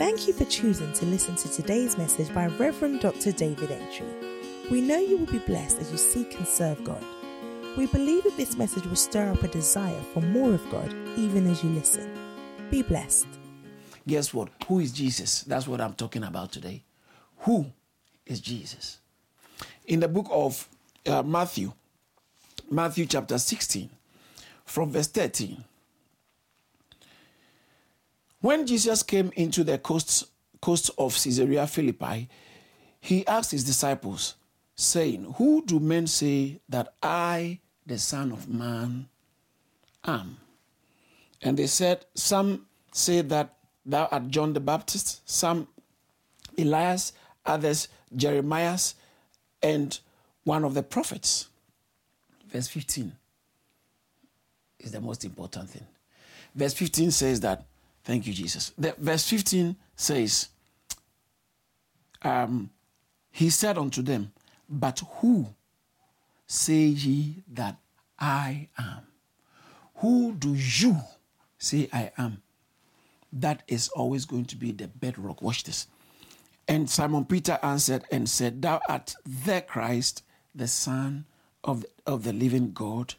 Thank 0.00 0.26
you 0.26 0.32
for 0.32 0.46
choosing 0.46 0.90
to 0.94 1.04
listen 1.04 1.36
to 1.36 1.50
today's 1.50 1.98
message 1.98 2.32
by 2.32 2.46
Reverend 2.46 3.00
Dr. 3.00 3.32
David 3.32 3.70
Entry. 3.70 4.06
We 4.70 4.80
know 4.80 4.96
you 4.96 5.18
will 5.18 5.26
be 5.26 5.40
blessed 5.40 5.78
as 5.78 5.92
you 5.92 5.98
seek 5.98 6.38
and 6.38 6.48
serve 6.48 6.82
God. 6.84 7.04
We 7.76 7.84
believe 7.84 8.24
that 8.24 8.34
this 8.38 8.56
message 8.56 8.86
will 8.86 8.96
stir 8.96 9.30
up 9.30 9.42
a 9.42 9.48
desire 9.48 10.00
for 10.14 10.22
more 10.22 10.54
of 10.54 10.70
God 10.70 10.90
even 11.18 11.46
as 11.46 11.62
you 11.62 11.68
listen. 11.68 12.10
Be 12.70 12.80
blessed. 12.80 13.26
Guess 14.08 14.32
what? 14.32 14.48
Who 14.68 14.78
is 14.78 14.90
Jesus? 14.90 15.42
That's 15.42 15.68
what 15.68 15.82
I'm 15.82 15.92
talking 15.92 16.24
about 16.24 16.50
today. 16.50 16.82
Who 17.40 17.66
is 18.24 18.40
Jesus? 18.40 19.00
In 19.84 20.00
the 20.00 20.08
book 20.08 20.28
of 20.30 20.66
uh, 21.04 21.22
Matthew, 21.22 21.74
Matthew 22.70 23.04
chapter 23.04 23.36
16, 23.36 23.90
from 24.64 24.92
verse 24.92 25.08
13. 25.08 25.62
When 28.40 28.66
Jesus 28.66 29.02
came 29.02 29.30
into 29.36 29.64
the 29.64 29.78
coast, 29.78 30.26
coast 30.60 30.90
of 30.96 31.14
Caesarea 31.14 31.66
Philippi, 31.66 32.28
he 33.00 33.26
asked 33.26 33.50
his 33.50 33.64
disciples, 33.64 34.36
saying, 34.80 35.34
Who 35.36 35.64
do 35.64 35.78
men 35.78 36.06
say 36.06 36.60
that 36.68 36.94
I, 37.02 37.60
the 37.86 37.98
Son 37.98 38.32
of 38.32 38.48
Man, 38.48 39.08
am? 40.04 40.38
And 41.42 41.58
they 41.58 41.66
said, 41.66 42.06
Some 42.14 42.66
say 42.92 43.20
that 43.22 43.54
thou 43.84 44.08
art 44.10 44.28
John 44.28 44.52
the 44.52 44.60
Baptist, 44.60 45.28
some 45.28 45.68
Elias, 46.58 47.12
others 47.44 47.88
Jeremiah, 48.14 48.78
and 49.62 49.98
one 50.44 50.64
of 50.64 50.74
the 50.74 50.82
prophets. 50.82 51.48
Verse 52.48 52.68
15 52.68 53.12
is 54.80 54.92
the 54.92 55.00
most 55.00 55.24
important 55.24 55.70
thing. 55.70 55.86
Verse 56.54 56.74
15 56.74 57.10
says 57.10 57.40
that, 57.40 57.64
thank 58.10 58.26
you, 58.26 58.32
Jesus. 58.32 58.72
The, 58.76 58.92
verse 58.98 59.28
15 59.28 59.76
says, 59.94 60.48
um, 62.22 62.70
He 63.30 63.50
said 63.50 63.78
unto 63.78 64.02
them, 64.02 64.32
But 64.68 65.00
who 65.18 65.46
say 66.48 66.86
ye 66.86 67.44
that 67.52 67.76
I 68.18 68.66
am? 68.76 69.02
Who 69.96 70.32
do 70.32 70.54
you 70.54 70.96
say 71.56 71.88
I 71.92 72.10
am? 72.18 72.42
That 73.32 73.62
is 73.68 73.88
always 73.90 74.24
going 74.24 74.46
to 74.46 74.56
be 74.56 74.72
the 74.72 74.88
bedrock. 74.88 75.40
Watch 75.40 75.62
this. 75.62 75.86
And 76.66 76.90
Simon 76.90 77.24
Peter 77.26 77.60
answered 77.62 78.02
and 78.10 78.28
said, 78.28 78.60
Thou 78.60 78.80
art 78.88 79.14
the 79.24 79.60
Christ, 79.60 80.24
the 80.52 80.66
Son 80.66 81.26
of, 81.62 81.84
of 82.06 82.24
the 82.24 82.32
living 82.32 82.72
God. 82.72 83.14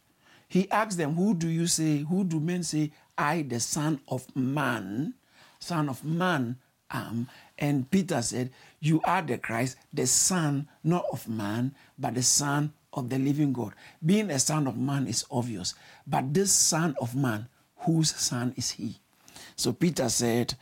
He 0.49 0.69
asked 0.69 0.97
them, 0.97 1.15
Who 1.15 1.33
do 1.33 1.47
you 1.47 1.65
say, 1.65 1.99
who 1.99 2.25
do 2.25 2.41
men 2.41 2.63
say, 2.63 2.91
I, 3.17 3.43
the 3.43 3.59
Son 3.59 3.99
of 4.07 4.35
Man, 4.35 5.13
Son 5.59 5.89
of 5.89 6.03
Man, 6.03 6.57
am? 6.91 7.27
And 7.57 7.89
Peter 7.89 8.21
said, 8.21 8.51
You 8.79 9.01
are 9.03 9.21
the 9.21 9.37
Christ, 9.37 9.77
the 9.93 10.07
Son, 10.07 10.67
not 10.83 11.05
of 11.11 11.27
man, 11.27 11.75
but 11.97 12.15
the 12.15 12.23
Son 12.23 12.73
of 12.93 13.09
the 13.09 13.17
living 13.17 13.53
God. 13.53 13.73
Being 14.05 14.31
a 14.31 14.39
Son 14.39 14.67
of 14.67 14.77
Man 14.77 15.07
is 15.07 15.25
obvious, 15.31 15.73
but 16.05 16.33
this 16.33 16.51
Son 16.51 16.95
of 16.99 17.15
Man, 17.15 17.47
whose 17.77 18.15
Son 18.15 18.53
is 18.57 18.71
he? 18.71 18.99
So 19.55 19.73
Peter 19.73 20.09
said, 20.09 20.55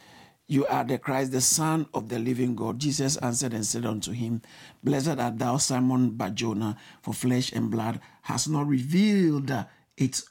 You 0.47 0.65
are 0.67 0.83
the 0.83 0.97
Christ, 0.97 1.31
the 1.31 1.41
Son 1.41 1.87
of 1.93 2.09
the 2.09 2.19
living 2.19 2.55
God. 2.55 2.79
Jesus 2.79 3.17
answered 3.17 3.53
and 3.53 3.65
said 3.65 3.85
unto 3.85 4.11
him, 4.11 4.41
Blessed 4.83 5.19
art 5.19 5.39
thou, 5.39 5.57
Simon 5.57 6.11
Barjona, 6.11 6.77
for 7.01 7.13
flesh 7.13 7.51
and 7.51 7.71
blood 7.71 7.99
has 8.23 8.47
not 8.47 8.67
revealed 8.67 9.51
it 9.97 10.21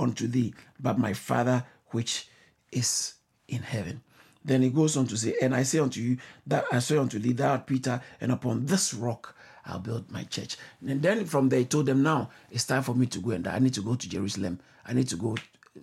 unto 0.00 0.26
thee, 0.26 0.54
but 0.80 0.98
my 0.98 1.12
Father 1.12 1.64
which 1.88 2.28
is 2.72 3.14
in 3.48 3.62
heaven. 3.62 4.02
Then 4.44 4.62
he 4.62 4.70
goes 4.70 4.96
on 4.96 5.06
to 5.08 5.16
say, 5.16 5.34
And 5.42 5.54
I 5.54 5.64
say 5.64 5.78
unto 5.78 6.00
you 6.00 6.16
that 6.46 6.64
I 6.72 6.78
say 6.78 6.96
unto 6.96 7.18
thee, 7.18 7.32
thou 7.32 7.52
art 7.52 7.66
Peter, 7.66 8.00
and 8.20 8.32
upon 8.32 8.66
this 8.66 8.94
rock 8.94 9.36
I'll 9.66 9.78
build 9.78 10.10
my 10.10 10.24
church. 10.24 10.56
And 10.86 11.02
then 11.02 11.24
from 11.26 11.48
there 11.48 11.60
he 11.60 11.64
told 11.66 11.86
them, 11.86 12.02
Now 12.02 12.30
it's 12.50 12.66
time 12.66 12.82
for 12.82 12.94
me 12.94 13.06
to 13.06 13.18
go 13.18 13.32
and 13.32 13.44
die. 13.44 13.56
I 13.56 13.58
need 13.58 13.74
to 13.74 13.82
go 13.82 13.94
to 13.94 14.08
Jerusalem. 14.08 14.60
I 14.86 14.94
need 14.94 15.08
to 15.08 15.16
go 15.16 15.36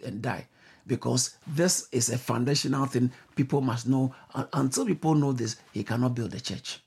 and 0.04 0.22
die. 0.22 0.48
Because 0.88 1.38
this 1.46 1.88
is 1.92 2.10
a 2.10 2.18
foundational 2.18 2.86
thing 2.86 3.12
people 3.36 3.62
must 3.62 3.88
know. 3.88 4.16
Until 4.54 4.86
people 4.86 5.16
know 5.16 5.34
this, 5.34 5.58
he 5.74 5.84
cannot 5.84 6.16
build 6.16 6.34
a 6.34 6.40
church. 6.40 6.82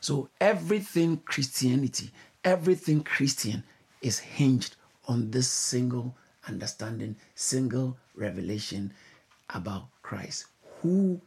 So 0.00 0.28
everything 0.40 1.18
Christianity, 1.18 2.10
everything 2.44 3.02
Christian 3.02 3.64
is 4.00 4.18
hinged 4.18 4.76
on 5.06 5.30
this 5.30 5.48
single 5.48 6.16
understanding, 6.48 7.16
single 7.34 7.96
revelation 8.14 8.92
about 9.50 9.84
Christ. 10.02 10.46
Who 10.80 11.20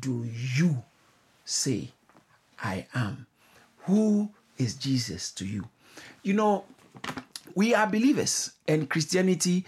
do 0.00 0.26
you 0.54 0.82
say 1.44 1.92
I 2.62 2.86
am? 2.94 3.26
Who 3.86 4.30
is 4.56 4.74
Jesus 4.74 5.30
to 5.32 5.46
you? 5.46 5.68
You 6.22 6.34
know, 6.34 6.64
we 7.54 7.74
are 7.74 7.86
believers, 7.86 8.52
and 8.66 8.88
Christianity 8.88 9.64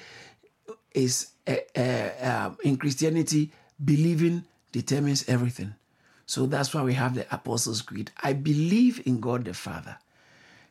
is 0.93 1.29
uh, 1.47 1.79
uh, 1.79 2.51
in 2.63 2.77
Christianity, 2.77 3.51
believing 3.83 4.45
determines 4.73 5.29
everything. 5.29 5.75
So 6.27 6.47
that's 6.47 6.75
why 6.75 6.83
we 6.83 6.95
have 6.95 7.15
the 7.15 7.27
Apostles' 7.35 7.83
Creed. 7.83 8.11
I 8.23 8.35
believe 8.35 9.03
in 9.07 9.21
God 9.21 9.45
the 9.45 9.55
Father 9.55 9.97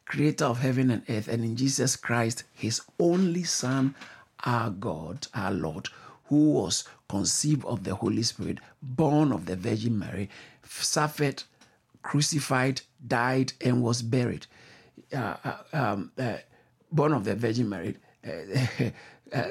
creator 0.09 0.45
of 0.45 0.59
heaven 0.59 0.89
and 0.89 1.03
earth, 1.07 1.27
and 1.27 1.43
in 1.45 1.55
Jesus 1.55 1.95
Christ, 1.95 2.43
his 2.53 2.81
only 2.99 3.43
Son, 3.43 3.95
our 4.45 4.69
God, 4.69 5.27
our 5.33 5.51
Lord, 5.51 5.89
who 6.25 6.51
was 6.51 6.83
conceived 7.07 7.65
of 7.65 7.83
the 7.83 7.95
Holy 7.95 8.23
Spirit, 8.23 8.59
born 8.81 9.31
of 9.31 9.45
the 9.45 9.55
Virgin 9.55 9.97
Mary, 9.97 10.29
suffered, 10.63 11.43
crucified, 12.03 12.81
died, 13.05 13.53
and 13.61 13.81
was 13.81 14.01
buried. 14.01 14.45
Uh, 15.13 15.35
uh 15.43 15.57
um, 15.73 16.11
uh, 16.17 16.37
born 16.91 17.13
of 17.13 17.23
the 17.25 17.35
Virgin 17.35 17.67
Mary, 17.67 17.97
uh, 18.27 18.89
uh, 19.33 19.49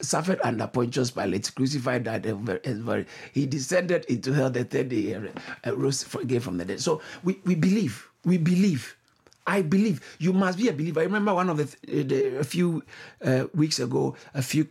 suffered 0.00 0.40
under 0.44 0.66
Pontius 0.66 1.10
Pilate, 1.10 1.52
crucified, 1.54 2.04
died, 2.04 2.26
and 2.26 2.86
buried. 2.86 3.06
He 3.32 3.46
descended 3.46 4.04
into 4.06 4.32
hell 4.32 4.50
the 4.50 4.64
third 4.64 4.88
day, 4.88 5.18
rose 5.66 6.06
again 6.14 6.40
from 6.40 6.58
the 6.58 6.64
dead. 6.64 6.80
So 6.80 7.02
we, 7.22 7.40
we 7.44 7.54
believe, 7.54 8.08
we 8.24 8.38
believe 8.38 8.96
I 9.46 9.62
believe 9.62 10.00
you 10.18 10.32
must 10.32 10.58
be 10.58 10.68
a 10.68 10.72
believer. 10.72 11.00
I 11.00 11.04
remember 11.04 11.34
one 11.34 11.48
of 11.48 11.56
the, 11.56 12.02
the 12.02 12.38
a 12.38 12.44
few 12.44 12.82
uh, 13.24 13.46
weeks 13.54 13.78
ago, 13.78 14.16
a 14.34 14.42
few 14.42 14.68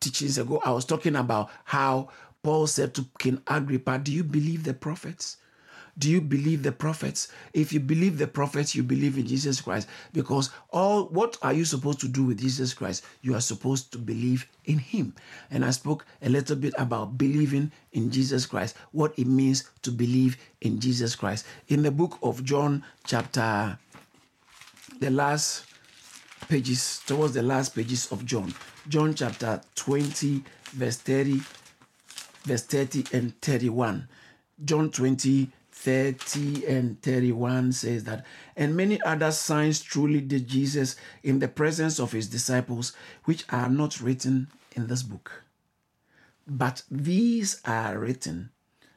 teachings 0.00 0.38
ago, 0.38 0.60
I 0.64 0.70
was 0.70 0.84
talking 0.84 1.16
about 1.16 1.50
how 1.64 2.08
Paul 2.42 2.66
said 2.66 2.94
to 2.94 3.06
King 3.18 3.42
Agrippa, 3.46 3.98
"Do 3.98 4.12
you 4.12 4.24
believe 4.24 4.64
the 4.64 4.74
prophets?" 4.74 5.36
Do 5.98 6.08
you 6.08 6.20
believe 6.20 6.62
the 6.62 6.70
prophets? 6.70 7.26
If 7.52 7.72
you 7.72 7.80
believe 7.80 8.18
the 8.18 8.28
prophets, 8.28 8.72
you 8.72 8.84
believe 8.84 9.18
in 9.18 9.26
Jesus 9.26 9.60
Christ. 9.60 9.88
Because 10.12 10.50
all 10.70 11.06
what 11.06 11.36
are 11.42 11.52
you 11.52 11.64
supposed 11.64 11.98
to 12.00 12.08
do 12.08 12.22
with 12.22 12.38
Jesus 12.38 12.72
Christ? 12.72 13.04
You 13.22 13.34
are 13.34 13.40
supposed 13.40 13.90
to 13.92 13.98
believe 13.98 14.46
in 14.64 14.78
him. 14.78 15.14
And 15.50 15.64
I 15.64 15.70
spoke 15.70 16.06
a 16.22 16.28
little 16.28 16.54
bit 16.54 16.72
about 16.78 17.18
believing 17.18 17.72
in 17.92 18.12
Jesus 18.12 18.46
Christ, 18.46 18.76
what 18.92 19.18
it 19.18 19.26
means 19.26 19.68
to 19.82 19.90
believe 19.90 20.36
in 20.60 20.78
Jesus 20.78 21.16
Christ. 21.16 21.44
In 21.66 21.82
the 21.82 21.90
book 21.90 22.18
of 22.22 22.44
John, 22.44 22.84
chapter 23.04 23.76
the 25.00 25.10
last 25.10 25.66
pages, 26.48 27.00
towards 27.06 27.34
the 27.34 27.42
last 27.42 27.74
pages 27.74 28.10
of 28.12 28.24
John. 28.24 28.54
John 28.88 29.14
chapter 29.14 29.60
20, 29.74 30.42
verse 30.72 30.96
30, 30.96 31.40
verse 32.44 32.62
30 32.62 33.04
and 33.12 33.40
31. 33.40 34.08
John 34.64 34.90
20, 34.90 35.50
30 35.72 36.66
and 36.66 37.00
31 37.02 37.72
says 37.72 38.04
that, 38.04 38.24
and 38.56 38.76
many 38.76 39.00
other 39.02 39.30
signs 39.30 39.80
truly 39.80 40.20
did 40.20 40.48
Jesus 40.48 40.96
in 41.22 41.38
the 41.38 41.46
presence 41.46 42.00
of 42.00 42.12
his 42.12 42.28
disciples, 42.28 42.92
which 43.24 43.44
are 43.50 43.68
not 43.68 44.00
written 44.00 44.48
in 44.74 44.88
this 44.88 45.04
book. 45.04 45.44
But 46.46 46.82
these 46.90 47.60
are 47.64 47.98
written 47.98 48.50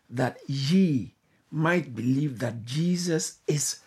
that 0.10 0.38
ye 0.48 1.14
might 1.52 1.94
believe 1.94 2.40
that 2.40 2.66
Jesus 2.66 3.40
is 3.46 3.80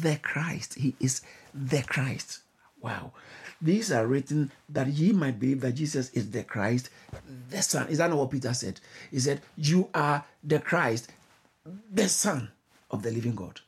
the 0.00 0.16
Christ. 0.22 0.74
He 0.74 0.94
is 1.00 1.20
the 1.54 1.82
Christ. 1.82 2.40
Wow. 2.80 3.12
These 3.62 3.92
are 3.92 4.06
written 4.06 4.50
that 4.70 4.88
ye 4.88 5.12
might 5.12 5.38
believe 5.38 5.60
that 5.60 5.74
Jesus 5.74 6.10
is 6.10 6.30
the 6.30 6.42
Christ, 6.42 6.88
the 7.50 7.62
Son. 7.62 7.88
Is 7.88 7.98
that 7.98 8.08
not 8.08 8.18
what 8.18 8.30
Peter 8.30 8.54
said? 8.54 8.80
He 9.10 9.18
said, 9.18 9.42
You 9.56 9.88
are 9.92 10.24
the 10.42 10.60
Christ, 10.60 11.12
the 11.92 12.08
Son 12.08 12.50
of 12.90 13.02
the 13.02 13.10
living 13.10 13.34
God. 13.34 13.60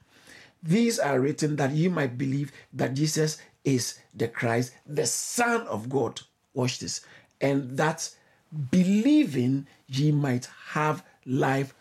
These 0.63 0.99
are 0.99 1.21
written 1.21 1.57
that 1.57 1.73
ye 1.73 1.89
might 1.89 2.17
believe 2.17 2.53
that 2.73 2.95
Jesus 2.95 3.39
is 3.65 3.99
the 4.15 4.29
Christ, 4.29 4.73
the 4.87 5.07
Son 5.07 5.63
of 5.67 5.89
God. 5.89 6.21
Watch 6.55 6.79
this. 6.79 7.03
And 7.41 7.77
that 7.77 8.09
believing 8.71 9.67
ye 9.89 10.13
might 10.13 10.49
have 10.71 11.05
life 11.27 11.75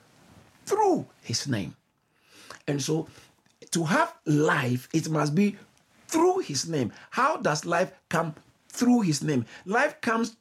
through 0.65 1.05
his 1.21 1.47
name. 1.47 1.75
And 2.67 2.81
so 2.81 3.07
to 3.71 3.83
have 3.85 4.13
life, 4.25 4.89
it 4.93 5.09
must 5.09 5.35
be 5.35 5.57
through 6.11 6.39
his 6.39 6.67
name. 6.67 6.91
How 7.09 7.37
does 7.37 7.65
life 7.65 7.91
come 8.09 8.35
through 8.69 9.01
his 9.01 9.23
name? 9.23 9.45
Life 9.65 9.99
comes 10.01 10.35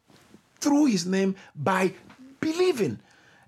through 0.61 0.87
his 0.87 1.07
name 1.07 1.37
by 1.55 1.95
believing. 2.41 2.99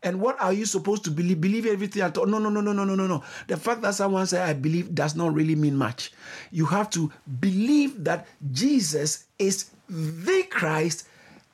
And 0.04 0.20
what 0.20 0.40
are 0.40 0.52
you 0.52 0.64
supposed 0.64 1.04
to 1.04 1.10
believe? 1.10 1.40
Believe 1.40 1.66
everything 1.66 2.02
at 2.02 2.16
all? 2.18 2.26
No, 2.26 2.38
no, 2.38 2.48
no, 2.48 2.60
no, 2.60 2.72
no, 2.72 2.84
no, 2.84 2.94
no, 2.94 3.06
no. 3.06 3.22
The 3.46 3.56
fact 3.56 3.82
that 3.82 3.94
someone 3.94 4.26
said 4.26 4.48
I 4.48 4.52
believe 4.52 4.94
does 4.94 5.14
not 5.14 5.34
really 5.34 5.54
mean 5.54 5.76
much. 5.76 6.12
You 6.50 6.66
have 6.66 6.90
to 6.90 7.12
believe 7.40 8.02
that 8.04 8.26
Jesus 8.50 9.26
is 9.38 9.70
the 9.88 10.44
Christ, 10.50 11.06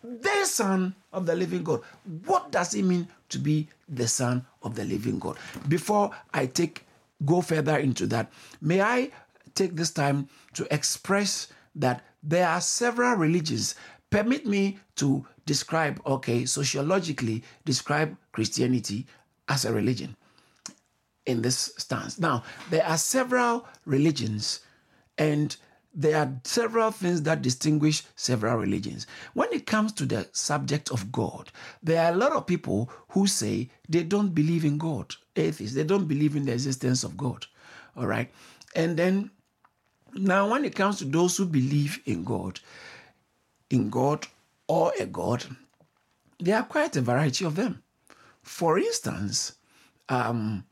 the 0.02 0.44
Son 0.44 0.94
of 1.12 1.26
the 1.26 1.34
living 1.34 1.62
God. 1.62 1.82
What 2.24 2.50
does 2.50 2.74
it 2.74 2.84
mean 2.84 3.08
to 3.28 3.38
be 3.38 3.68
the 3.88 4.08
Son 4.08 4.44
of 4.62 4.74
the 4.74 4.84
living 4.84 5.18
God? 5.18 5.36
Before 5.68 6.10
I 6.32 6.46
take 6.46 6.84
go 7.26 7.40
further 7.42 7.76
into 7.76 8.06
that, 8.06 8.30
may 8.62 8.80
I 8.80 9.10
take 9.54 9.76
this 9.76 9.90
time 9.90 10.28
to 10.54 10.72
express 10.72 11.48
that 11.74 12.04
there 12.22 12.48
are 12.48 12.60
several 12.60 13.16
religions. 13.16 13.74
Permit 14.10 14.46
me 14.46 14.78
to 14.96 15.26
describe, 15.46 16.00
okay, 16.06 16.44
sociologically 16.44 17.42
describe 17.64 18.16
Christianity 18.32 19.06
as 19.48 19.64
a 19.64 19.72
religion 19.72 20.16
in 21.26 21.42
this 21.42 21.72
stance. 21.76 22.18
Now, 22.18 22.42
there 22.70 22.84
are 22.84 22.98
several 22.98 23.66
religions 23.84 24.60
and 25.18 25.54
there 25.94 26.16
are 26.16 26.32
several 26.44 26.90
things 26.90 27.22
that 27.22 27.42
distinguish 27.42 28.04
several 28.14 28.56
religions. 28.56 29.06
When 29.34 29.52
it 29.52 29.66
comes 29.66 29.92
to 29.94 30.06
the 30.06 30.28
subject 30.32 30.90
of 30.90 31.10
God, 31.10 31.50
there 31.82 32.04
are 32.04 32.12
a 32.12 32.16
lot 32.16 32.32
of 32.32 32.46
people 32.46 32.90
who 33.08 33.26
say 33.26 33.70
they 33.88 34.04
don't 34.04 34.34
believe 34.34 34.64
in 34.64 34.78
God, 34.78 35.14
atheists, 35.34 35.74
they 35.74 35.84
don't 35.84 36.06
believe 36.06 36.36
in 36.36 36.44
the 36.44 36.52
existence 36.52 37.04
of 37.04 37.16
God. 37.16 37.46
All 37.96 38.06
right. 38.06 38.30
And 38.76 38.96
then 38.96 39.30
now, 40.14 40.50
when 40.50 40.64
it 40.64 40.74
comes 40.74 40.98
to 40.98 41.04
those 41.04 41.36
who 41.36 41.46
believe 41.46 42.00
in 42.06 42.24
God, 42.24 42.60
in 43.70 43.90
God 43.90 44.26
or 44.66 44.92
a 44.98 45.06
God, 45.06 45.44
there 46.38 46.56
are 46.56 46.64
quite 46.64 46.96
a 46.96 47.02
variety 47.02 47.44
of 47.44 47.56
them. 47.56 47.82
For 48.42 48.78
instance, 48.78 49.52
um, 50.08 50.64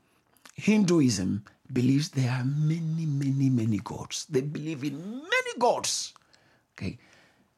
Hinduism 0.55 1.45
believes 1.71 2.09
there 2.09 2.31
are 2.31 2.43
many, 2.43 3.05
many, 3.05 3.49
many 3.49 3.77
gods. 3.79 4.25
They 4.29 4.41
believe 4.41 4.83
in 4.83 4.97
many 4.97 5.59
gods. 5.59 6.13
Okay. 6.77 6.97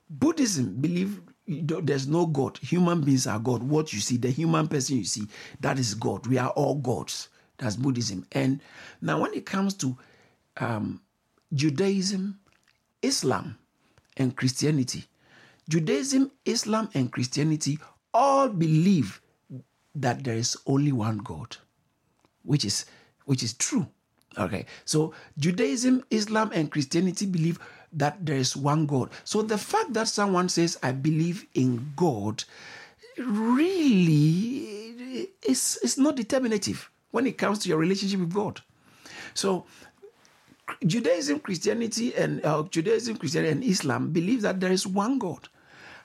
Buddhism 0.09 0.75
believe 0.81 1.21
there's 1.47 2.07
no 2.07 2.25
God. 2.25 2.57
Human 2.57 3.01
beings 3.01 3.27
are 3.27 3.39
God. 3.39 3.63
What 3.63 3.93
you 3.93 3.99
see, 3.99 4.17
the 4.17 4.29
human 4.31 4.67
person 4.67 4.97
you 4.97 5.05
see, 5.05 5.27
that 5.59 5.79
is 5.79 5.93
God. 5.93 6.27
We 6.27 6.37
are 6.37 6.49
all 6.49 6.75
gods. 6.75 7.29
That's 7.57 7.75
Buddhism. 7.75 8.25
And 8.31 8.61
now, 9.01 9.21
when 9.21 9.33
it 9.33 9.45
comes 9.45 9.73
to 9.75 9.97
um, 10.57 11.01
Judaism, 11.53 12.39
Islam, 13.01 13.57
and 14.17 14.35
Christianity, 14.35 15.05
Judaism, 15.69 16.31
Islam, 16.45 16.89
and 16.93 17.11
Christianity 17.11 17.79
all 18.13 18.49
believe 18.49 19.21
that 19.95 20.23
there 20.23 20.35
is 20.35 20.57
only 20.65 20.91
one 20.91 21.19
God, 21.19 21.57
which 22.43 22.65
is 22.65 22.85
which 23.25 23.43
is 23.43 23.53
true. 23.53 23.87
Okay, 24.37 24.65
so 24.85 25.13
Judaism, 25.37 26.03
Islam, 26.11 26.51
and 26.53 26.71
Christianity 26.71 27.25
believe 27.25 27.59
that 27.93 28.25
there 28.25 28.37
is 28.37 28.55
one 28.55 28.85
God. 28.85 29.09
So 29.23 29.41
the 29.41 29.57
fact 29.57 29.93
that 29.93 30.07
someone 30.07 30.49
says, 30.49 30.77
I 30.83 30.91
believe 30.91 31.47
in 31.55 31.93
God, 31.95 32.43
really 33.17 35.29
is, 35.47 35.79
is 35.83 35.97
not 35.97 36.15
determinative 36.15 36.89
when 37.11 37.25
it 37.25 37.37
comes 37.37 37.59
to 37.59 37.69
your 37.69 37.77
relationship 37.77 38.19
with 38.19 38.33
God. 38.33 38.61
So 39.33 39.65
Judaism, 40.85 41.39
Christianity, 41.39 42.15
and 42.15 42.43
uh, 42.45 42.63
Judaism, 42.69 43.17
Christianity, 43.17 43.51
and 43.51 43.63
Islam 43.63 44.11
believe 44.11 44.41
that 44.41 44.59
there 44.59 44.71
is 44.71 44.85
one 44.87 45.19
God. 45.19 45.47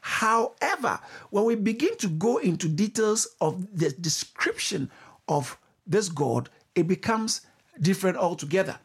However, 0.00 1.00
when 1.30 1.44
we 1.44 1.54
begin 1.54 1.96
to 1.98 2.08
go 2.08 2.38
into 2.38 2.68
details 2.68 3.26
of 3.40 3.66
the 3.76 3.90
description 3.90 4.90
of 5.28 5.56
this 5.86 6.08
God, 6.08 6.50
it 6.74 6.86
becomes 6.86 7.40
different 7.80 8.18
altogether 8.18 8.78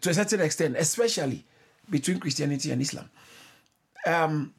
to 0.00 0.10
a 0.10 0.14
certain 0.14 0.40
extent, 0.40 0.76
especially 0.78 1.44
between 1.88 2.18
Christianity 2.18 2.70
and 2.70 2.80
Islam. 2.80 3.10
Um, 4.06 4.54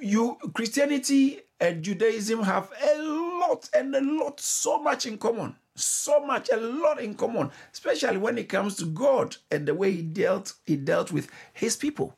you 0.00 0.36
Christianity 0.54 1.40
and 1.60 1.82
Judaism 1.82 2.42
have 2.42 2.70
a 2.82 3.02
lot 3.02 3.68
and 3.74 3.94
a 3.94 4.00
lot, 4.00 4.40
so 4.40 4.82
much 4.82 5.06
in 5.06 5.18
common, 5.18 5.54
so 5.78 6.24
much, 6.24 6.50
a 6.52 6.56
lot 6.56 7.00
in 7.00 7.14
common, 7.14 7.50
especially 7.72 8.18
when 8.18 8.38
it 8.38 8.48
comes 8.48 8.76
to 8.76 8.86
God 8.86 9.36
and 9.50 9.66
the 9.66 9.74
way 9.74 9.92
He 9.92 10.02
dealt 10.02 10.54
He 10.66 10.76
dealt 10.76 11.12
with 11.12 11.28
His 11.52 11.76
people. 11.76 12.16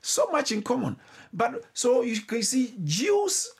So 0.00 0.26
much 0.32 0.50
in 0.50 0.62
common, 0.62 0.96
but 1.32 1.64
so 1.74 2.02
you 2.02 2.20
can 2.20 2.42
see 2.42 2.74
Jews 2.82 3.50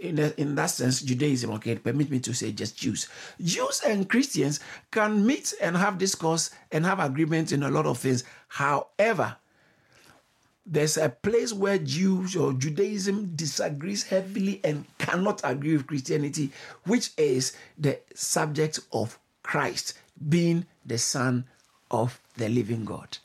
in, 0.00 0.16
the, 0.16 0.40
in 0.40 0.54
that 0.54 0.70
sense, 0.70 1.02
Judaism, 1.02 1.50
okay, 1.52 1.76
permit 1.76 2.10
me 2.10 2.20
to 2.20 2.32
say 2.32 2.52
just 2.52 2.76
Jews. 2.76 3.08
Jews 3.40 3.82
and 3.86 4.08
Christians 4.08 4.60
can 4.90 5.24
meet 5.24 5.52
and 5.60 5.76
have 5.76 5.98
discourse 5.98 6.50
and 6.72 6.84
have 6.86 7.00
agreement 7.00 7.52
in 7.52 7.62
a 7.62 7.70
lot 7.70 7.86
of 7.86 7.98
things. 7.98 8.24
However, 8.48 9.36
there's 10.70 10.96
a 10.96 11.08
place 11.08 11.52
where 11.52 11.78
Jews 11.78 12.36
or 12.36 12.52
Judaism 12.52 13.34
disagrees 13.34 14.04
heavily 14.04 14.60
and 14.62 14.86
cannot 14.98 15.40
agree 15.42 15.76
with 15.76 15.88
Christianity, 15.88 16.52
which 16.84 17.10
is 17.16 17.56
the 17.76 17.98
subject 18.14 18.78
of 18.92 19.18
Christ 19.42 19.98
being 20.28 20.66
the 20.86 20.98
Son 20.98 21.44
of 21.90 22.20
the 22.36 22.48
living 22.48 22.84
God. 22.84 23.18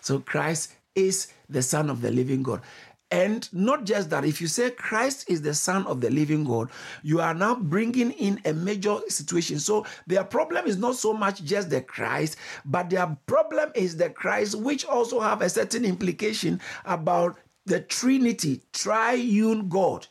So 0.00 0.20
Christ 0.20 0.74
is 0.94 1.32
the 1.48 1.62
Son 1.62 1.90
of 1.90 2.02
the 2.02 2.12
living 2.12 2.44
God. 2.44 2.62
And 3.12 3.46
not 3.52 3.84
just 3.84 4.08
that, 4.08 4.24
if 4.24 4.40
you 4.40 4.46
say 4.46 4.70
Christ 4.70 5.26
is 5.28 5.42
the 5.42 5.52
Son 5.52 5.86
of 5.86 6.00
the 6.00 6.08
living 6.08 6.44
God, 6.44 6.70
you 7.02 7.20
are 7.20 7.34
now 7.34 7.54
bringing 7.54 8.10
in 8.12 8.40
a 8.46 8.54
major 8.54 9.00
situation. 9.08 9.58
So 9.58 9.84
their 10.06 10.24
problem 10.24 10.66
is 10.66 10.78
not 10.78 10.96
so 10.96 11.12
much 11.12 11.44
just 11.44 11.68
the 11.68 11.82
Christ, 11.82 12.38
but 12.64 12.88
their 12.88 13.14
problem 13.26 13.70
is 13.74 13.98
the 13.98 14.08
Christ, 14.08 14.54
which 14.58 14.86
also 14.86 15.20
have 15.20 15.42
a 15.42 15.50
certain 15.50 15.84
implication 15.84 16.58
about 16.86 17.36
the 17.66 17.80
Trinity, 17.80 18.62
triune 18.72 19.68
God. 19.68 20.06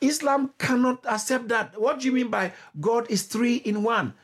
Islam 0.00 0.54
cannot 0.56 1.04
accept 1.06 1.48
that. 1.48 1.78
What 1.78 2.00
do 2.00 2.06
you 2.06 2.12
mean 2.12 2.28
by 2.28 2.54
God 2.80 3.10
is 3.10 3.24
three 3.24 3.56
in 3.56 3.82
one? 3.82 4.14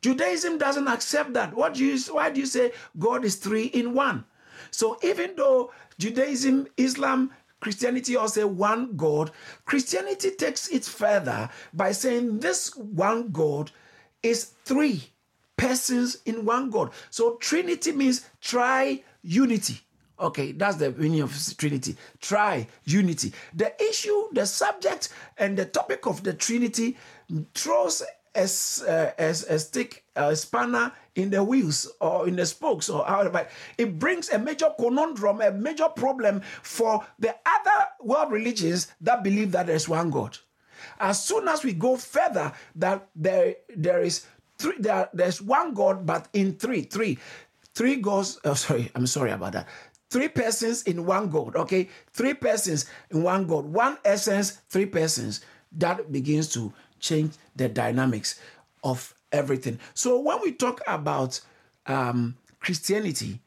Judaism 0.00 0.58
doesn't 0.58 0.88
accept 0.88 1.32
that. 1.34 1.54
What 1.54 1.74
do 1.74 1.84
you 1.84 1.96
why 2.12 2.30
do 2.30 2.40
you 2.40 2.46
say 2.46 2.72
God 2.98 3.24
is 3.24 3.36
three 3.36 3.66
in 3.66 3.94
one? 3.94 4.24
So 4.72 4.98
even 5.02 5.34
though 5.36 5.70
Judaism, 5.98 6.66
Islam, 6.76 7.30
Christianity 7.62 8.16
also 8.16 8.48
one 8.48 8.96
God. 8.96 9.30
Christianity 9.64 10.32
takes 10.32 10.68
it 10.68 10.84
further 10.84 11.48
by 11.72 11.92
saying 11.92 12.40
this 12.40 12.74
one 12.76 13.30
God 13.30 13.70
is 14.20 14.52
three 14.64 15.04
persons 15.56 16.18
in 16.26 16.44
one 16.44 16.70
God. 16.70 16.90
So 17.10 17.36
Trinity 17.36 17.92
means 17.92 18.26
try 18.40 19.04
unity. 19.22 19.80
Okay, 20.18 20.50
that's 20.50 20.76
the 20.76 20.90
meaning 20.90 21.20
of 21.20 21.32
Trinity. 21.56 21.96
Try 22.20 22.66
unity. 22.84 23.32
The 23.54 23.80
issue, 23.80 24.24
the 24.32 24.44
subject, 24.44 25.10
and 25.38 25.56
the 25.56 25.66
topic 25.66 26.06
of 26.06 26.24
the 26.24 26.34
Trinity 26.34 26.96
throws 27.54 28.02
as 28.34 28.84
uh, 28.86 29.12
as 29.18 29.44
a 29.44 29.58
stick, 29.58 30.04
a 30.16 30.34
spanner 30.34 30.92
in 31.14 31.30
the 31.30 31.42
wheels 31.44 31.90
or 32.00 32.26
in 32.26 32.36
the 32.36 32.46
spokes 32.46 32.88
or 32.88 33.04
however. 33.04 33.46
It 33.78 33.98
brings 33.98 34.30
a 34.30 34.38
major 34.38 34.70
conundrum, 34.78 35.40
a 35.40 35.50
major 35.50 35.88
problem 35.88 36.42
for 36.62 37.04
the 37.18 37.34
other 37.44 37.86
world 38.00 38.32
religions 38.32 38.92
that 39.00 39.22
believe 39.22 39.52
that 39.52 39.66
there's 39.66 39.88
one 39.88 40.10
God. 40.10 40.38
As 40.98 41.22
soon 41.22 41.48
as 41.48 41.62
we 41.62 41.72
go 41.72 41.96
further, 41.96 42.52
that 42.76 43.08
there 43.14 43.56
there 43.76 44.00
is 44.00 44.26
three, 44.58 44.76
there, 44.78 45.08
there's 45.12 45.42
one 45.42 45.74
God, 45.74 46.06
but 46.06 46.28
in 46.32 46.54
three, 46.54 46.82
three, 46.82 47.18
three 47.74 47.96
gods. 47.96 48.40
Oh, 48.44 48.54
sorry, 48.54 48.90
I'm 48.94 49.06
sorry 49.06 49.30
about 49.30 49.52
that. 49.52 49.68
Three 50.10 50.28
persons 50.28 50.82
in 50.82 51.06
one 51.06 51.30
God. 51.30 51.56
Okay, 51.56 51.88
three 52.12 52.34
persons 52.34 52.86
in 53.10 53.22
one 53.22 53.46
God, 53.46 53.64
one 53.66 53.98
essence, 54.04 54.62
three 54.68 54.86
persons. 54.86 55.40
That 55.74 56.12
begins 56.12 56.52
to 56.52 56.70
change 57.02 57.34
the 57.54 57.68
dynamics 57.68 58.40
of 58.82 59.14
everything. 59.30 59.78
So 59.92 60.18
when 60.20 60.40
we 60.40 60.52
talk 60.52 60.80
about 60.86 61.40
um, 61.86 62.36
Christianity, 62.60 63.40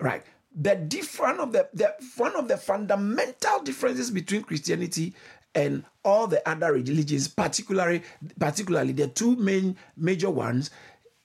right, 0.00 0.24
the 0.58 0.74
different 0.74 1.38
of 1.38 1.52
the, 1.52 1.68
the 1.74 1.94
one 2.16 2.34
of 2.34 2.48
the 2.48 2.56
fundamental 2.56 3.62
differences 3.62 4.10
between 4.10 4.42
Christianity 4.42 5.14
and 5.54 5.84
all 6.04 6.26
the 6.26 6.46
other 6.48 6.72
religions, 6.72 7.28
particularly 7.28 8.02
particularly 8.38 8.92
the 8.92 9.08
two 9.08 9.36
main 9.36 9.76
major 9.96 10.30
ones, 10.30 10.70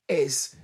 is 0.08 0.56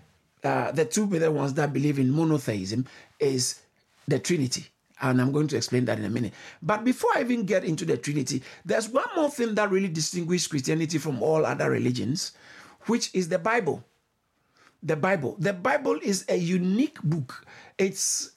uh, 0.44 0.72
the 0.72 0.86
two 0.86 1.08
major 1.08 1.32
ones 1.32 1.54
that 1.54 1.74
believe 1.74 1.98
in 1.98 2.12
monotheism 2.12 2.86
is 3.20 3.62
the 4.08 4.20
Trinity. 4.20 4.66
And 5.02 5.22
I'm 5.22 5.32
going 5.32 5.48
to 5.50 5.58
explain 5.58 5.86
that 5.86 6.00
in 6.00 6.06
a 6.06 6.10
minute. 6.10 6.34
But 6.62 6.84
before 6.84 7.12
I 7.16 7.22
even 7.22 7.46
get 7.46 7.64
into 7.64 7.86
the 7.86 7.98
Trinity, 7.98 8.42
there's 8.66 8.90
one 8.90 9.08
more 9.16 9.30
thing 9.30 9.56
that 9.56 9.70
really 9.70 9.90
distinguishes 9.90 10.48
Christianity 10.48 10.98
from 10.98 11.22
all 11.22 11.46
other 11.46 11.70
religions, 11.70 12.32
which 12.88 13.14
is 13.14 13.30
the 13.30 13.40
Bible. 13.40 13.84
The 14.82 14.96
Bible. 14.96 15.36
The 15.40 15.54
Bible 15.54 16.00
is 16.02 16.26
a 16.30 16.36
unique 16.36 17.02
book. 17.04 17.46
It's 17.78 18.32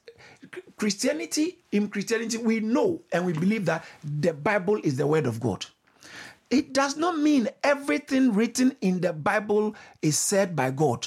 Christianity, 0.77 1.59
in 1.73 1.89
Christianity, 1.89 2.39
we 2.39 2.61
know 2.61 3.03
and 3.13 3.25
we 3.25 3.33
believe 3.33 3.67
that 3.67 3.85
the 4.03 4.33
Bible 4.33 4.81
is 4.83 4.97
the 4.97 5.07
Word 5.07 5.27
of 5.27 5.41
God. 5.41 5.67
it 6.51 6.73
does 6.73 6.97
not 6.97 7.17
mean 7.17 7.49
everything 7.63 8.35
written 8.35 8.77
in 8.81 9.01
the 9.01 9.13
Bible 9.13 9.75
is 10.03 10.19
said 10.19 10.57
by 10.57 10.71
God. 10.71 11.07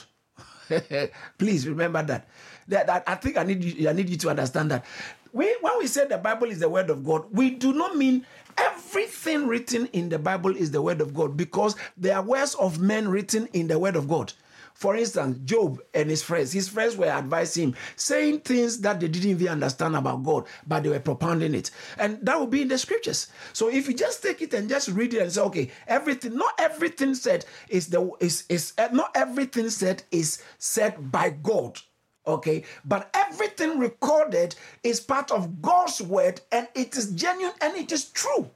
Please 1.38 1.68
remember 1.68 2.02
that. 2.04 2.28
That, 2.70 2.88
that. 2.88 3.04
I 3.06 3.16
think 3.16 3.38
I 3.38 3.44
need 3.44 3.64
you, 3.64 3.90
I 3.90 3.94
need 3.94 4.10
you 4.10 4.18
to 4.18 4.30
understand 4.30 4.72
that. 4.72 4.86
We, 5.34 5.58
when 5.62 5.80
we 5.80 5.88
say 5.88 6.06
the 6.06 6.20
Bible 6.20 6.48
is 6.48 6.60
the 6.60 6.70
word 6.70 6.92
of 6.92 7.04
God, 7.04 7.26
we 7.32 7.50
do 7.50 7.74
not 7.74 7.98
mean 7.98 8.26
everything 8.58 9.48
written 9.48 9.88
in 9.88 10.10
the 10.10 10.20
Bible 10.20 10.56
is 10.56 10.70
the 10.70 10.82
word 10.82 11.02
of 11.02 11.14
God 11.14 11.36
because 11.36 11.76
there 11.98 12.16
are 12.16 12.22
words 12.22 12.54
of 12.56 12.80
men 12.80 13.08
written 13.08 13.48
in 13.52 13.68
the 13.68 13.80
word 13.80 13.96
of 13.96 14.08
God. 14.08 14.32
For 14.76 14.96
instance, 14.96 15.40
Job 15.46 15.82
and 15.94 16.10
his 16.10 16.24
friends, 16.24 16.52
his 16.52 16.68
friends 16.70 16.98
were 16.98 17.08
advising 17.08 17.70
him, 17.70 17.76
saying 17.96 18.42
things 18.42 18.80
that 18.82 19.00
they 19.00 19.08
didn't 19.08 19.30
even 19.30 19.48
understand 19.48 19.96
about 19.96 20.24
God, 20.24 20.46
but 20.68 20.84
they 20.84 20.90
were 20.90 21.00
propounding 21.00 21.56
it. 21.56 21.72
And 21.98 22.24
that 22.26 22.40
will 22.40 22.48
be 22.48 22.64
in 22.64 22.68
the 22.68 22.78
scriptures. 22.78 23.28
So 23.54 23.70
if 23.70 23.88
you 23.88 23.94
just 23.94 24.22
take 24.22 24.42
it 24.42 24.54
and 24.54 24.70
just 24.70 24.90
read 24.90 25.14
it 25.14 25.22
and 25.22 25.32
say, 25.32 25.42
okay, 25.42 25.72
everything, 25.88 26.36
not 26.36 26.54
everything 26.60 27.16
said 27.16 27.46
is 27.70 27.88
the 27.88 28.12
is 28.20 28.46
is 28.50 28.74
uh, 28.78 28.90
not 28.92 29.12
everything 29.16 29.70
said 29.70 30.04
is 30.12 30.44
said 30.58 31.12
by 31.12 31.30
God. 31.30 31.80
Okay, 32.26 32.64
but 32.86 33.10
everything 33.14 33.80
recorded 33.80 34.56
is 34.84 35.02
part 35.02 35.30
of 35.32 35.62
God's 35.62 36.02
word 36.02 36.40
and 36.52 36.68
it 36.74 36.96
is 36.96 37.12
genuine 37.12 37.54
and 37.62 37.76
it 37.76 37.92
is 37.92 38.06
true. 38.06 38.50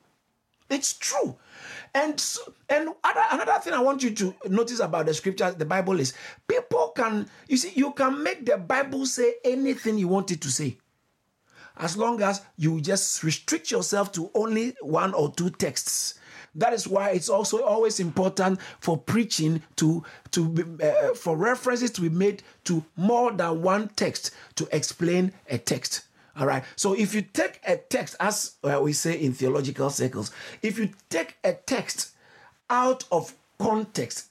It's 0.69 0.93
true. 0.93 1.35
And 1.93 2.23
and 2.69 2.89
other, 3.03 3.23
another 3.31 3.59
thing 3.59 3.73
I 3.73 3.81
want 3.81 4.03
you 4.03 4.11
to 4.11 4.35
notice 4.49 4.79
about 4.79 5.05
the 5.05 5.13
scriptures, 5.13 5.55
the 5.55 5.65
Bible 5.65 5.99
is 5.99 6.13
people 6.47 6.93
can 6.95 7.29
you 7.47 7.57
see 7.57 7.71
you 7.75 7.91
can 7.91 8.23
make 8.23 8.45
the 8.45 8.57
Bible 8.57 9.05
say 9.05 9.35
anything 9.43 9.97
you 9.97 10.07
want 10.07 10.31
it 10.31 10.41
to 10.41 10.51
say, 10.51 10.77
as 11.77 11.97
long 11.97 12.21
as 12.21 12.41
you 12.57 12.79
just 12.81 13.23
restrict 13.23 13.71
yourself 13.71 14.11
to 14.13 14.29
only 14.33 14.75
one 14.81 15.13
or 15.13 15.31
two 15.33 15.49
texts. 15.49 16.19
That 16.57 16.73
is 16.73 16.87
why 16.87 17.11
it's 17.11 17.29
also 17.29 17.63
always 17.63 17.99
important 17.99 18.59
for 18.79 18.97
preaching 18.97 19.61
to 19.77 20.03
to 20.31 20.49
be, 20.49 20.83
uh, 20.83 21.13
for 21.13 21.37
references 21.37 21.91
to 21.91 22.01
be 22.01 22.09
made 22.09 22.43
to 22.65 22.83
more 22.95 23.31
than 23.31 23.61
one 23.61 23.89
text 23.95 24.31
to 24.55 24.67
explain 24.71 25.31
a 25.49 25.57
text. 25.59 26.01
All 26.39 26.45
right. 26.45 26.63
So 26.75 26.93
if 26.93 27.15
you 27.15 27.21
take 27.21 27.61
a 27.65 27.77
text, 27.77 28.15
as 28.19 28.55
uh, 28.63 28.79
we 28.81 28.93
say 28.93 29.19
in 29.19 29.33
theological 29.33 29.89
circles, 29.89 30.31
if 30.61 30.77
you 30.77 30.89
take 31.09 31.37
a 31.43 31.53
text 31.53 32.11
out 32.69 33.05
of 33.11 33.33
context, 33.59 34.25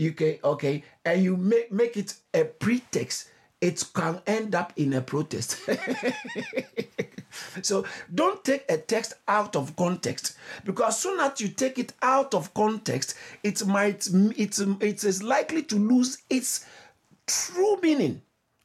okay, 0.00 0.40
okay, 0.42 0.84
and 1.04 1.22
you 1.22 1.36
make, 1.36 1.70
make 1.70 1.96
it 1.96 2.14
a 2.32 2.44
pretext, 2.44 3.28
it 3.60 3.84
can 3.94 4.22
end 4.26 4.54
up 4.54 4.72
in 4.76 4.94
a 4.94 5.00
protest. 5.02 5.58
so 7.62 7.84
don't 8.14 8.44
take 8.44 8.64
a 8.68 8.78
text 8.78 9.14
out 9.28 9.56
of 9.56 9.76
context 9.76 10.36
because 10.64 10.94
as 10.94 10.98
soon 11.00 11.20
as 11.20 11.40
you 11.40 11.48
take 11.48 11.78
it 11.78 11.92
out 12.02 12.34
of 12.34 12.52
context, 12.54 13.14
it 13.42 13.64
might 13.66 14.08
it's 14.36 14.58
it 14.58 15.04
is 15.04 15.22
likely 15.22 15.62
to 15.64 15.76
lose 15.76 16.18
its 16.30 16.66
true 17.26 17.78
meaning. 17.82 18.22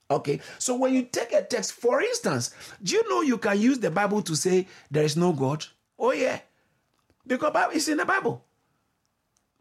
Okay, 0.09 0.41
so 0.59 0.75
when 0.75 0.93
you 0.93 1.03
take 1.03 1.31
a 1.31 1.41
text, 1.41 1.71
for 1.71 2.01
instance, 2.01 2.53
do 2.83 2.95
you 2.95 3.09
know 3.09 3.21
you 3.21 3.37
can 3.37 3.59
use 3.59 3.79
the 3.79 3.89
Bible 3.89 4.21
to 4.23 4.35
say 4.35 4.67
there 4.89 5.05
is 5.05 5.15
no 5.15 5.31
God? 5.31 5.65
Oh, 5.97 6.11
yeah, 6.11 6.39
because 7.25 7.53
it's 7.73 7.87
in 7.87 7.97
the 7.97 8.05
Bible 8.05 8.43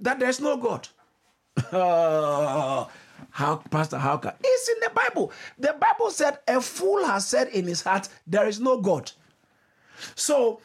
that 0.01 0.19
there's 0.19 0.41
no 0.41 0.57
God. 0.57 0.89
Oh, 1.73 2.91
how, 3.31 3.57
Pastor, 3.57 3.99
how? 3.99 4.21
It's 4.43 4.69
in 4.69 4.77
the 4.81 4.91
Bible. 4.95 5.33
The 5.59 5.77
Bible 5.79 6.11
said, 6.11 6.39
A 6.49 6.61
fool 6.61 7.05
has 7.05 7.27
said 7.27 7.49
in 7.49 7.67
his 7.67 7.83
heart, 7.83 8.09
There 8.27 8.47
is 8.47 8.61
no 8.61 8.81
God. 8.81 9.13
So, 10.15 10.61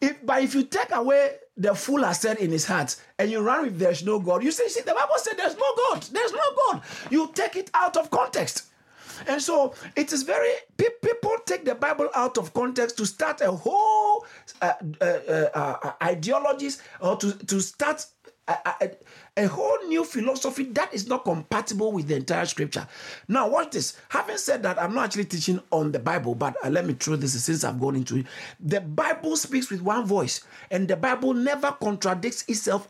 if, 0.00 0.24
but 0.24 0.42
if 0.42 0.54
you 0.54 0.64
take 0.64 0.92
away 0.92 1.32
the 1.56 1.74
fool 1.74 2.02
has 2.04 2.20
said 2.20 2.38
in 2.38 2.50
his 2.50 2.64
heart 2.64 2.96
and 3.18 3.30
you 3.30 3.40
run 3.40 3.64
with 3.64 3.78
there's 3.78 4.02
no 4.02 4.18
God, 4.18 4.42
you 4.42 4.50
say, 4.50 4.66
see, 4.68 4.80
the 4.80 4.94
Bible 4.94 5.14
said 5.18 5.34
there's 5.36 5.56
no 5.56 5.74
God. 5.76 6.02
There's 6.04 6.32
no 6.32 6.40
God. 6.56 6.82
You 7.10 7.30
take 7.34 7.56
it 7.56 7.70
out 7.74 7.98
of 7.98 8.10
context. 8.10 8.64
And 9.26 9.42
so 9.42 9.74
it 9.94 10.12
is 10.14 10.22
very, 10.22 10.48
people 10.78 11.36
take 11.44 11.66
the 11.66 11.74
Bible 11.74 12.08
out 12.14 12.38
of 12.38 12.54
context 12.54 12.96
to 12.96 13.04
start 13.04 13.42
a 13.42 13.50
whole 13.50 14.24
uh, 14.62 14.72
uh, 15.00 15.04
uh, 15.04 15.48
uh 15.54 15.92
ideologies 16.02 16.82
or 17.00 17.16
to, 17.16 17.32
to 17.46 17.60
start 17.60 18.06
a, 18.48 18.56
a, 18.80 18.90
a, 19.36 19.48
whole 19.48 19.78
new 19.86 20.04
philosophy 20.04 20.64
that 20.64 20.92
is 20.92 21.06
not 21.06 21.24
compatible 21.24 21.92
with 21.92 22.08
the 22.08 22.16
entire 22.16 22.46
scripture. 22.46 22.86
Now, 23.28 23.48
watch 23.48 23.70
this. 23.72 23.96
Having 24.08 24.38
said 24.38 24.62
that, 24.64 24.80
I'm 24.80 24.94
not 24.94 25.04
actually 25.04 25.26
teaching 25.26 25.60
on 25.70 25.92
the 25.92 25.98
Bible, 25.98 26.34
but 26.34 26.56
uh, 26.64 26.70
let 26.70 26.86
me 26.86 26.94
throw 26.94 27.16
this 27.16 27.40
since 27.42 27.64
I've 27.64 27.80
gone 27.80 27.96
into 27.96 28.18
it. 28.18 28.26
The 28.58 28.80
Bible 28.80 29.36
speaks 29.36 29.70
with 29.70 29.82
one 29.82 30.04
voice, 30.04 30.42
and 30.70 30.88
the 30.88 30.96
Bible 30.96 31.34
never 31.34 31.72
contradicts 31.72 32.44
itself 32.48 32.88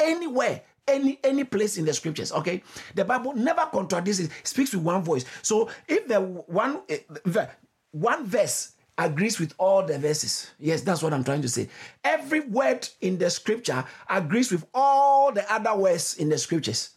anywhere 0.00 0.62
any 0.86 1.18
any 1.22 1.44
place 1.44 1.76
in 1.76 1.84
the 1.84 1.92
scriptures 1.92 2.32
okay 2.32 2.62
the 2.94 3.04
bible 3.04 3.34
never 3.34 3.66
contradicts 3.66 4.20
it 4.20 4.30
speaks 4.42 4.72
with 4.72 4.82
one 4.82 5.02
voice 5.02 5.24
so 5.42 5.68
if 5.86 6.08
the 6.08 6.18
one 6.18 6.80
the 6.86 7.42
eh, 7.42 7.46
one 7.90 8.24
verse 8.24 8.72
agrees 8.98 9.38
with 9.38 9.54
all 9.58 9.84
the 9.84 9.98
verses. 9.98 10.50
Yes 10.58 10.82
that's 10.82 11.02
what 11.02 11.14
i'm 11.14 11.24
trying 11.24 11.42
to 11.42 11.48
say. 11.48 11.68
Every 12.04 12.40
word 12.40 12.88
in 13.00 13.18
the 13.18 13.30
scripture 13.30 13.84
agrees 14.10 14.50
with 14.50 14.66
all 14.74 15.32
the 15.32 15.50
other 15.52 15.74
words 15.74 16.16
in 16.16 16.28
the 16.28 16.38
scriptures. 16.38 16.90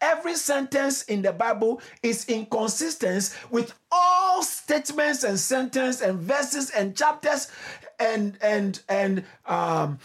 Every 0.00 0.34
sentence 0.34 1.02
in 1.04 1.22
the 1.22 1.32
Bible 1.32 1.80
is 2.02 2.24
in 2.26 2.46
consistence 2.46 3.36
with 3.50 3.74
all 3.92 4.42
statements 4.42 5.24
and 5.24 5.38
sentences 5.38 6.00
and 6.00 6.18
verses 6.18 6.70
and 6.70 6.96
chapters 6.96 7.48
and 8.00 8.36
and 8.40 8.80
and 8.88 9.24
um 9.46 9.98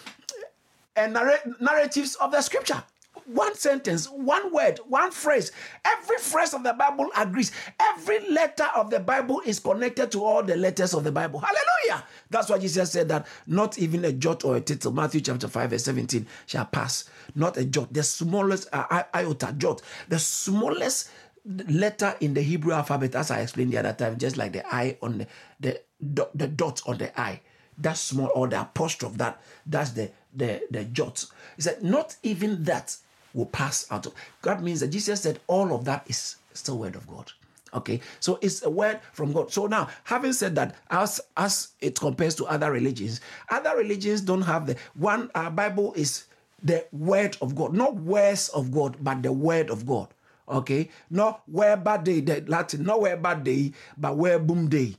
and 0.96 1.18
narratives 1.60 2.16
of 2.16 2.32
the 2.32 2.42
scripture 2.42 2.84
one 3.34 3.56
sentence, 3.56 4.10
one 4.10 4.52
word, 4.54 4.80
one 4.88 5.12
phrase. 5.12 5.52
Every 5.86 6.18
phrase 6.18 6.54
of 6.54 6.64
the 6.64 6.74
Bible 6.74 7.10
agrees. 7.16 7.52
Every 7.80 8.28
letter 8.30 8.68
of 8.76 8.90
the 8.90 9.00
Bible 9.00 9.42
is 9.46 9.60
connected 9.60 10.12
to 10.12 10.24
all 10.24 10.44
the 10.44 10.56
letters 10.56 10.94
of 10.94 11.04
the 11.04 11.12
Bible. 11.12 11.40
Hallelujah. 11.40 12.06
That's 12.30 12.50
why 12.50 12.58
Jesus 12.58 12.92
said 12.92 13.10
that 13.10 13.28
not 13.46 13.78
even 13.78 14.04
a 14.06 14.12
jot 14.12 14.44
or 14.44 14.58
a 14.58 14.62
tittle, 14.62 14.92
Matthew 14.92 15.22
chapter 15.22 15.48
5, 15.48 15.70
verse 15.70 15.84
17, 15.84 16.26
shall 16.46 16.66
pass. 16.66 17.10
Not 17.36 17.58
a 17.58 17.66
jot, 17.66 17.94
the 17.94 18.04
smallest 18.04 18.68
uh, 18.74 19.04
iota, 19.14 19.54
jot, 19.58 19.82
the 20.08 20.20
smallest 20.20 21.12
letter 21.46 22.16
in 22.20 22.34
the 22.34 22.42
Hebrew 22.42 22.74
alphabet, 22.74 23.16
as 23.16 23.32
I 23.32 23.42
explained 23.42 23.72
the 23.72 23.78
other 23.78 23.94
time, 23.94 24.18
just 24.18 24.38
like 24.38 24.54
the 24.54 24.66
I 24.74 24.98
on 25.02 25.28
the, 25.60 25.80
the, 26.00 26.30
the 26.34 26.48
dot 26.48 26.82
on 26.88 26.98
the 26.98 27.20
I. 27.20 27.42
That 27.78 27.96
small, 27.96 28.30
or 28.36 28.48
the 28.50 28.60
apostrophe, 28.60 29.16
that 29.18 29.42
that's 29.66 29.92
the 29.92 30.12
the 30.36 30.62
the 30.70 30.84
jot. 30.84 31.26
He 31.56 31.62
said, 31.62 31.82
not 31.82 32.18
even 32.24 32.66
that 32.66 32.98
will 33.34 33.46
pass 33.46 33.86
out. 33.92 34.06
Of, 34.06 34.14
God 34.42 34.62
means 34.62 34.80
that 34.82 34.90
Jesus 34.90 35.22
said 35.22 35.40
all 35.48 35.74
of 35.74 35.86
that 35.86 36.04
is 36.08 36.36
still 36.54 36.78
word 36.78 36.96
of 36.96 37.08
God. 37.08 37.32
Okay, 37.74 38.02
so 38.20 38.40
it's 38.42 38.64
a 38.64 38.70
word 38.70 39.00
from 39.14 39.32
God. 39.32 39.52
So 39.52 39.68
now, 39.68 39.90
having 40.04 40.34
said 40.34 40.56
that, 40.56 40.76
as 40.90 41.22
as 41.38 41.70
it 41.82 42.00
compares 42.00 42.34
to 42.36 42.46
other 42.46 42.72
religions, 42.72 43.22
other 43.50 43.78
religions 43.78 44.22
don't 44.22 44.42
have 44.42 44.66
the 44.66 44.76
one. 44.96 45.30
Our 45.36 45.52
Bible 45.52 45.94
is 45.94 46.26
the 46.64 46.86
word 46.92 47.38
of 47.42 47.56
God, 47.56 47.74
not 47.74 47.96
words 47.96 48.50
of 48.50 48.72
God, 48.72 48.98
but 49.02 49.22
the 49.22 49.32
word 49.32 49.70
of 49.70 49.86
God. 49.86 50.08
Okay, 50.50 50.90
not 51.12 51.44
verba 51.48 52.02
Dei, 52.04 52.22
the 52.22 52.44
Latin, 52.48 52.84
not 52.84 53.02
verba 53.04 53.40
Dei, 53.42 53.72
but 53.98 54.16
verbum 54.16 54.68
Dei. 54.68 54.96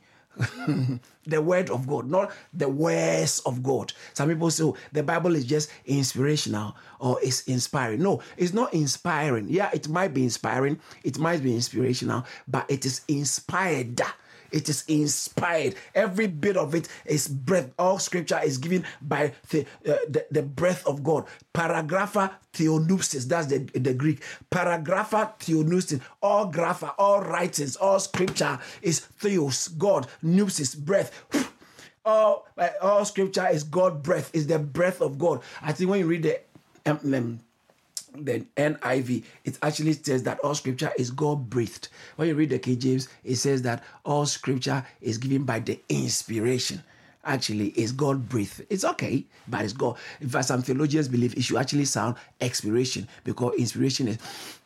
The 1.27 1.43
word 1.43 1.71
of 1.71 1.87
God, 1.87 2.09
not 2.09 2.33
the 2.53 2.69
words 2.69 3.41
of 3.41 3.63
God. 3.63 3.93
Some 4.15 4.29
people 4.29 4.51
say 4.51 4.65
oh, 4.65 4.77
the 4.93 5.03
Bible 5.03 5.35
is 5.35 5.45
just 5.45 5.71
inspirational 5.87 6.77
or 6.99 7.19
it's 7.23 7.43
inspiring. 7.43 8.03
No, 8.03 8.23
it's 8.37 8.53
not 8.53 8.73
inspiring. 8.73 9.47
Yeah, 9.49 9.71
it 9.73 9.89
might 9.89 10.15
be 10.15 10.23
inspiring, 10.25 10.81
it 11.05 11.19
might 11.19 11.43
be 11.43 11.55
inspirational, 11.55 12.25
but 12.49 12.71
it 12.71 12.85
is 12.87 13.03
inspired 13.09 14.01
it 14.53 14.69
is 14.69 14.85
inspired. 14.89 15.75
Every 15.95 16.27
bit 16.27 16.57
of 16.57 16.75
it 16.75 16.89
is 17.05 17.29
breath. 17.29 17.71
All 17.79 17.99
scripture 17.99 18.41
is 18.43 18.59
given 18.59 18.85
by 19.03 19.33
the, 19.51 19.63
uh, 19.87 19.97
the, 20.09 20.27
the, 20.31 20.43
breath 20.43 20.87
of 20.87 21.03
God. 21.03 21.27
Paragrapha 21.53 22.33
theonoustis, 22.53 23.27
that's 23.27 23.47
the, 23.47 23.59
the 23.59 23.95
Greek. 23.95 24.23
Paragrapha 24.51 25.35
theonoustis, 25.39 26.01
all 26.23 26.47
grapha, 26.47 26.95
all 26.99 27.21
writings, 27.21 27.77
all 27.77 28.01
scripture 28.01 28.59
is 28.83 29.01
theos, 29.01 29.69
God, 29.69 30.07
noustis, 30.23 30.75
breath. 30.75 31.13
All, 32.03 32.49
uh, 32.57 32.71
all 32.81 33.05
scripture 33.05 33.47
is 33.47 33.63
God 33.63 34.03
breath, 34.03 34.31
is 34.33 34.47
the 34.47 34.59
breath 34.59 35.03
of 35.03 35.19
God. 35.19 35.43
I 35.61 35.73
think 35.73 35.91
when 35.91 36.01
you 36.01 36.07
read 36.07 36.23
the 36.23 36.41
um, 36.87 36.99
um, 37.15 37.41
the 38.15 38.45
NIV, 38.57 39.25
it 39.45 39.59
actually 39.63 39.93
says 39.95 40.23
that 40.25 40.39
all 40.41 40.55
scripture 40.55 40.91
is 40.99 41.11
God 41.11 41.49
breathed. 41.51 41.89
When 42.17 42.29
you 42.29 42.35
read 42.35 42.51
the 42.51 42.59
King 42.59 42.79
James, 42.79 43.09
it 43.25 43.37
says 43.37 43.63
that 43.63 43.83
all 44.05 44.27
scripture 44.27 44.85
is 45.01 45.19
given 45.19 45.45
by 45.45 45.61
the 45.61 45.81
inspiration. 45.89 46.83
Actually, 47.23 47.69
is 47.79 47.93
God 47.93 48.31
breathed. 48.31 48.63
It's 48.71 48.85
okay, 48.85 49.27
but 49.47 49.63
it's 49.63 49.75
God. 49.75 49.97
In 50.23 50.29
fact, 50.31 50.47
some 50.47 50.63
theologians 50.63 51.07
believe 51.07 51.37
it 51.37 51.43
should 51.43 51.59
actually 51.59 51.85
sound 51.85 52.17
expiration 52.41 53.07
because 53.25 53.55
inspiration 53.59 54.09
is 54.09 54.19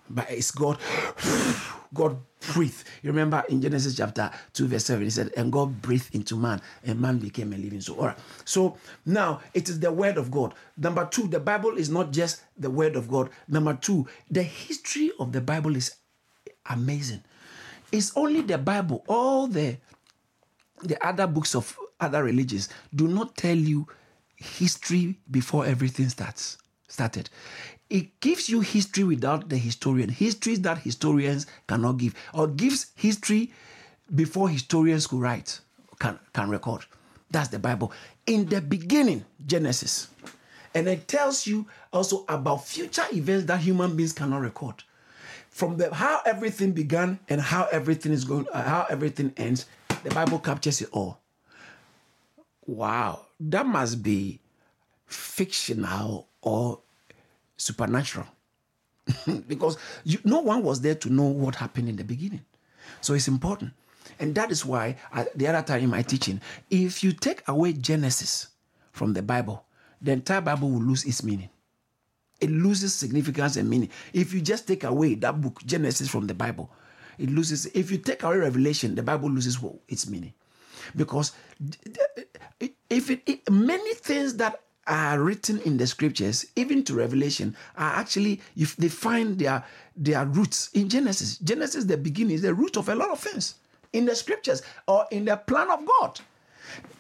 but 0.09 0.31
it's 0.31 0.51
God. 0.51 0.79
God 1.95 2.17
breathed. 2.53 2.85
You 3.03 3.11
remember 3.11 3.45
in 3.49 3.63
Genesis 3.63 3.97
chapter 3.97 4.31
2, 4.53 4.67
verse 4.67 4.85
7, 4.85 5.05
he 5.05 5.11
said, 5.11 5.33
And 5.37 5.53
God 5.53 5.81
breathed 5.81 6.15
into 6.15 6.37
man, 6.37 6.61
and 6.85 7.01
man 7.01 7.19
became 7.19 7.53
a 7.53 7.57
living 7.57 7.81
soul. 7.81 8.01
All 8.01 8.07
right. 8.07 8.19
So 8.45 8.77
now 9.07 9.41
it 9.55 9.69
is 9.69 9.79
the 9.79 9.93
word 9.93 10.19
of 10.19 10.31
God. 10.31 10.55
Number 10.77 11.07
two, 11.07 11.29
the 11.29 11.39
Bible 11.39 11.77
is 11.79 11.89
not 11.89 12.11
just 12.11 12.43
the 12.59 12.69
word 12.69 12.97
of 12.97 13.09
God. 13.09 13.31
Number 13.47 13.75
two, 13.75 14.09
the 14.31 14.43
history 14.43 15.13
of 15.21 15.33
the 15.33 15.41
Bible 15.41 15.77
is 15.77 15.95
amazing. 16.69 17.23
It's 17.93 18.17
only 18.17 18.41
the 18.41 18.59
Bible, 18.59 19.05
all 19.07 19.47
the 19.47 19.77
the 20.83 21.03
other 21.07 21.27
books 21.27 21.55
of 21.55 21.79
other 22.01 22.23
religions 22.25 22.69
do 22.95 23.09
not 23.09 23.37
tell 23.37 23.57
you 23.57 23.87
history 24.37 25.19
before 25.31 25.65
everything 25.65 26.09
starts 26.09 26.59
started 26.89 27.31
it 27.91 28.21
gives 28.21 28.49
you 28.49 28.61
history 28.61 29.05
without 29.05 29.49
the 29.49 29.57
historian. 29.57 30.09
Histories 30.09 30.61
that 30.63 30.79
historians 30.79 31.47
cannot 31.67 31.99
give 31.99 32.15
or 32.33 32.47
gives 32.47 32.93
history 32.97 33.53
before 34.15 34.49
historians 34.49 35.07
could 35.07 35.21
write 35.21 35.61
can, 35.99 36.19
can 36.33 36.49
record. 36.49 36.85
That's 37.31 37.49
the 37.49 37.59
bible. 37.59 37.93
In 38.27 38.47
the 38.47 38.61
beginning 38.61 39.25
genesis 39.47 40.09
and 40.75 40.89
it 40.89 41.07
tells 41.07 41.47
you 41.47 41.67
also 41.93 42.25
about 42.29 42.67
future 42.67 43.05
events 43.13 43.47
that 43.47 43.61
human 43.61 43.97
beings 43.97 44.13
cannot 44.13 44.41
record. 44.41 44.83
From 45.51 45.77
the 45.77 45.95
how 45.95 46.21
everything 46.27 46.73
began 46.73 47.21
and 47.29 47.41
how 47.41 47.69
everything 47.71 48.13
is 48.13 48.25
going 48.25 48.47
uh, 48.53 48.63
how 48.63 48.87
everything 48.91 49.33
ends 49.37 49.67
the 50.03 50.11
bible 50.11 50.39
captures 50.39 50.83
it 50.83 50.89
all. 50.93 51.21
Wow. 52.67 53.27
That 53.41 53.67
must 53.67 54.03
be 54.03 54.41
fictional 55.07 56.29
or 56.43 56.81
supernatural. 57.57 58.27
Because 59.49 59.77
you, 60.05 60.19
no 60.25 60.41
one 60.41 60.63
was 60.63 60.81
there 60.81 60.95
to 60.95 61.11
know 61.11 61.25
what 61.25 61.57
happened 61.57 61.89
in 61.89 61.97
the 61.97 62.05
beginning. 62.05 62.45
So 63.01 63.15
it's 63.15 63.29
important. 63.29 63.73
And 64.19 64.35
that 64.35 64.51
is 64.51 64.65
why 64.65 64.97
I, 65.13 65.27
the 65.35 65.47
other 65.49 65.63
time 65.63 65.83
in 65.83 65.91
my 65.91 66.03
teaching 66.03 66.41
if 66.71 67.03
you 67.03 67.13
take 67.13 67.47
away 67.49 67.73
genesis 67.73 68.49
from 68.93 69.13
the 69.13 69.23
bible 69.23 69.65
the 70.01 70.13
entire 70.13 70.41
bible 70.41 70.71
will 70.71 70.83
lose 70.83 71.05
its 71.05 71.23
meaning. 71.23 71.49
It 72.41 72.51
loses 72.51 72.93
significance 72.93 73.57
and 73.57 73.71
meaning. 73.71 73.89
If 74.13 74.35
you 74.35 74.41
just 74.41 74.69
take 74.69 74.85
away 74.85 75.15
that 75.17 75.41
book 75.41 75.63
genesis 75.65 76.09
from 76.09 76.27
the 76.27 76.35
bible 76.35 76.71
it 77.19 77.31
loses 77.31 77.67
if 77.67 77.91
you 77.91 77.99
take 77.99 78.23
away 78.23 78.37
revelation 78.37 78.95
the 78.95 79.03
bible 79.03 79.31
loses 79.31 79.59
its 79.89 80.09
meaning. 80.09 80.35
Because 80.95 81.33
if 82.91 83.11
it, 83.11 83.23
it 83.27 83.51
many 83.51 83.95
things 83.95 84.37
that 84.37 84.61
are 84.87 85.21
written 85.21 85.61
in 85.61 85.77
the 85.77 85.87
scriptures, 85.87 86.47
even 86.57 86.85
to 86.85 86.95
Revelation, 86.95 87.57
are 87.77 87.95
actually 87.95 88.41
if 88.57 88.77
they 88.77 88.89
find 88.89 89.39
their 89.39 89.65
their 89.97 90.25
roots 90.27 90.71
in 90.75 90.89
Genesis. 90.89 91.39
Genesis, 91.39 91.85
the 91.85 91.97
beginning, 91.97 92.35
is 92.35 92.43
the 92.43 92.55
root 92.55 92.77
of 92.77 92.89
a 92.89 92.95
lot 92.95 93.11
of 93.11 93.21
things 93.21 93.55
in 93.93 94.05
the 94.05 94.15
scriptures 94.15 94.63
or 94.87 95.07
in 95.11 95.25
the 95.25 95.37
plan 95.37 95.71
of 95.71 95.87
God. 95.87 96.21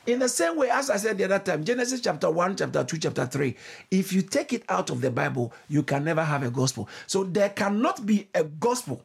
In 0.07 0.19
the 0.19 0.29
same 0.29 0.57
way, 0.57 0.69
as 0.71 0.91
I 0.91 0.97
said 0.97 1.19
the 1.19 1.25
other 1.25 1.38
time, 1.38 1.64
Genesis 1.64 2.00
chapter 2.00 2.31
1, 2.31 2.57
chapter 2.57 2.85
2, 2.85 2.99
chapter 2.99 3.26
3, 3.26 3.57
if 3.91 4.12
you 4.12 4.23
take 4.23 4.53
it 4.53 4.62
out 4.69 4.91
of 4.91 5.00
the 5.00 5.11
Bible, 5.11 5.53
you 5.69 5.83
can 5.83 6.05
never 6.05 6.23
have 6.23 6.43
a 6.43 6.50
gospel. 6.50 6.88
So 7.07 7.25
there 7.25 7.49
cannot 7.49 8.05
be 8.05 8.29
a 8.35 8.45
gospel. 8.45 9.03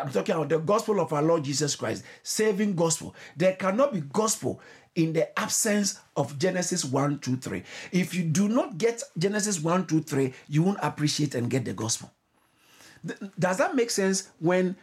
I'm 0.00 0.10
talking 0.10 0.34
about 0.34 0.48
the 0.48 0.58
gospel 0.58 0.98
of 0.98 1.12
our 1.12 1.22
Lord 1.22 1.44
Jesus 1.44 1.76
Christ, 1.76 2.04
saving 2.22 2.74
gospel. 2.74 3.14
There 3.36 3.52
cannot 3.52 3.92
be 3.92 4.00
gospel 4.00 4.60
in 4.94 5.12
the 5.12 5.38
absence 5.38 5.98
of 6.16 6.38
Genesis 6.38 6.84
1, 6.84 7.18
2, 7.18 7.36
3. 7.36 7.62
If 7.92 8.14
you 8.14 8.22
do 8.22 8.48
not 8.48 8.78
get 8.78 9.02
Genesis 9.18 9.60
1, 9.60 9.86
2, 9.86 10.02
3, 10.02 10.32
you 10.48 10.62
won't 10.62 10.78
appreciate 10.82 11.34
and 11.34 11.50
get 11.50 11.64
the 11.64 11.72
gospel. 11.72 12.10
Does 13.38 13.58
that 13.58 13.74
make 13.74 13.90
sense 13.90 14.30
when 14.38 14.76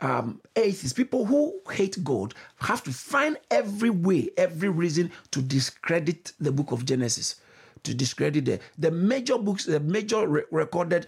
um, 0.00 0.40
atheists, 0.54 0.92
people 0.92 1.24
who 1.24 1.60
hate 1.70 2.02
God, 2.04 2.34
have 2.60 2.82
to 2.84 2.92
find 2.92 3.36
every 3.50 3.90
way, 3.90 4.30
every 4.36 4.68
reason 4.68 5.10
to 5.32 5.42
discredit 5.42 6.32
the 6.38 6.52
book 6.52 6.70
of 6.70 6.84
Genesis, 6.84 7.36
to 7.82 7.94
discredit 7.94 8.44
the, 8.44 8.60
the 8.78 8.90
major 8.90 9.38
books, 9.38 9.64
the 9.64 9.80
major 9.80 10.26
re- 10.26 10.42
recorded, 10.50 11.06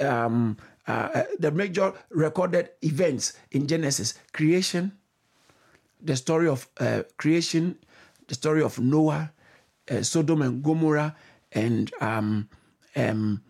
um, 0.00 0.56
uh, 0.88 1.08
uh 1.14 1.24
the 1.38 1.50
major 1.50 1.92
recorded 2.10 2.70
events 2.82 3.34
in 3.50 3.66
Genesis, 3.66 4.14
creation, 4.32 4.92
the 6.02 6.16
story 6.16 6.48
of 6.48 6.68
uh, 6.80 7.02
creation, 7.16 7.78
the 8.28 8.34
story 8.34 8.62
of 8.62 8.78
Noah, 8.78 9.32
uh, 9.90 10.02
Sodom 10.02 10.42
and 10.42 10.62
Gomorrah, 10.62 11.14
and 11.52 11.92
um, 12.00 12.48
um, 12.96 13.42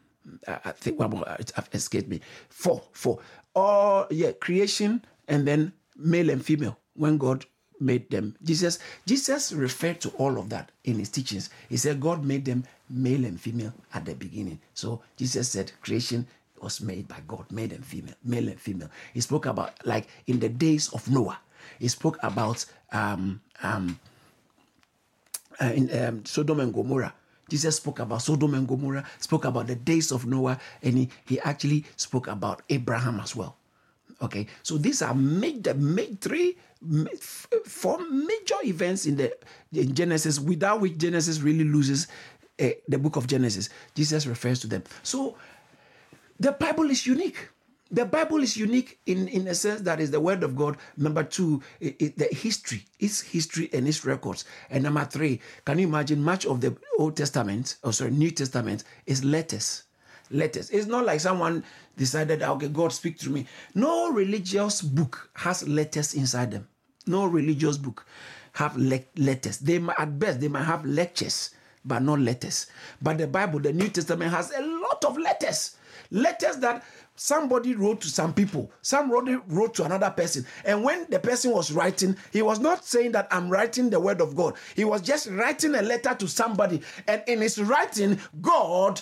I 0.47 0.73
think 0.73 0.99
well, 0.99 1.25
it 1.39 1.53
escaped 1.73 2.09
me. 2.09 2.21
Four, 2.49 2.83
four. 2.93 3.19
All 3.55 4.07
yeah, 4.11 4.33
creation 4.33 5.05
and 5.29 5.47
then 5.47 5.73
male 5.97 6.31
and 6.31 6.45
female 6.45 6.79
when 6.95 7.19
God 7.19 7.45
made 7.81 8.11
them. 8.11 8.37
Jesus, 8.43 8.79
Jesus 9.07 9.53
referred 9.53 10.01
to 10.03 10.11
all 10.11 10.39
of 10.39 10.49
that 10.51 10.71
in 10.85 10.99
his 10.99 11.09
teachings. 11.09 11.51
He 11.69 11.77
said 11.77 12.01
God 12.01 12.25
made 12.25 12.45
them 12.45 12.65
male 12.89 13.25
and 13.25 13.41
female 13.41 13.73
at 13.93 14.05
the 14.05 14.15
beginning. 14.15 14.61
So 14.75 15.03
Jesus 15.17 15.51
said 15.51 15.73
creation 15.83 16.27
was 16.61 16.81
made 16.81 17.09
by 17.09 17.19
God, 17.27 17.51
male 17.51 17.73
and 17.73 17.85
female, 17.85 18.15
male 18.25 18.49
and 18.49 18.61
female. 18.61 18.89
He 19.13 19.21
spoke 19.21 19.47
about 19.47 19.85
like 19.85 20.07
in 20.27 20.39
the 20.39 20.49
days 20.49 20.89
of 20.91 21.11
Noah. 21.11 21.41
He 21.79 21.89
spoke 21.89 22.19
about 22.23 22.65
um, 22.93 23.41
um, 23.63 23.99
uh, 25.61 25.73
in 25.75 26.05
um, 26.05 26.25
Sodom 26.25 26.61
and 26.61 26.73
Gomorrah. 26.73 27.15
Jesus 27.49 27.77
spoke 27.77 27.99
about 27.99 28.23
Sodom 28.23 28.55
and 28.55 28.67
Gomorrah, 28.67 29.05
spoke 29.19 29.45
about 29.45 29.67
the 29.67 29.75
days 29.75 30.11
of 30.11 30.25
Noah, 30.27 30.59
and 30.83 30.97
he, 30.97 31.09
he 31.27 31.41
actually 31.41 31.85
spoke 31.97 32.27
about 32.27 32.63
Abraham 32.71 33.21
as 33.21 33.37
well. 33.37 33.57
Okay, 34.23 34.47
so 34.63 34.79
these 34.79 35.03
are 35.03 35.15
major, 35.15 35.75
major 35.75 36.15
three, 36.21 36.57
four 37.65 37.99
major 38.09 38.55
events 38.65 39.05
in 39.05 39.17
the 39.17 39.37
in 39.73 39.95
Genesis, 39.95 40.39
without 40.39 40.81
which 40.81 40.97
Genesis 40.97 41.41
really 41.41 41.65
loses 41.65 42.07
uh, 42.61 42.69
the 42.89 42.99
book 42.99 43.17
of 43.17 43.27
Genesis. 43.27 43.69
Jesus 43.95 44.27
refers 44.27 44.61
to 44.61 44.67
them. 44.67 44.83
So 45.03 45.37
the 46.39 46.53
Bible 46.53 46.89
is 46.91 47.07
unique 47.07 47.49
the 47.93 48.07
Bible 48.07 48.43
is 48.43 48.57
unique 48.57 48.99
in, 49.05 49.29
in 49.29 49.47
a 49.47 49.55
sense 49.55 49.83
that 49.83 50.01
is 50.01 50.11
the 50.11 50.21
word 50.21 50.43
of 50.43 50.57
God. 50.57 50.79
Number 50.97 51.23
two, 51.23 51.63
it, 51.79 51.97
it, 52.01 52.19
the 52.19 52.29
history, 52.33 52.87
its 52.99 53.21
history 53.21 53.69
and 53.73 53.87
its 53.87 54.05
records. 54.05 54.47
And 54.71 54.83
number 54.83 55.05
three, 55.05 55.41
can 55.67 55.79
you 55.79 55.87
imagine 55.87 56.23
much 56.23 56.47
of 56.47 56.63
the 56.63 56.75
Old 56.99 57.17
Testament, 57.17 57.77
or 57.85 57.93
sorry, 57.93 58.11
New 58.11 58.31
Testament 58.31 58.85
is 59.07 59.23
letters. 59.23 59.85
Letters. 60.31 60.71
It's 60.71 60.87
not 60.87 61.05
like 61.05 61.21
someone 61.21 61.63
decided, 61.99 62.43
ah, 62.43 62.53
okay, 62.53 62.69
God 62.69 62.91
speak 62.93 63.21
through 63.21 63.35
me. 63.35 63.47
No 63.75 64.11
religious 64.11 64.81
book 64.81 65.29
has 65.35 65.69
letters 65.69 66.15
inside 66.15 66.53
them. 66.53 66.67
No 67.07 67.27
religious 67.27 67.77
book 67.77 68.07
have 68.55 68.75
le- 68.79 69.05
letters. 69.19 69.59
They 69.59 69.79
might, 69.79 70.01
at 70.01 70.19
best, 70.19 70.41
they 70.41 70.49
might 70.49 70.65
have 70.65 70.87
lectures, 70.87 71.51
but 71.85 72.01
not 72.03 72.21
letters. 72.21 72.69
But 73.03 73.19
the 73.19 73.27
Bible, 73.27 73.61
the 73.61 73.75
New 73.75 73.89
Testament 73.89 74.31
has 74.33 74.51
a 74.53 74.63
lot 74.63 75.05
of 75.05 75.19
letters. 75.19 75.77
Letters 76.11 76.57
that 76.59 76.85
somebody 77.15 77.75
wrote 77.75 78.01
to 78.01 78.09
some 78.09 78.33
people 78.33 78.71
somebody 78.81 79.37
wrote 79.49 79.75
to 79.75 79.85
another 79.85 80.11
person 80.11 80.45
and 80.65 80.83
when 80.83 81.07
the 81.11 81.19
person 81.19 81.51
was 81.51 81.71
writing 81.73 82.17
he 82.33 82.43
was 82.43 82.59
not 82.59 82.85
saying 82.85 83.13
that 83.13 83.29
i'm 83.31 83.49
writing 83.49 83.91
the 83.91 84.01
word 84.01 84.21
of 84.21 84.35
god. 84.35 84.55
He 84.75 84.85
was 84.85 85.03
just 85.03 85.29
writing 85.29 85.75
a 85.75 85.83
letter 85.83 86.15
to 86.15 86.27
somebody 86.29 86.81
and 87.07 87.23
in 87.27 87.41
his 87.41 87.61
writing 87.61 88.19
god 88.41 89.01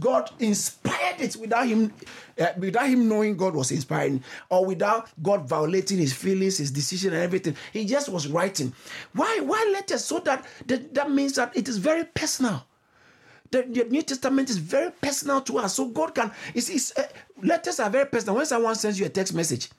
god 0.00 0.30
inspired 0.38 1.20
it 1.20 1.36
without 1.36 1.66
him 1.66 1.92
uh, 2.40 2.46
without 2.58 2.88
him 2.88 3.08
knowing 3.08 3.36
god 3.36 3.54
was 3.54 3.70
inspiring 3.70 4.22
or 4.50 4.64
without 4.64 5.08
god 5.22 5.48
violating 5.48 5.98
his 5.98 6.12
feelings 6.12 6.58
his 6.58 6.70
decision 6.70 7.12
and 7.12 7.22
everything. 7.22 7.56
He 7.72 7.84
just 7.84 8.08
was 8.08 8.28
writing. 8.28 8.72
Why 9.12 9.40
why 9.42 9.70
letters? 9.72 10.04
So 10.04 10.18
that 10.20 10.44
that, 10.66 10.94
that 10.94 11.10
means 11.10 11.34
that 11.34 11.56
it 11.56 11.68
is 11.68 11.78
very 11.78 12.04
personal 12.04 12.66
the, 13.54 13.62
the, 13.62 13.84
New 13.88 14.02
Testament 14.02 14.50
is 14.50 14.58
very 14.58 14.90
personal 14.90 15.40
to 15.42 15.58
us. 15.58 15.74
So 15.74 15.86
God 15.88 16.14
can, 16.14 16.32
it's, 16.54 16.68
it's, 16.68 16.96
uh, 16.98 17.06
letters 17.42 17.78
are 17.78 17.88
very 17.88 18.06
personal. 18.06 18.36
When 18.36 18.46
someone 18.46 18.74
sends 18.74 18.98
you 18.98 19.06
a 19.06 19.08
text 19.08 19.32
message, 19.32 19.70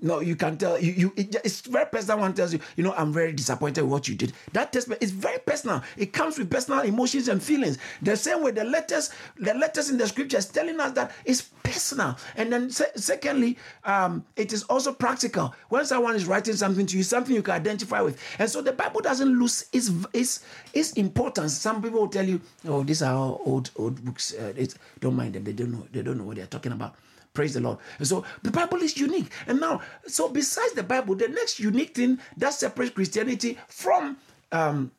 no, 0.00 0.20
you 0.20 0.36
can 0.36 0.56
tell 0.56 0.78
you, 0.78 0.92
you 0.92 1.12
it, 1.16 1.34
it's 1.44 1.60
very 1.62 1.86
personal. 1.86 2.20
One 2.20 2.32
tells 2.32 2.52
you, 2.52 2.60
you 2.76 2.84
know, 2.84 2.92
I'm 2.92 3.12
very 3.12 3.32
disappointed 3.32 3.82
with 3.82 3.90
what 3.90 4.08
you 4.08 4.14
did. 4.14 4.32
That 4.52 4.72
text 4.72 4.92
is 5.00 5.10
very 5.10 5.38
personal. 5.40 5.82
It 5.96 6.12
comes 6.12 6.38
with 6.38 6.50
personal 6.50 6.80
emotions 6.80 7.26
and 7.26 7.42
feelings. 7.42 7.78
The 8.02 8.16
same 8.16 8.44
way 8.44 8.52
the 8.52 8.62
letters, 8.64 9.10
the 9.38 9.54
letters 9.54 9.90
in 9.90 9.98
the 9.98 10.06
scriptures 10.06 10.46
telling 10.46 10.78
us 10.78 10.92
that 10.92 11.10
it's 11.24 11.42
personal. 11.64 12.16
And 12.36 12.52
then 12.52 12.70
se- 12.70 12.92
secondly, 12.94 13.58
um, 13.84 14.24
it 14.36 14.52
is 14.52 14.62
also 14.64 14.92
practical. 14.92 15.52
When 15.68 15.84
someone 15.84 16.14
is 16.14 16.26
writing 16.26 16.54
something 16.54 16.86
to 16.86 16.96
you, 16.96 17.02
something 17.02 17.34
you 17.34 17.42
can 17.42 17.54
identify 17.54 18.00
with. 18.00 18.22
And 18.38 18.48
so 18.48 18.62
the 18.62 18.72
Bible 18.72 19.00
doesn't 19.00 19.36
lose 19.36 19.66
its 19.72 19.90
its 20.12 20.44
its 20.72 20.92
importance. 20.92 21.54
Some 21.54 21.82
people 21.82 22.00
will 22.02 22.08
tell 22.08 22.26
you, 22.26 22.40
oh, 22.68 22.84
these 22.84 23.02
are 23.02 23.16
old 23.16 23.70
old 23.74 24.04
books. 24.04 24.32
Uh, 24.32 24.52
don't 25.00 25.16
mind 25.16 25.34
them. 25.34 25.42
They 25.42 25.52
don't 25.52 25.72
know. 25.72 25.86
They 25.90 26.02
don't 26.02 26.18
know 26.18 26.24
what 26.24 26.36
they're 26.36 26.46
talking 26.46 26.72
about. 26.72 26.94
Praise 27.38 27.54
the 27.54 27.60
Lord. 27.60 27.78
And 28.00 28.08
so 28.08 28.24
the 28.42 28.50
Bible 28.50 28.78
is 28.78 28.98
unique. 28.98 29.30
And 29.46 29.60
now, 29.60 29.80
so 30.08 30.28
besides 30.28 30.72
the 30.72 30.82
Bible, 30.82 31.14
the 31.14 31.28
next 31.28 31.60
unique 31.60 31.94
thing 31.94 32.18
that 32.36 32.52
separates 32.52 32.92
Christianity 32.92 33.56
from 33.68 34.16
um, 34.50 34.90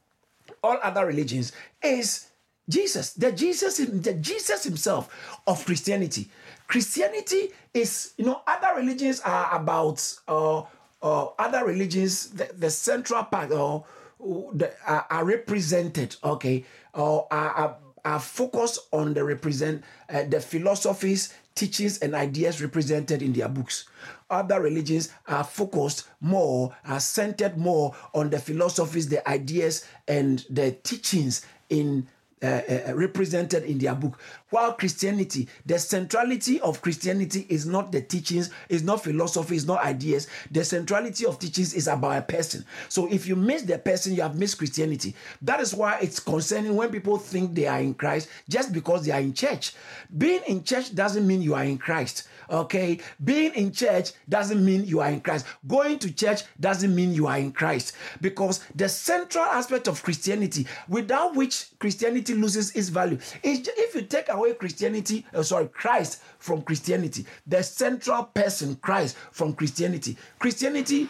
all 0.64 0.80
other 0.82 1.06
religions 1.06 1.52
is 1.84 2.28
Jesus, 2.70 3.12
the 3.12 3.34
Jesus, 3.34 3.80
the 3.80 4.14
Jesus 4.14 4.64
himself 4.64 5.10
of 5.46 5.66
Christianity. 5.66 6.30
Christianity 6.66 7.52
is, 7.74 8.14
you 8.16 8.24
know, 8.24 8.42
other 8.48 8.80
religions 8.80 9.20
are 9.20 9.54
about, 9.54 10.00
uh, 10.30 10.62
uh, 11.02 11.26
other 11.38 11.66
religions, 11.66 12.30
the, 12.30 12.50
the 12.58 12.70
central 12.70 13.26
part, 13.26 13.52
or 13.52 13.84
uh, 14.24 14.66
are, 14.88 15.08
are 15.10 15.26
represented, 15.26 16.16
okay, 16.24 16.64
or 16.94 17.28
are, 17.32 17.50
are, 17.50 17.78
are 18.06 18.20
focused 18.22 18.80
on 18.94 19.14
the 19.14 19.26
represent 19.26 19.84
uh, 20.10 20.24
the 20.24 20.40
philosophies, 20.40 21.34
teachings, 21.60 21.98
and 22.00 22.16
ideas 22.16 22.62
represented 22.62 23.22
in 23.22 23.34
their 23.34 23.50
books. 23.50 23.90
Other 24.30 24.62
religions 24.62 25.10
are 25.28 25.44
focused 25.44 26.08
more, 26.22 26.74
are 26.86 27.02
centered 27.02 27.58
more 27.58 27.94
on 28.14 28.30
the 28.30 28.40
philosophies, 28.40 29.10
the 29.10 29.28
ideas, 29.28 29.86
and 30.08 30.46
the 30.50 30.72
teachings 30.72 31.46
in 31.70 32.08
uh, 32.42 32.62
uh, 32.70 32.94
represented 32.96 33.64
in 33.64 33.78
their 33.78 33.96
book. 33.96 34.20
While 34.50 34.74
Christianity, 34.74 35.48
the 35.66 35.78
centrality 35.78 36.60
of 36.62 36.82
Christianity 36.82 37.46
is 37.50 37.66
not 37.66 37.92
the 37.92 38.02
teachings, 38.02 38.50
is 38.70 38.82
not 38.82 39.04
philosophy, 39.04 39.56
is 39.56 39.68
not 39.68 39.84
ideas. 39.84 40.28
The 40.52 40.64
centrality 40.64 41.26
of 41.26 41.38
teachings 41.38 41.74
is 41.74 41.88
about 41.88 42.18
a 42.18 42.22
person. 42.22 42.66
So 42.88 43.08
if 43.12 43.28
you 43.28 43.36
miss 43.36 43.64
the 43.64 43.78
person, 43.78 44.16
you 44.16 44.22
have 44.22 44.40
missed 44.40 44.58
Christianity. 44.58 45.16
That 45.42 45.60
is 45.60 45.74
why 45.74 46.00
it's 46.02 46.20
concerning 46.20 46.76
when 46.76 46.92
people 46.92 47.18
think 47.18 47.54
they 47.54 47.68
are 47.68 47.80
in 47.80 47.94
Christ 47.94 48.30
just 48.48 48.74
because 48.74 49.06
they 49.06 49.12
are 49.12 49.20
in 49.20 49.34
church. 49.34 49.74
Being 50.18 50.42
in 50.48 50.64
church 50.64 50.96
doesn't 50.96 51.28
mean 51.28 51.42
you 51.42 51.56
are 51.56 51.64
in 51.64 51.78
Christ. 51.78 52.28
Okay, 52.50 53.00
being 53.24 53.54
in 53.54 53.72
church 53.72 54.12
doesn't 54.28 54.64
mean 54.64 54.84
you 54.84 55.02
are 55.02 55.10
in 55.10 55.22
Christ. 55.22 55.46
Going 55.68 56.00
to 56.00 56.12
church 56.12 56.42
doesn't 56.60 56.96
mean 56.96 57.14
you 57.14 57.28
are 57.28 57.38
in 57.38 57.52
Christ 57.52 57.96
because 58.22 58.62
the 58.76 58.90
central 58.90 59.46
aspect 59.46 59.88
of 59.88 60.02
Christianity, 60.02 60.66
without 60.88 61.36
which 61.36 61.68
Christianity 61.78 62.34
loses 62.34 62.72
its 62.72 62.90
value, 62.90 63.20
is 63.44 63.70
if 63.78 63.94
you 63.94 64.02
take 64.02 64.30
away 64.30 64.54
Christianity, 64.54 65.26
uh, 65.34 65.44
sorry, 65.44 65.68
Christ 65.68 66.24
from 66.40 66.64
Christianity, 66.64 67.26
the 67.46 67.62
central 67.62 68.24
person, 68.24 68.76
Christ 68.78 69.16
from 69.32 69.54
Christianity, 69.54 70.18
Christianity 70.40 71.08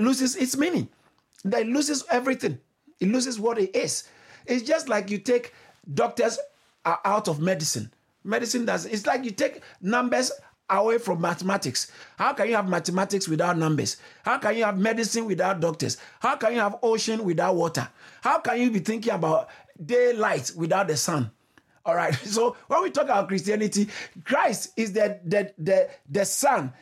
loses 0.00 0.36
its 0.36 0.56
meaning. 0.56 0.88
It 1.44 1.66
loses 1.66 2.04
everything. 2.10 2.58
It 3.00 3.08
loses 3.08 3.38
what 3.38 3.58
it 3.58 3.74
is. 3.76 4.08
It's 4.46 4.62
just 4.62 4.88
like 4.88 5.10
you 5.10 5.18
take 5.18 5.52
doctors 5.92 6.38
out 6.84 7.28
of 7.28 7.40
medicine. 7.40 7.90
Medicine 8.24 8.66
does. 8.66 8.84
It's 8.86 9.06
like 9.06 9.24
you 9.24 9.30
take 9.30 9.62
numbers 9.80 10.30
away 10.70 10.98
from 10.98 11.20
mathematics. 11.20 11.90
How 12.18 12.32
can 12.32 12.48
you 12.48 12.56
have 12.56 12.68
mathematics 12.68 13.28
without 13.28 13.58
numbers? 13.58 13.96
How 14.24 14.38
can 14.38 14.56
you 14.56 14.64
have 14.64 14.78
medicine 14.78 15.26
without 15.26 15.60
doctors? 15.60 15.96
How 16.20 16.36
can 16.36 16.52
you 16.54 16.60
have 16.60 16.78
ocean 16.82 17.24
without 17.24 17.56
water? 17.56 17.88
How 18.22 18.38
can 18.38 18.60
you 18.60 18.70
be 18.70 18.78
thinking 18.78 19.12
about 19.12 19.48
daylight 19.84 20.52
without 20.56 20.88
the 20.88 20.96
sun? 20.96 21.30
All 21.84 21.94
right. 21.94 22.14
So 22.24 22.56
when 22.68 22.82
we 22.82 22.90
talk 22.90 23.04
about 23.04 23.28
Christianity, 23.28 23.88
Christ 24.24 24.72
is 24.76 24.92
the 24.92 25.18
the 25.24 25.52
the, 25.58 25.90
the 26.08 26.24
sun 26.24 26.72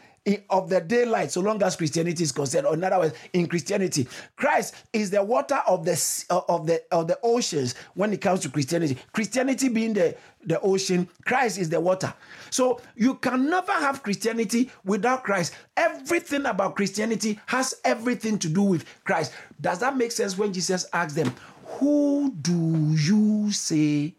of 0.50 0.68
the 0.68 0.80
daylight, 0.80 1.30
so 1.30 1.40
long 1.40 1.62
as 1.62 1.76
Christianity 1.76 2.22
is 2.22 2.32
concerned. 2.32 2.66
Or 2.66 2.74
in 2.74 2.84
other 2.84 2.98
words, 2.98 3.14
in 3.32 3.46
Christianity, 3.46 4.06
Christ 4.36 4.74
is 4.92 5.10
the 5.10 5.22
water 5.22 5.60
of 5.66 5.84
the 5.84 6.24
uh, 6.30 6.40
of 6.48 6.66
the 6.66 6.82
of 6.90 7.06
the 7.08 7.18
oceans 7.22 7.74
when 7.94 8.12
it 8.12 8.20
comes 8.20 8.40
to 8.40 8.48
Christianity. 8.48 8.96
Christianity 9.12 9.68
being 9.68 9.94
the 9.94 10.16
the 10.44 10.60
ocean, 10.60 11.08
Christ 11.24 11.58
is 11.58 11.68
the 11.68 11.80
water. 11.80 12.12
So 12.50 12.80
you 12.94 13.14
can 13.16 13.50
never 13.50 13.72
have 13.72 14.02
Christianity 14.02 14.70
without 14.84 15.24
Christ. 15.24 15.54
Everything 15.76 16.46
about 16.46 16.76
Christianity 16.76 17.38
has 17.46 17.74
everything 17.84 18.38
to 18.38 18.48
do 18.48 18.62
with 18.62 18.84
Christ. 19.04 19.32
Does 19.60 19.80
that 19.80 19.96
make 19.96 20.12
sense 20.12 20.38
when 20.38 20.52
Jesus 20.52 20.86
asked 20.92 21.16
them, 21.16 21.34
"Who 21.78 22.32
do 22.40 22.94
you 22.94 23.52
say 23.52 24.14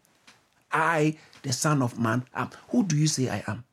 I, 0.72 1.16
the 1.42 1.52
Son 1.52 1.82
of 1.82 1.98
Man, 1.98 2.24
am? 2.34 2.50
Who 2.68 2.84
do 2.84 2.96
you 2.96 3.06
say 3.06 3.28
I 3.28 3.42
am?" 3.46 3.64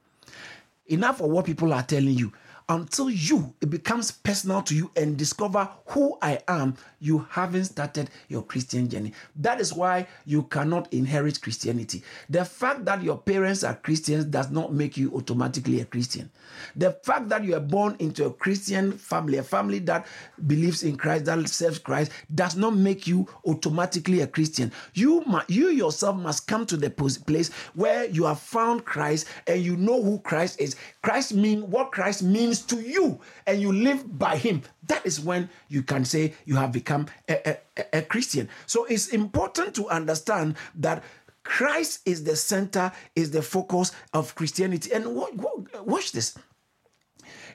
Enough 0.89 1.21
of 1.21 1.29
what 1.29 1.45
people 1.45 1.73
are 1.73 1.83
telling 1.83 2.17
you. 2.17 2.31
Until 2.69 3.09
you, 3.09 3.53
it 3.61 3.69
becomes 3.69 4.11
personal 4.11 4.61
to 4.63 4.75
you 4.75 4.91
and 4.97 5.15
discover 5.15 5.69
who 5.85 6.17
I 6.21 6.39
am, 6.49 6.75
you 6.99 7.25
haven't 7.29 7.63
started 7.63 8.09
your 8.27 8.41
Christian 8.41 8.89
journey. 8.89 9.13
That 9.37 9.61
is 9.61 9.71
why 9.71 10.07
you 10.25 10.43
cannot 10.43 10.91
inherit 10.91 11.41
Christianity. 11.41 12.03
The 12.29 12.43
fact 12.43 12.83
that 12.83 13.01
your 13.01 13.19
parents 13.19 13.63
are 13.63 13.75
Christians 13.75 14.25
does 14.25 14.51
not 14.51 14.73
make 14.73 14.97
you 14.97 15.13
automatically 15.13 15.79
a 15.79 15.85
Christian. 15.85 16.29
The 16.75 16.91
fact 16.91 17.29
that 17.29 17.45
you 17.45 17.55
are 17.55 17.61
born 17.61 17.95
into 17.99 18.25
a 18.25 18.33
Christian 18.33 18.91
family, 18.91 19.37
a 19.37 19.43
family 19.43 19.79
that 19.79 20.05
believes 20.45 20.83
in 20.83 20.97
Christ, 20.97 21.23
that 21.25 21.47
serves 21.47 21.79
Christ, 21.79 22.11
does 22.35 22.57
not 22.57 22.75
make 22.75 23.07
you 23.07 23.29
automatically 23.45 24.19
a 24.21 24.27
Christian. 24.27 24.73
You, 24.93 25.23
you 25.47 25.69
yourself 25.69 26.17
must 26.17 26.47
come 26.47 26.65
to 26.65 26.75
the 26.75 26.89
place 26.89 27.49
where 27.75 28.05
you 28.07 28.25
have 28.25 28.41
found 28.41 28.83
Christ 28.83 29.27
and 29.45 29.61
you 29.61 29.77
know 29.77 30.03
who 30.03 30.19
Christ 30.19 30.59
is. 30.59 30.75
Christ 31.01 31.33
mean 31.33 31.69
what 31.71 31.93
Christ 31.93 32.23
means 32.23 32.56
to 32.63 32.81
you, 32.81 33.19
and 33.45 33.61
you 33.61 33.71
live 33.71 34.17
by 34.17 34.37
Him. 34.37 34.61
That 34.87 35.05
is 35.05 35.19
when 35.19 35.49
you 35.69 35.83
can 35.83 36.05
say 36.05 36.33
you 36.45 36.55
have 36.55 36.71
become 36.71 37.07
a, 37.29 37.57
a, 37.77 37.85
a 37.93 38.01
Christian. 38.01 38.49
So 38.65 38.85
it's 38.85 39.07
important 39.07 39.75
to 39.75 39.89
understand 39.89 40.55
that 40.75 41.03
Christ 41.43 42.01
is 42.05 42.23
the 42.23 42.35
center, 42.35 42.91
is 43.15 43.31
the 43.31 43.41
focus 43.41 43.93
of 44.13 44.35
Christianity. 44.35 44.91
And 44.91 45.15
watch 45.15 46.11
this. 46.11 46.37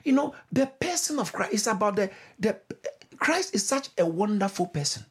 You 0.03 0.13
know, 0.13 0.35
the 0.51 0.65
person 0.65 1.19
of 1.19 1.31
Christ 1.31 1.53
is 1.53 1.67
about 1.67 1.95
the, 1.95 2.09
the 2.39 2.59
Christ 3.17 3.53
is 3.55 3.65
such 3.65 3.89
a 3.97 4.05
wonderful 4.05 4.67
person. 4.67 5.05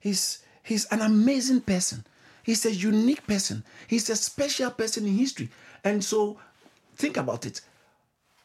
He's 0.00 0.42
he's 0.62 0.84
an 0.86 1.00
amazing 1.00 1.62
person. 1.62 2.04
He's 2.42 2.64
a 2.64 2.72
unique 2.72 3.26
person. 3.26 3.64
He's 3.86 4.08
a 4.10 4.16
special 4.16 4.70
person 4.70 5.06
in 5.06 5.16
history. 5.16 5.50
And 5.84 6.04
so 6.04 6.38
think 6.96 7.16
about 7.16 7.46
it. 7.46 7.60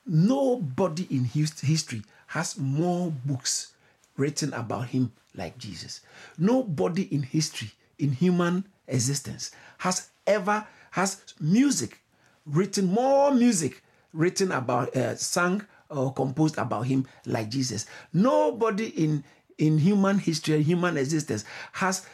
Nobody 0.06 1.08
in 1.10 1.26
history 1.26 2.04
has 2.28 2.58
more 2.58 3.12
books 3.26 3.74
written 4.18 4.54
about 4.54 4.89
him 4.89 5.12
like 5.36 5.58
Jesus. 5.58 6.02
Nobody 6.38 7.04
in 7.04 7.24
history, 7.24 7.72
in 7.98 8.12
human 8.12 8.66
existence, 8.88 9.52
has 9.80 10.10
ever 10.28 10.68
has 10.92 11.22
music 11.39 12.00
written 12.46 12.86
more 12.86 13.32
music 13.32 13.82
written 14.13 14.52
about 14.52 14.96
uh, 14.96 15.16
sung 15.16 15.66
or 15.89 16.13
composed 16.13 16.58
about 16.58 16.86
him 16.88 17.08
like 17.26 17.50
Jesus. 17.50 17.86
Nobody 18.12 18.88
in 18.88 19.24
in 19.58 19.78
human 19.78 20.18
history, 20.18 20.62
human 20.63 20.98
existence, 20.98 21.46
has 21.74 22.06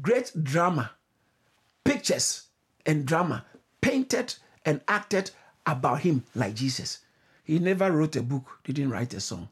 great 0.00 0.32
drama, 0.42 0.92
pictures 1.84 2.48
and 2.84 3.04
drama 3.06 3.44
painted 3.80 4.34
and 4.64 4.80
acted 4.88 5.30
about 5.66 6.00
him 6.00 6.24
like 6.34 6.54
Jesus. 6.54 7.00
He 7.46 7.58
never 7.58 7.90
wrote 7.90 8.16
a 8.16 8.22
book, 8.22 8.58
didn't 8.64 8.90
write 8.90 9.14
a 9.14 9.20
song, 9.20 9.48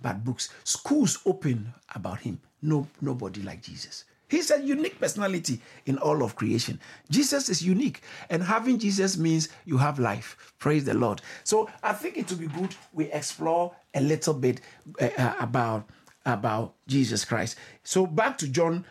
but 0.00 0.24
books. 0.24 0.48
Schools 0.64 1.18
open 1.26 1.74
about 1.94 2.20
him. 2.20 2.40
No, 2.62 2.86
nobody 3.00 3.42
like 3.42 3.62
Jesus. 3.62 4.04
He's 4.28 4.50
a 4.50 4.62
unique 4.62 4.98
personality 4.98 5.60
in 5.84 5.98
all 5.98 6.22
of 6.22 6.36
creation. 6.36 6.80
Jesus 7.10 7.50
is 7.50 7.60
unique, 7.60 8.00
and 8.30 8.42
having 8.42 8.78
Jesus 8.78 9.18
means 9.18 9.50
you 9.66 9.76
have 9.76 9.98
life. 9.98 10.54
Praise 10.58 10.84
the 10.84 10.94
Lord. 10.94 11.20
So 11.44 11.68
I 11.82 11.92
think 11.92 12.16
it 12.16 12.30
would 12.30 12.40
be 12.40 12.46
good 12.46 12.74
we 12.94 13.12
explore 13.12 13.74
a 13.92 14.00
little 14.00 14.32
bit 14.32 14.62
uh, 14.98 15.34
about 15.38 15.86
about 16.24 16.72
Jesus 16.86 17.26
Christ. 17.26 17.58
So 17.82 18.06
back 18.06 18.38
to 18.38 18.48
John. 18.48 18.86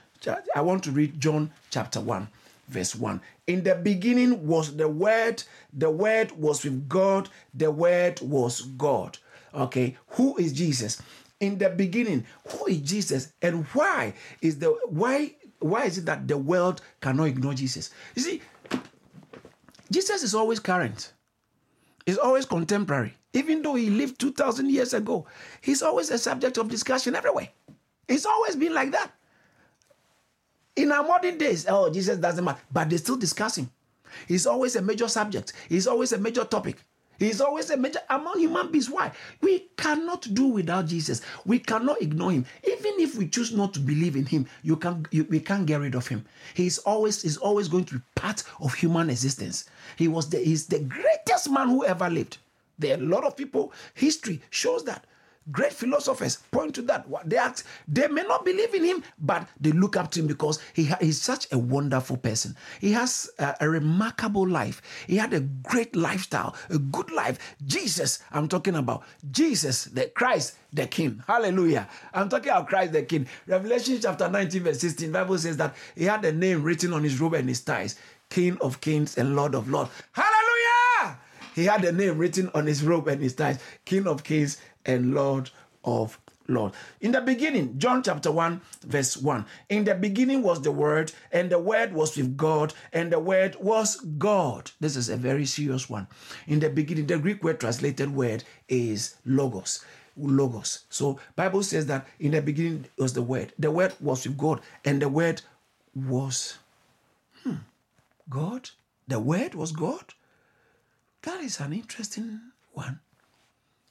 I 0.55 0.61
want 0.61 0.83
to 0.83 0.91
read 0.91 1.19
John 1.19 1.51
chapter 1.71 1.99
one, 1.99 2.27
verse 2.71 2.95
one. 2.95 3.21
In 3.47 3.63
the 3.63 3.75
beginning 3.75 4.47
was 4.47 4.75
the 4.75 4.87
Word, 4.87 5.43
the 5.73 5.89
Word 5.89 6.31
was 6.31 6.63
with 6.63 6.87
God, 6.89 7.29
the 7.53 7.69
Word 7.69 8.19
was 8.21 8.61
God. 8.61 9.17
Okay, 9.53 9.97
who 10.07 10.37
is 10.37 10.53
Jesus? 10.53 11.01
In 11.39 11.57
the 11.57 11.69
beginning, 11.69 12.25
who 12.47 12.67
is 12.67 12.79
Jesus 12.79 13.33
and 13.41 13.65
why 13.67 14.13
is 14.41 14.59
the 14.59 14.69
why 14.87 15.35
why 15.59 15.85
is 15.85 15.97
it 15.97 16.05
that 16.05 16.27
the 16.27 16.37
world 16.37 16.81
cannot 17.01 17.25
ignore 17.25 17.53
Jesus? 17.53 17.91
You 18.15 18.21
see, 18.21 18.41
Jesus 19.91 20.23
is 20.23 20.33
always 20.33 20.59
current. 20.59 21.13
He's 22.05 22.17
always 22.17 22.45
contemporary. 22.45 23.13
Even 23.33 23.61
though 23.61 23.75
he 23.75 23.89
lived 23.89 24.19
2000 24.19 24.69
years 24.69 24.93
ago, 24.93 25.25
he's 25.61 25.81
always 25.81 26.09
a 26.09 26.17
subject 26.17 26.57
of 26.57 26.69
discussion 26.69 27.15
everywhere. 27.15 27.49
It's 28.07 28.25
always 28.25 28.55
been 28.55 28.73
like 28.73 28.91
that. 28.91 29.11
In 30.81 30.91
our 30.91 31.03
modern 31.03 31.37
days, 31.37 31.67
oh, 31.69 31.91
Jesus 31.91 32.17
doesn't 32.17 32.43
matter, 32.43 32.59
but 32.71 32.89
they 32.89 32.97
still 32.97 33.15
discuss 33.15 33.55
him. 33.55 33.69
He's 34.27 34.47
always 34.47 34.75
a 34.75 34.81
major 34.81 35.07
subject. 35.07 35.53
He's 35.69 35.85
always 35.85 36.11
a 36.11 36.17
major 36.17 36.43
topic. 36.43 36.77
He's 37.19 37.39
always 37.39 37.69
a 37.69 37.77
major 37.77 37.99
among 38.09 38.39
human 38.39 38.71
beings. 38.71 38.89
Why? 38.89 39.11
We 39.41 39.67
cannot 39.77 40.27
do 40.33 40.47
without 40.47 40.87
Jesus. 40.87 41.21
We 41.45 41.59
cannot 41.59 42.01
ignore 42.01 42.31
him. 42.31 42.47
Even 42.63 42.93
if 42.99 43.15
we 43.15 43.27
choose 43.27 43.51
not 43.51 43.75
to 43.75 43.79
believe 43.79 44.15
in 44.15 44.25
him, 44.25 44.47
you 44.63 44.75
can 44.75 45.05
you, 45.11 45.25
we 45.25 45.39
can't 45.39 45.67
get 45.67 45.81
rid 45.81 45.93
of 45.93 46.07
him. 46.07 46.25
He's 46.55 46.79
always 46.79 47.23
is 47.23 47.37
always 47.37 47.67
going 47.67 47.85
to 47.85 47.99
be 47.99 48.01
part 48.15 48.43
of 48.59 48.73
human 48.73 49.11
existence. 49.11 49.69
He 49.97 50.07
was 50.07 50.31
the 50.31 50.39
he's 50.39 50.65
the 50.65 50.79
greatest 50.79 51.51
man 51.51 51.67
who 51.69 51.85
ever 51.85 52.09
lived. 52.09 52.39
There 52.79 52.97
are 52.97 52.99
a 52.99 53.05
lot 53.05 53.23
of 53.23 53.37
people. 53.37 53.71
History 53.93 54.41
shows 54.49 54.83
that 54.85 55.05
great 55.49 55.73
philosophers 55.73 56.37
point 56.51 56.75
to 56.75 56.81
that. 56.83 57.07
They 57.25 57.37
act, 57.37 57.63
they 57.87 58.07
may 58.07 58.23
not 58.23 58.45
believe 58.45 58.73
in 58.73 58.83
him, 58.83 59.03
but 59.19 59.47
they 59.59 59.71
look 59.71 59.97
up 59.97 60.11
to 60.11 60.19
him 60.19 60.27
because 60.27 60.59
he 60.73 60.85
ha- 60.85 60.97
he's 61.01 61.21
such 61.21 61.47
a 61.51 61.57
wonderful 61.57 62.17
person. 62.17 62.55
He 62.79 62.91
has 62.91 63.29
a, 63.39 63.55
a 63.61 63.69
remarkable 63.69 64.47
life. 64.47 64.81
He 65.07 65.17
had 65.17 65.33
a 65.33 65.39
great 65.39 65.95
lifestyle, 65.95 66.55
a 66.69 66.77
good 66.77 67.11
life. 67.11 67.55
Jesus, 67.65 68.19
I'm 68.31 68.47
talking 68.47 68.75
about 68.75 69.03
Jesus, 69.31 69.85
the 69.85 70.07
Christ, 70.07 70.55
the 70.73 70.87
King. 70.87 71.23
Hallelujah. 71.27 71.87
I'm 72.13 72.29
talking 72.29 72.49
about 72.49 72.67
Christ 72.67 72.93
the 72.93 73.03
King. 73.03 73.27
Revelation 73.47 73.99
chapter 74.01 74.29
19, 74.29 74.63
verse 74.63 74.79
16, 74.79 75.11
Bible 75.11 75.37
says 75.37 75.57
that 75.57 75.75
he 75.95 76.05
had 76.05 76.23
a 76.25 76.31
name 76.31 76.63
written 76.63 76.93
on 76.93 77.03
his 77.03 77.19
robe 77.19 77.33
and 77.33 77.49
his 77.49 77.61
ties, 77.61 77.95
King 78.29 78.57
of 78.61 78.79
Kings 78.81 79.17
and 79.17 79.35
Lord 79.35 79.55
of 79.55 79.69
Lords. 79.69 79.89
Hallelujah. 80.13 80.40
He 81.53 81.65
had 81.65 81.83
a 81.83 81.91
name 81.91 82.17
written 82.17 82.49
on 82.53 82.67
his 82.67 82.83
robe 82.83 83.07
and 83.07 83.21
his 83.21 83.35
ties, 83.35 83.59
King 83.85 84.07
of 84.07 84.23
Kings 84.23 84.57
and 84.85 85.13
Lord 85.13 85.49
of 85.83 86.19
Lord. 86.47 86.73
In 86.99 87.11
the 87.11 87.21
beginning, 87.21 87.77
John 87.79 88.03
chapter 88.03 88.31
1, 88.31 88.61
verse 88.85 89.17
1. 89.17 89.45
In 89.69 89.83
the 89.85 89.95
beginning 89.95 90.43
was 90.43 90.61
the 90.61 90.71
Word, 90.71 91.11
and 91.31 91.49
the 91.49 91.59
Word 91.59 91.93
was 91.93 92.15
with 92.17 92.37
God, 92.37 92.73
and 92.93 93.11
the 93.11 93.19
Word 93.19 93.55
was 93.59 93.95
God. 93.95 94.71
This 94.79 94.95
is 94.95 95.09
a 95.09 95.17
very 95.17 95.45
serious 95.45 95.89
one. 95.89 96.07
In 96.47 96.59
the 96.59 96.69
beginning, 96.69 97.07
the 97.07 97.17
Greek 97.17 97.43
word 97.43 97.59
translated 97.59 98.13
word 98.13 98.43
is 98.67 99.15
logos. 99.25 99.83
Logos. 100.17 100.85
So 100.89 101.19
Bible 101.35 101.63
says 101.63 101.85
that 101.85 102.05
in 102.19 102.31
the 102.31 102.41
beginning 102.41 102.85
was 102.97 103.13
the 103.13 103.21
Word. 103.21 103.53
The 103.57 103.71
Word 103.71 103.93
was 103.99 104.27
with 104.27 104.37
God, 104.37 104.61
and 104.83 105.01
the 105.01 105.09
Word 105.09 105.41
was 105.95 106.57
hmm, 107.43 107.55
God. 108.29 108.69
The 109.07 109.19
Word 109.19 109.55
was 109.55 109.71
God. 109.71 110.13
That 111.23 111.41
is 111.41 111.59
an 111.59 111.73
interesting 111.73 112.41
one. 112.73 112.99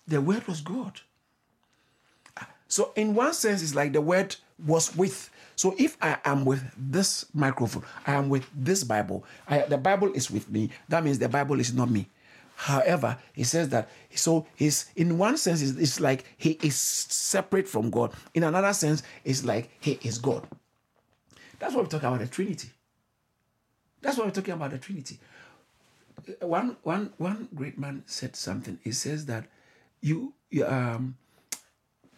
The 0.07 0.21
Word 0.21 0.47
was 0.49 0.61
God. 0.61 1.01
Ah, 2.37 2.49
so, 2.67 2.93
in 2.97 3.15
one 3.15 3.33
sense, 3.35 3.63
it's 3.63 3.75
like 3.75 3.93
the 3.93 4.01
Word 4.01 4.37
was 4.67 4.97
with. 4.97 5.31
So, 5.55 5.75
if 5.79 5.97
I 6.03 6.19
am 6.25 6.45
with 6.45 6.63
this 6.77 7.27
microphone, 7.33 7.85
I 8.07 8.15
am 8.15 8.29
with 8.29 8.47
this 8.55 8.83
Bible, 8.83 9.25
I, 9.47 9.61
the 9.61 9.79
Bible 9.79 10.13
is 10.13 10.31
with 10.31 10.51
me, 10.51 10.71
that 10.89 11.05
means 11.05 11.19
the 11.19 11.29
Bible 11.29 11.61
is 11.61 11.73
not 11.73 11.91
me. 11.91 12.09
However, 12.57 13.17
he 13.33 13.45
says 13.45 13.71
that 13.71 13.89
so 14.15 14.47
he's 14.55 14.91
in 14.95 15.17
one 15.17 15.39
sense 15.39 15.63
it's, 15.63 15.79
it's 15.79 15.99
like 15.99 16.27
he 16.37 16.59
is 16.63 16.77
separate 16.77 17.67
from 17.67 17.89
God. 17.89 18.13
In 18.35 18.43
another 18.43 18.75
sense, 18.75 19.03
it's 19.25 19.47
like 19.47 19.71
he 19.81 19.99
is 20.03 20.19
God. 20.19 20.47
That's 21.59 21.75
what 21.75 21.85
we're 21.85 21.91
talking 21.91 22.09
about 22.09 22.21
the 22.21 22.27
Trinity. 22.27 22.69
That's 24.03 24.19
what 24.19 24.27
we're 24.27 24.33
talking 24.33 24.53
about 24.53 24.73
the 24.73 24.79
Trinity. 24.79 25.19
One 26.41 26.77
one 26.83 27.13
one 27.19 27.49
great 27.55 27.79
man 27.79 28.03
said 28.07 28.37
something. 28.37 28.79
He 28.83 28.93
says 28.93 29.27
that 29.27 29.47
you, 30.01 30.35
you 30.51 30.67
um 30.67 31.17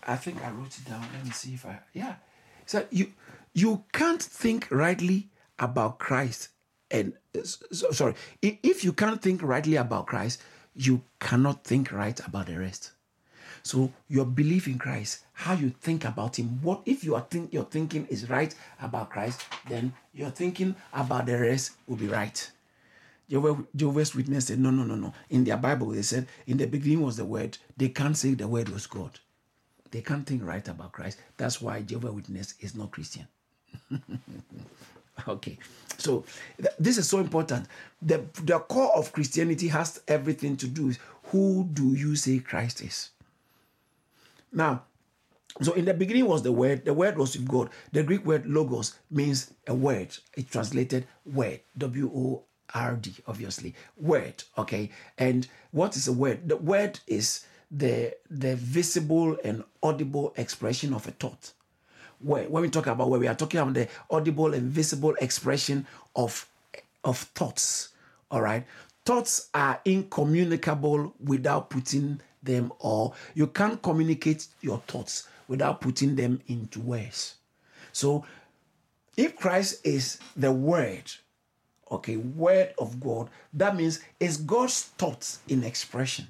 I 0.07 0.17
think 0.17 0.45
I 0.45 0.51
wrote 0.51 0.77
it 0.79 0.89
down. 0.89 1.07
Let 1.15 1.25
me 1.25 1.31
see 1.31 1.55
if 1.55 1.67
I 1.67 1.81
yeah. 1.93 2.17
So 2.67 2.87
you 2.91 3.13
you 3.55 3.85
can't 3.93 4.23
think 4.23 4.69
rightly 4.71 5.29
about 5.59 5.99
Christ 5.99 6.49
and 6.91 7.15
so, 7.43 7.91
sorry 7.91 8.15
if 8.43 8.85
you 8.85 8.93
can't 8.93 9.21
think 9.23 9.43
rightly 9.43 9.77
about 9.77 10.07
Christ, 10.07 10.41
you 10.75 11.03
cannot 11.21 11.65
think 11.65 11.93
right 11.93 12.19
about 12.27 12.47
the 12.47 12.59
rest. 12.59 12.93
So 13.63 13.93
your 14.09 14.25
belief 14.25 14.67
in 14.67 14.79
Christ, 14.79 15.21
how 15.33 15.55
you 15.55 15.71
think 15.71 16.05
about 16.05 16.39
Him, 16.39 16.61
what 16.63 16.83
if 16.85 17.05
you 17.05 17.15
are 17.15 17.27
think 17.31 17.53
your 17.53 17.65
thinking 17.65 18.07
is 18.11 18.29
right 18.29 18.55
about 18.81 19.11
Christ, 19.11 19.43
then 19.69 19.93
your 20.13 20.31
thinking 20.31 20.75
about 20.93 21.27
the 21.27 21.39
rest 21.39 21.73
will 21.87 21.97
be 21.97 22.09
right. 22.09 22.51
Jehovah's 23.29 24.15
Witness 24.15 24.47
said, 24.47 24.59
no, 24.59 24.71
no, 24.71 24.83
no, 24.85 24.95
no. 24.95 25.15
In 25.31 25.45
their 25.45 25.57
Bible, 25.57 25.89
they 25.89 26.03
said, 26.03 26.27
in 26.47 26.59
the 26.59 26.67
beginning 26.67 27.03
was 27.03 27.17
the 27.17 27.25
Word. 27.25 27.57
They 27.77 27.89
can't 27.89 28.17
say 28.17 28.35
the 28.35 28.49
Word 28.49 28.69
was 28.69 28.87
God. 28.87 29.19
They 29.91 30.01
can't 30.01 30.27
think 30.27 30.45
right 30.45 30.67
about 30.67 30.93
Christ. 30.93 31.19
That's 31.37 31.61
why 31.61 31.83
Jehovah's 31.83 32.15
Witness 32.15 32.55
is 32.61 32.75
not 32.75 32.91
Christian. 32.91 33.27
okay, 35.29 35.59
so 35.99 36.25
th- 36.59 36.75
this 36.79 36.99
is 36.99 37.09
so 37.09 37.19
important. 37.19 37.67
The, 38.01 38.25
the 38.43 38.59
core 38.59 38.95
of 38.97 39.13
Christianity 39.13 39.69
has 39.69 40.01
everything 40.09 40.57
to 40.59 40.67
do 40.67 40.87
with 40.87 40.99
who 41.25 41.69
do 41.73 41.95
you 41.95 42.17
say 42.17 42.39
Christ 42.39 42.83
is? 42.83 43.11
Now, 44.53 44.83
so 45.61 45.73
in 45.73 45.85
the 45.85 45.95
beginning 45.95 46.27
was 46.27 46.43
the 46.43 46.53
word, 46.53 46.85
the 46.85 46.95
word 46.95 47.19
was 47.19 47.37
with 47.37 47.49
God. 47.49 47.71
The 47.93 48.03
Greek 48.03 48.25
word 48.25 48.47
logos 48.47 48.99
means 49.11 49.53
a 49.67 49.75
word. 49.75 50.17
It 50.37 50.51
translated 50.51 51.07
word, 51.27 51.61
W 51.77 52.11
O 52.15 52.45
R 52.75 52.97
D, 52.97 53.15
obviously. 53.27 53.75
Word, 53.97 54.45
okay? 54.59 54.91
And 55.19 55.47
what 55.71 55.97
is 55.97 56.09
a 56.09 56.13
word? 56.13 56.49
The 56.49 56.57
word 56.57 57.01
is 57.07 57.45
the 57.71 58.15
the 58.31 58.57
visible 58.57 59.37
and 59.45 59.65
audible 59.83 60.33
expression 60.37 60.93
of 60.93 61.07
a 61.09 61.13
thought. 61.13 61.53
Where, 62.21 62.45
when 62.45 62.63
we 62.63 62.71
talk 62.71 62.87
about 62.87 63.11
where 63.11 63.19
we 63.19 63.27
are 63.27 63.35
talking 63.35 63.61
about 63.61 63.75
the 63.75 63.89
audible 64.11 64.55
and 64.55 64.71
visible 64.71 65.15
expression 65.21 65.87
of 66.15 66.47
of 67.05 67.19
thoughts. 67.19 67.89
All 68.31 68.41
right. 68.41 68.65
Thoughts 69.05 69.49
are 69.53 69.81
incommunicable 69.85 71.15
without 71.23 71.71
putting 71.71 72.21
them, 72.43 72.73
or 72.79 73.15
you 73.35 73.49
can't 73.49 73.83
communicate 73.83 74.47
your 74.61 74.79
thoughts 74.87 75.27
without 75.49 75.81
putting 75.81 76.15
them 76.17 76.41
into 76.47 76.81
words. 76.81 77.35
So, 77.93 78.25
if 79.17 79.37
Christ 79.37 79.85
is 79.85 80.19
the 80.37 80.53
Word, 80.53 81.13
okay, 81.93 82.17
Word 82.17 82.75
of 82.79 83.01
God, 83.01 83.31
that 83.53 83.77
means 83.77 84.01
it's 84.19 84.37
God's 84.37 84.83
thoughts 84.83 85.41
in 85.49 85.65
expression. 85.65 86.29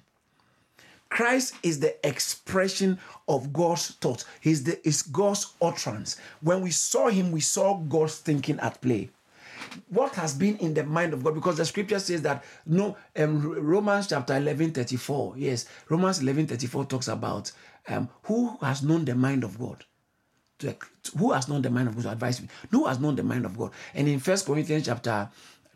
Christ 1.12 1.54
is 1.62 1.78
the 1.78 1.94
expression 2.08 2.98
of 3.28 3.52
God's 3.52 3.88
thoughts. 3.96 4.24
He's 4.40 4.64
the 4.64 4.86
is 4.86 5.02
God's 5.02 5.52
utterance. 5.60 6.16
When 6.40 6.62
we 6.62 6.70
saw 6.70 7.08
him, 7.08 7.32
we 7.32 7.40
saw 7.40 7.76
God's 7.76 8.16
thinking 8.18 8.58
at 8.60 8.80
play. 8.80 9.10
What 9.90 10.14
has 10.14 10.32
been 10.34 10.56
in 10.56 10.72
the 10.72 10.84
mind 10.84 11.12
of 11.12 11.22
God? 11.22 11.34
Because 11.34 11.58
the 11.58 11.66
scripture 11.66 11.98
says 11.98 12.22
that 12.22 12.42
no, 12.64 12.96
um, 13.16 13.42
Romans 13.42 14.06
chapter 14.08 14.34
11, 14.34 14.72
34. 14.72 15.34
Yes, 15.36 15.66
Romans 15.90 16.20
11, 16.20 16.46
34 16.46 16.86
talks 16.86 17.08
about 17.08 17.52
um, 17.88 18.08
who 18.22 18.56
has 18.62 18.82
known 18.82 19.04
the 19.04 19.14
mind 19.14 19.44
of 19.44 19.58
God. 19.58 19.84
To, 20.60 20.74
who 21.18 21.32
has 21.32 21.46
known 21.46 21.60
the 21.60 21.70
mind 21.70 21.88
of 21.88 21.96
God 21.96 22.04
to 22.04 22.10
advise 22.12 22.40
me? 22.40 22.48
Who 22.70 22.86
has 22.86 22.98
known 23.00 23.16
the 23.16 23.22
mind 23.22 23.44
of 23.44 23.58
God? 23.58 23.72
And 23.94 24.08
in 24.08 24.18
First 24.18 24.46
Corinthians 24.46 24.86
chapter 24.86 25.28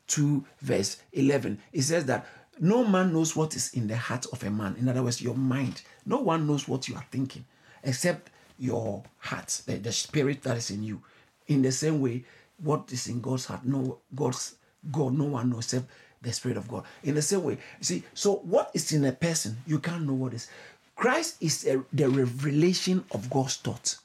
2, 0.08 0.44
verse 0.60 0.98
11, 1.12 1.58
it 1.72 1.82
says 1.82 2.06
that 2.06 2.26
no 2.58 2.84
man 2.84 3.12
knows 3.12 3.36
what 3.36 3.54
is 3.54 3.74
in 3.74 3.86
the 3.86 3.96
heart 3.96 4.26
of 4.32 4.42
a 4.42 4.50
man. 4.50 4.76
In 4.78 4.88
other 4.88 5.02
words, 5.02 5.20
your 5.20 5.34
mind. 5.34 5.82
No 6.06 6.18
one 6.18 6.46
knows 6.46 6.66
what 6.66 6.88
you 6.88 6.94
are 6.96 7.04
thinking 7.10 7.44
except 7.82 8.30
your 8.58 9.02
heart, 9.18 9.62
the, 9.66 9.76
the 9.76 9.92
spirit 9.92 10.42
that 10.42 10.56
is 10.56 10.70
in 10.70 10.82
you. 10.82 11.02
In 11.48 11.62
the 11.62 11.72
same 11.72 12.00
way, 12.00 12.24
what 12.58 12.90
is 12.92 13.08
in 13.08 13.20
God's 13.20 13.44
heart, 13.44 13.64
no 13.64 13.98
God's 14.14 14.56
God, 14.90 15.14
no 15.14 15.24
one 15.24 15.50
knows 15.50 15.64
except 15.64 15.90
the 16.22 16.32
Spirit 16.32 16.56
of 16.56 16.68
God. 16.68 16.84
In 17.04 17.14
the 17.14 17.22
same 17.22 17.42
way, 17.44 17.54
you 17.54 17.84
see, 17.84 18.02
so 18.14 18.36
what 18.36 18.70
is 18.74 18.92
in 18.92 19.04
a 19.04 19.12
person, 19.12 19.56
you 19.66 19.78
can't 19.78 20.06
know 20.06 20.14
what 20.14 20.34
is. 20.34 20.48
Christ 20.94 21.36
is 21.40 21.66
a, 21.66 21.84
the 21.92 22.08
revelation 22.08 23.04
of 23.12 23.28
God's 23.30 23.56
thoughts. 23.56 23.98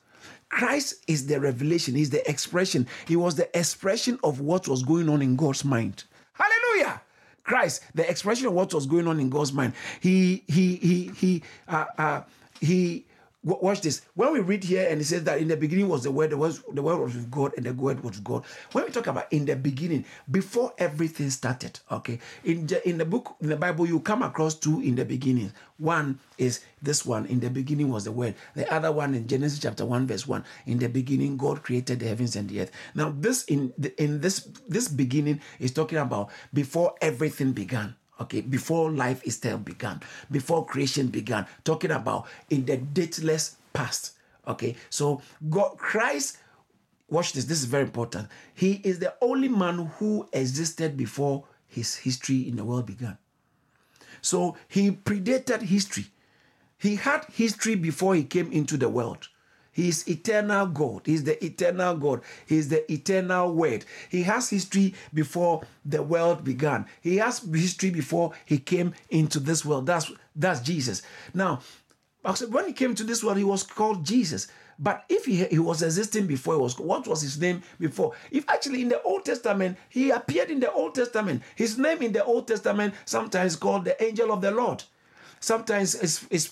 Christ 0.51 0.95
is 1.07 1.27
the 1.27 1.39
revelation, 1.39 1.95
he's 1.95 2.09
the 2.09 2.29
expression. 2.29 2.85
He 3.07 3.15
was 3.15 3.35
the 3.35 3.49
expression 3.57 4.19
of 4.23 4.41
what 4.41 4.67
was 4.67 4.83
going 4.83 5.07
on 5.09 5.21
in 5.21 5.35
God's 5.37 5.63
mind. 5.63 6.03
Hallelujah. 6.33 7.01
Christ, 7.43 7.83
the 7.95 8.07
expression 8.07 8.47
of 8.47 8.53
what 8.53 8.73
was 8.73 8.85
going 8.85 9.07
on 9.07 9.19
in 9.19 9.29
God's 9.29 9.53
mind. 9.53 9.73
He 10.01 10.43
he 10.47 10.75
he 10.75 11.11
he 11.15 11.43
uh, 11.67 11.85
uh, 11.97 12.21
he 12.59 13.05
watch 13.43 13.81
this. 13.81 14.01
When 14.13 14.33
we 14.33 14.39
read 14.39 14.63
here 14.63 14.87
and 14.89 15.01
it 15.01 15.05
says 15.05 15.23
that 15.23 15.39
in 15.39 15.47
the 15.47 15.57
beginning 15.57 15.87
was 15.87 16.03
the 16.03 16.11
word, 16.11 16.33
word, 16.33 16.55
the 16.73 16.81
word 16.81 16.99
was 16.99 17.15
with 17.15 17.31
God, 17.31 17.53
and 17.57 17.65
the 17.65 17.73
word 17.73 18.03
was 18.03 18.19
God. 18.19 18.43
When 18.71 18.85
we 18.85 18.91
talk 18.91 19.07
about 19.07 19.31
in 19.31 19.45
the 19.45 19.55
beginning, 19.55 20.05
before 20.29 20.73
everything 20.77 21.29
started, 21.29 21.79
okay, 21.91 22.19
in 22.43 22.67
the 22.67 22.87
in 22.87 22.97
the 22.97 23.05
book 23.05 23.35
in 23.41 23.49
the 23.49 23.57
Bible, 23.57 23.87
you 23.87 23.99
come 23.99 24.21
across 24.21 24.55
two 24.55 24.81
in 24.81 24.95
the 24.95 25.05
beginning. 25.05 25.51
One 25.77 26.19
is 26.37 26.61
this 26.81 27.05
one, 27.05 27.25
in 27.25 27.39
the 27.39 27.49
beginning 27.49 27.89
was 27.89 28.03
the 28.03 28.11
word. 28.11 28.35
The 28.55 28.71
other 28.71 28.91
one 28.91 29.15
in 29.15 29.27
Genesis 29.27 29.59
chapter 29.59 29.83
1, 29.83 30.05
verse 30.05 30.27
1. 30.27 30.43
In 30.67 30.77
the 30.77 30.89
beginning, 30.89 31.37
God 31.37 31.63
created 31.63 31.99
the 31.99 32.07
heavens 32.07 32.35
and 32.35 32.47
the 32.47 32.61
earth. 32.61 32.71
Now, 32.93 33.13
this 33.17 33.45
in 33.45 33.73
the, 33.77 33.99
in 34.01 34.21
this 34.21 34.47
this 34.67 34.87
beginning 34.87 35.41
is 35.59 35.71
talking 35.71 35.97
about 35.97 36.29
before 36.53 36.93
everything 37.01 37.53
began 37.53 37.95
okay 38.21 38.41
before 38.41 38.91
life 38.91 39.23
itself 39.25 39.63
began 39.65 39.99
before 40.29 40.65
creation 40.65 41.07
began 41.07 41.45
talking 41.63 41.91
about 41.91 42.27
in 42.49 42.65
the 42.65 42.77
dateless 42.77 43.57
past. 43.73 44.13
Okay 44.47 44.75
so 44.89 45.21
god 45.49 45.77
christ 45.77 46.37
watch 47.09 47.33
this 47.33 47.45
this 47.45 47.59
is 47.59 47.65
very 47.65 47.83
important. 47.83 48.27
He 48.53 48.81
is 48.83 48.99
the 48.99 49.13
only 49.21 49.49
man 49.49 49.91
who 49.97 50.27
existed 50.33 50.97
before 50.97 51.43
his 51.67 51.95
history 51.95 52.47
in 52.47 52.55
the 52.55 52.63
world 52.63 52.85
began. 52.85 53.17
So 54.21 54.55
he 54.67 54.91
predated 54.91 55.61
history. 55.63 56.05
He 56.77 56.95
had 56.95 57.25
history 57.33 57.75
before 57.75 58.15
he 58.15 58.23
came 58.23 58.51
into 58.51 58.77
the 58.77 58.89
world 58.89 59.27
he 59.71 59.89
is 59.89 60.07
eternal 60.07 60.67
God. 60.67 61.03
He's 61.05 61.23
the 61.23 61.43
eternal 61.43 61.95
God. 61.95 62.21
He's 62.45 62.69
the 62.69 62.91
eternal 62.91 63.53
Word. 63.53 63.85
He 64.09 64.23
has 64.23 64.49
history 64.49 64.93
before 65.13 65.63
the 65.85 66.03
world 66.03 66.43
began. 66.43 66.85
He 67.01 67.17
has 67.17 67.39
history 67.39 67.89
before 67.89 68.33
he 68.45 68.57
came 68.57 68.93
into 69.09 69.39
this 69.39 69.63
world. 69.63 69.85
That's 69.85 70.11
that's 70.35 70.59
Jesus. 70.61 71.01
Now, 71.33 71.61
When 72.23 72.67
he 72.67 72.73
came 72.73 72.93
to 72.95 73.03
this 73.03 73.23
world, 73.23 73.37
he 73.37 73.43
was 73.43 73.63
called 73.63 74.05
Jesus. 74.05 74.47
But 74.77 75.05
if 75.09 75.25
he, 75.25 75.45
he 75.45 75.59
was 75.59 75.81
existing 75.81 76.27
before, 76.27 76.57
was 76.57 76.77
what 76.79 77.07
was 77.07 77.21
his 77.21 77.39
name 77.39 77.61
before? 77.79 78.13
If 78.31 78.49
actually 78.49 78.81
in 78.81 78.89
the 78.89 79.01
Old 79.03 79.25
Testament, 79.25 79.77
he 79.89 80.09
appeared 80.11 80.49
in 80.49 80.59
the 80.59 80.71
Old 80.71 80.95
Testament. 80.95 81.43
His 81.55 81.77
name 81.77 82.01
in 82.01 82.13
the 82.13 82.23
Old 82.23 82.47
Testament 82.47 82.93
sometimes 83.05 83.55
called 83.55 83.85
the 83.85 84.01
angel 84.03 84.31
of 84.31 84.41
the 84.41 84.51
Lord. 84.51 84.83
Sometimes 85.39 85.95
it's, 85.95 86.25
it's, 86.29 86.49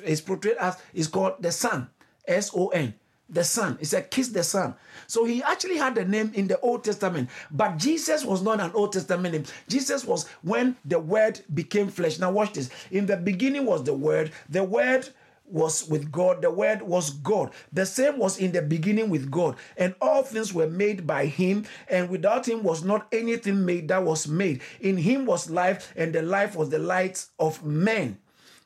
it's 0.00 0.20
portrayed 0.20 0.56
as 0.56 0.76
is 0.94 1.08
called 1.08 1.34
the 1.40 1.52
Son, 1.52 1.88
S 2.26 2.50
O 2.54 2.68
N 2.68 2.94
the 3.28 3.44
Son. 3.44 3.76
He 3.78 3.84
said, 3.84 4.10
Kiss 4.10 4.28
the 4.28 4.42
Son. 4.42 4.74
So 5.06 5.24
he 5.24 5.42
actually 5.42 5.76
had 5.76 5.94
the 5.94 6.04
name 6.04 6.32
in 6.34 6.46
the 6.46 6.58
Old 6.60 6.84
Testament, 6.84 7.30
but 7.50 7.76
Jesus 7.76 8.24
was 8.24 8.42
not 8.42 8.60
an 8.60 8.70
Old 8.74 8.92
Testament 8.92 9.34
name. 9.34 9.44
Jesus 9.68 10.04
was 10.04 10.28
when 10.42 10.76
the 10.84 10.98
Word 10.98 11.40
became 11.52 11.88
flesh. 11.88 12.18
Now, 12.18 12.30
watch 12.30 12.52
this. 12.52 12.70
In 12.90 13.06
the 13.06 13.16
beginning 13.16 13.66
was 13.66 13.84
the 13.84 13.94
Word. 13.94 14.32
The 14.48 14.62
Word 14.62 15.08
was 15.46 15.86
with 15.88 16.10
God. 16.10 16.42
The 16.42 16.50
Word 16.50 16.82
was 16.82 17.10
God. 17.10 17.50
The 17.72 17.86
same 17.86 18.18
was 18.18 18.38
in 18.38 18.52
the 18.52 18.62
beginning 18.62 19.10
with 19.10 19.30
God. 19.30 19.56
And 19.76 19.94
all 20.00 20.22
things 20.22 20.52
were 20.54 20.68
made 20.68 21.06
by 21.06 21.26
Him, 21.26 21.64
and 21.88 22.08
without 22.08 22.48
Him 22.48 22.62
was 22.62 22.84
not 22.84 23.06
anything 23.12 23.64
made 23.64 23.88
that 23.88 24.04
was 24.04 24.28
made. 24.28 24.62
In 24.80 24.96
Him 24.96 25.26
was 25.26 25.50
life, 25.50 25.92
and 25.96 26.12
the 26.12 26.22
life 26.22 26.56
was 26.56 26.70
the 26.70 26.78
light 26.78 27.26
of 27.38 27.64
men. 27.64 28.18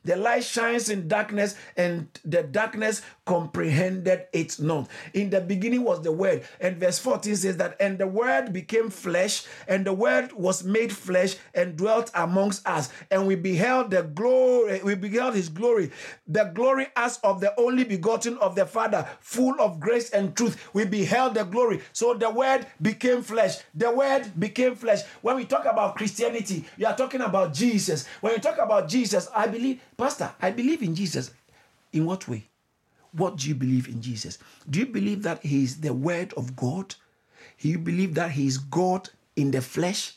The 0.09 0.15
light 0.15 0.43
shines 0.43 0.89
in 0.89 1.07
darkness, 1.07 1.53
and 1.77 2.07
the 2.25 2.41
darkness 2.41 3.03
comprehended 3.27 4.25
it 4.33 4.59
not. 4.59 4.89
In 5.13 5.29
the 5.29 5.39
beginning 5.39 5.83
was 5.83 6.01
the 6.01 6.11
Word. 6.11 6.41
And 6.59 6.77
verse 6.77 6.97
14 6.97 7.35
says 7.35 7.57
that, 7.57 7.77
and 7.79 7.99
the 7.99 8.07
Word 8.07 8.51
became 8.51 8.89
flesh, 8.89 9.45
and 9.67 9.85
the 9.85 9.93
Word 9.93 10.33
was 10.33 10.63
made 10.63 10.91
flesh 10.91 11.35
and 11.53 11.77
dwelt 11.77 12.09
amongst 12.15 12.67
us. 12.67 12.89
And 13.11 13.27
we 13.27 13.35
beheld 13.35 13.91
the 13.91 14.01
glory, 14.01 14.81
we 14.83 14.95
beheld 14.95 15.35
his 15.35 15.47
glory, 15.47 15.91
the 16.27 16.45
glory 16.55 16.87
as 16.95 17.19
of 17.23 17.39
the 17.39 17.53
only 17.59 17.83
begotten 17.83 18.35
of 18.39 18.55
the 18.55 18.65
Father, 18.65 19.07
full 19.19 19.61
of 19.61 19.79
grace 19.79 20.09
and 20.09 20.35
truth. 20.35 20.69
We 20.73 20.85
beheld 20.85 21.35
the 21.35 21.43
glory. 21.43 21.81
So 21.93 22.15
the 22.15 22.31
Word 22.31 22.65
became 22.81 23.21
flesh. 23.21 23.57
The 23.75 23.91
Word 23.91 24.31
became 24.39 24.73
flesh. 24.73 25.03
When 25.21 25.35
we 25.35 25.45
talk 25.45 25.65
about 25.65 25.97
Christianity, 25.97 26.65
we 26.79 26.85
are 26.85 26.97
talking 26.97 27.21
about 27.21 27.53
Jesus. 27.53 28.07
When 28.21 28.33
you 28.33 28.39
talk 28.39 28.57
about 28.57 28.89
Jesus, 28.89 29.29
I 29.35 29.45
believe 29.45 29.81
Pastor, 29.99 30.31
I 30.41 30.51
believe 30.51 30.81
in 30.81 30.95
Jesus. 30.95 31.31
In 31.91 32.05
what 32.05 32.25
way? 32.29 32.45
What 33.11 33.35
do 33.35 33.49
you 33.49 33.55
believe 33.55 33.89
in 33.89 34.01
Jesus? 34.01 34.37
Do 34.69 34.79
you 34.79 34.85
believe 34.85 35.23
that 35.23 35.43
He 35.43 35.63
is 35.65 35.81
the 35.81 35.93
Word 35.93 36.33
of 36.37 36.55
God? 36.55 36.95
Do 37.59 37.67
you 37.67 37.77
believe 37.77 38.13
that 38.15 38.31
He 38.31 38.47
is 38.47 38.57
God 38.57 39.09
in 39.35 39.51
the 39.51 39.59
flesh? 39.61 40.13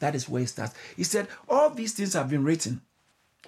That 0.00 0.14
is 0.14 0.28
where 0.28 0.42
it 0.42 0.48
starts. 0.48 0.74
He 0.94 1.04
said, 1.04 1.28
All 1.48 1.70
these 1.70 1.94
things 1.94 2.12
have 2.12 2.28
been 2.28 2.44
written 2.44 2.82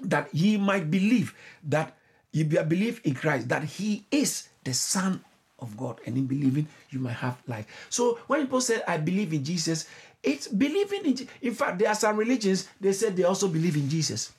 that 0.00 0.34
ye 0.34 0.56
might 0.56 0.90
believe 0.90 1.34
that 1.64 1.94
you 2.32 2.46
believe 2.46 3.02
in 3.04 3.14
Christ, 3.14 3.50
that 3.50 3.64
He 3.64 4.06
is 4.10 4.48
the 4.64 4.72
Son 4.72 5.22
of 5.58 5.76
God, 5.76 6.00
and 6.06 6.16
in 6.16 6.26
believing 6.26 6.68
you 6.88 7.00
might 7.00 7.20
have 7.20 7.36
life. 7.46 7.66
So 7.90 8.18
when 8.28 8.40
people 8.40 8.62
say, 8.62 8.80
I 8.88 8.96
believe 8.96 9.34
in 9.34 9.44
Jesus, 9.44 9.86
it's 10.22 10.48
believing 10.48 11.04
in 11.04 11.28
in 11.42 11.54
fact, 11.54 11.80
there 11.80 11.88
are 11.90 11.94
some 11.94 12.16
religions, 12.16 12.66
they 12.80 12.94
said 12.94 13.14
they 13.14 13.24
also 13.24 13.48
believe 13.48 13.76
in 13.76 13.90
Jesus 13.90 14.32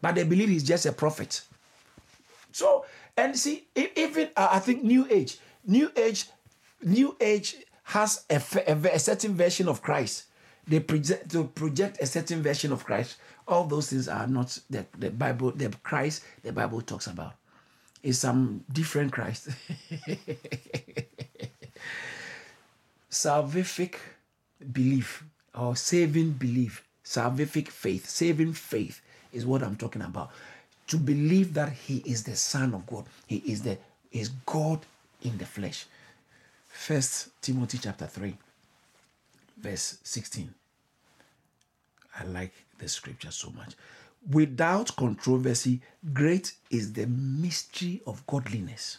but 0.00 0.14
they 0.14 0.24
believe 0.24 0.48
he's 0.48 0.62
just 0.64 0.86
a 0.86 0.92
prophet. 0.92 1.42
So, 2.52 2.84
and 3.16 3.36
see, 3.36 3.66
even 3.74 4.30
uh, 4.36 4.48
I 4.52 4.58
think 4.58 4.82
New 4.82 5.06
Age, 5.10 5.38
New 5.66 5.90
Age, 5.96 6.26
New 6.82 7.16
Age 7.20 7.56
has 7.84 8.24
a, 8.30 8.40
a, 8.66 8.74
a 8.94 8.98
certain 8.98 9.34
version 9.34 9.68
of 9.68 9.82
Christ. 9.82 10.24
They 10.66 10.80
project 10.80 11.30
to 11.32 11.44
project 11.44 12.00
a 12.00 12.06
certain 12.06 12.42
version 12.42 12.72
of 12.72 12.84
Christ. 12.84 13.16
All 13.48 13.64
those 13.64 13.90
things 13.90 14.08
are 14.08 14.26
not 14.26 14.58
the, 14.68 14.86
the 14.98 15.10
Bible, 15.10 15.52
the 15.52 15.70
Christ 15.82 16.22
the 16.42 16.52
Bible 16.52 16.80
talks 16.80 17.06
about. 17.06 17.34
Is 18.02 18.18
some 18.18 18.64
different 18.72 19.12
Christ. 19.12 19.48
salvific 23.10 23.96
belief 24.72 25.24
or 25.54 25.76
saving 25.76 26.32
belief, 26.32 26.84
salvific 27.04 27.68
faith, 27.68 28.08
saving 28.08 28.54
faith 28.54 29.02
is 29.32 29.46
what 29.46 29.62
I'm 29.62 29.76
talking 29.76 30.02
about. 30.02 30.30
To 30.88 30.96
believe 30.96 31.54
that 31.54 31.72
He 31.72 31.98
is 32.06 32.24
the 32.24 32.36
Son 32.36 32.74
of 32.74 32.86
God, 32.86 33.04
He 33.26 33.36
is 33.46 33.62
the 33.62 33.78
is 34.12 34.30
God 34.46 34.80
in 35.22 35.38
the 35.38 35.46
flesh. 35.46 35.86
First 36.68 37.28
Timothy 37.42 37.78
chapter 37.78 38.06
3, 38.06 38.36
verse 39.60 39.98
16. 40.02 40.52
I 42.18 42.24
like 42.24 42.52
the 42.78 42.88
scripture 42.88 43.30
so 43.30 43.50
much. 43.50 43.74
Without 44.30 44.94
controversy, 44.96 45.80
great 46.12 46.52
is 46.70 46.92
the 46.92 47.06
mystery 47.06 48.02
of 48.06 48.26
godliness. 48.26 48.98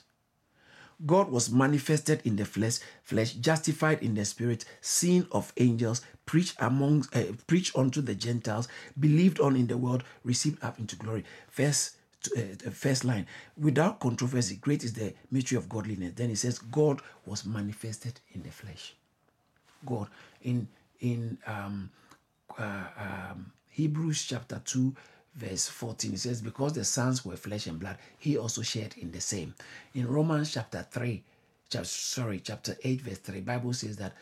God 1.05 1.29
was 1.31 1.49
manifested 1.49 2.21
in 2.25 2.35
the 2.35 2.45
flesh, 2.45 2.79
flesh 3.03 3.33
justified 3.33 4.03
in 4.03 4.15
the 4.15 4.25
spirit, 4.25 4.65
seen 4.81 5.27
of 5.31 5.53
angels, 5.57 6.01
preached 6.25 6.55
among, 6.59 7.05
uh, 7.13 7.23
preached 7.47 7.75
unto 7.75 8.01
the 8.01 8.15
Gentiles, 8.15 8.67
believed 8.99 9.39
on 9.39 9.55
in 9.55 9.67
the 9.67 9.77
world, 9.77 10.03
received 10.23 10.63
up 10.63 10.79
into 10.79 10.95
glory. 10.95 11.25
First, 11.49 11.97
uh, 12.37 12.69
first 12.71 13.03
line, 13.03 13.25
without 13.57 13.99
controversy, 13.99 14.57
great 14.57 14.83
is 14.83 14.93
the 14.93 15.13
mystery 15.31 15.57
of 15.57 15.67
godliness. 15.67 16.13
Then 16.15 16.29
he 16.29 16.35
says, 16.35 16.59
God 16.59 17.01
was 17.25 17.45
manifested 17.45 18.19
in 18.33 18.43
the 18.43 18.51
flesh. 18.51 18.93
God 19.85 20.07
in 20.43 20.67
in 20.99 21.39
um, 21.47 21.89
uh, 22.57 22.83
um, 22.97 23.51
Hebrews 23.69 24.23
chapter 24.23 24.61
two, 24.63 24.95
verse 25.35 25.67
14 25.67 26.13
it 26.13 26.19
says 26.19 26.41
because 26.41 26.73
the 26.73 26.83
sons 26.83 27.23
were 27.25 27.35
flesh 27.35 27.67
and 27.67 27.79
blood 27.79 27.97
he 28.19 28.37
also 28.37 28.61
shared 28.61 28.93
in 28.97 29.11
the 29.11 29.21
same 29.21 29.53
in 29.95 30.07
romans 30.07 30.53
chapter 30.53 30.85
3 30.91 31.23
chapter, 31.69 31.87
sorry 31.87 32.39
chapter 32.39 32.75
8 32.83 33.01
verse 33.01 33.17
3 33.19 33.41
bible 33.41 33.73
says 33.73 33.97
that 33.97 34.13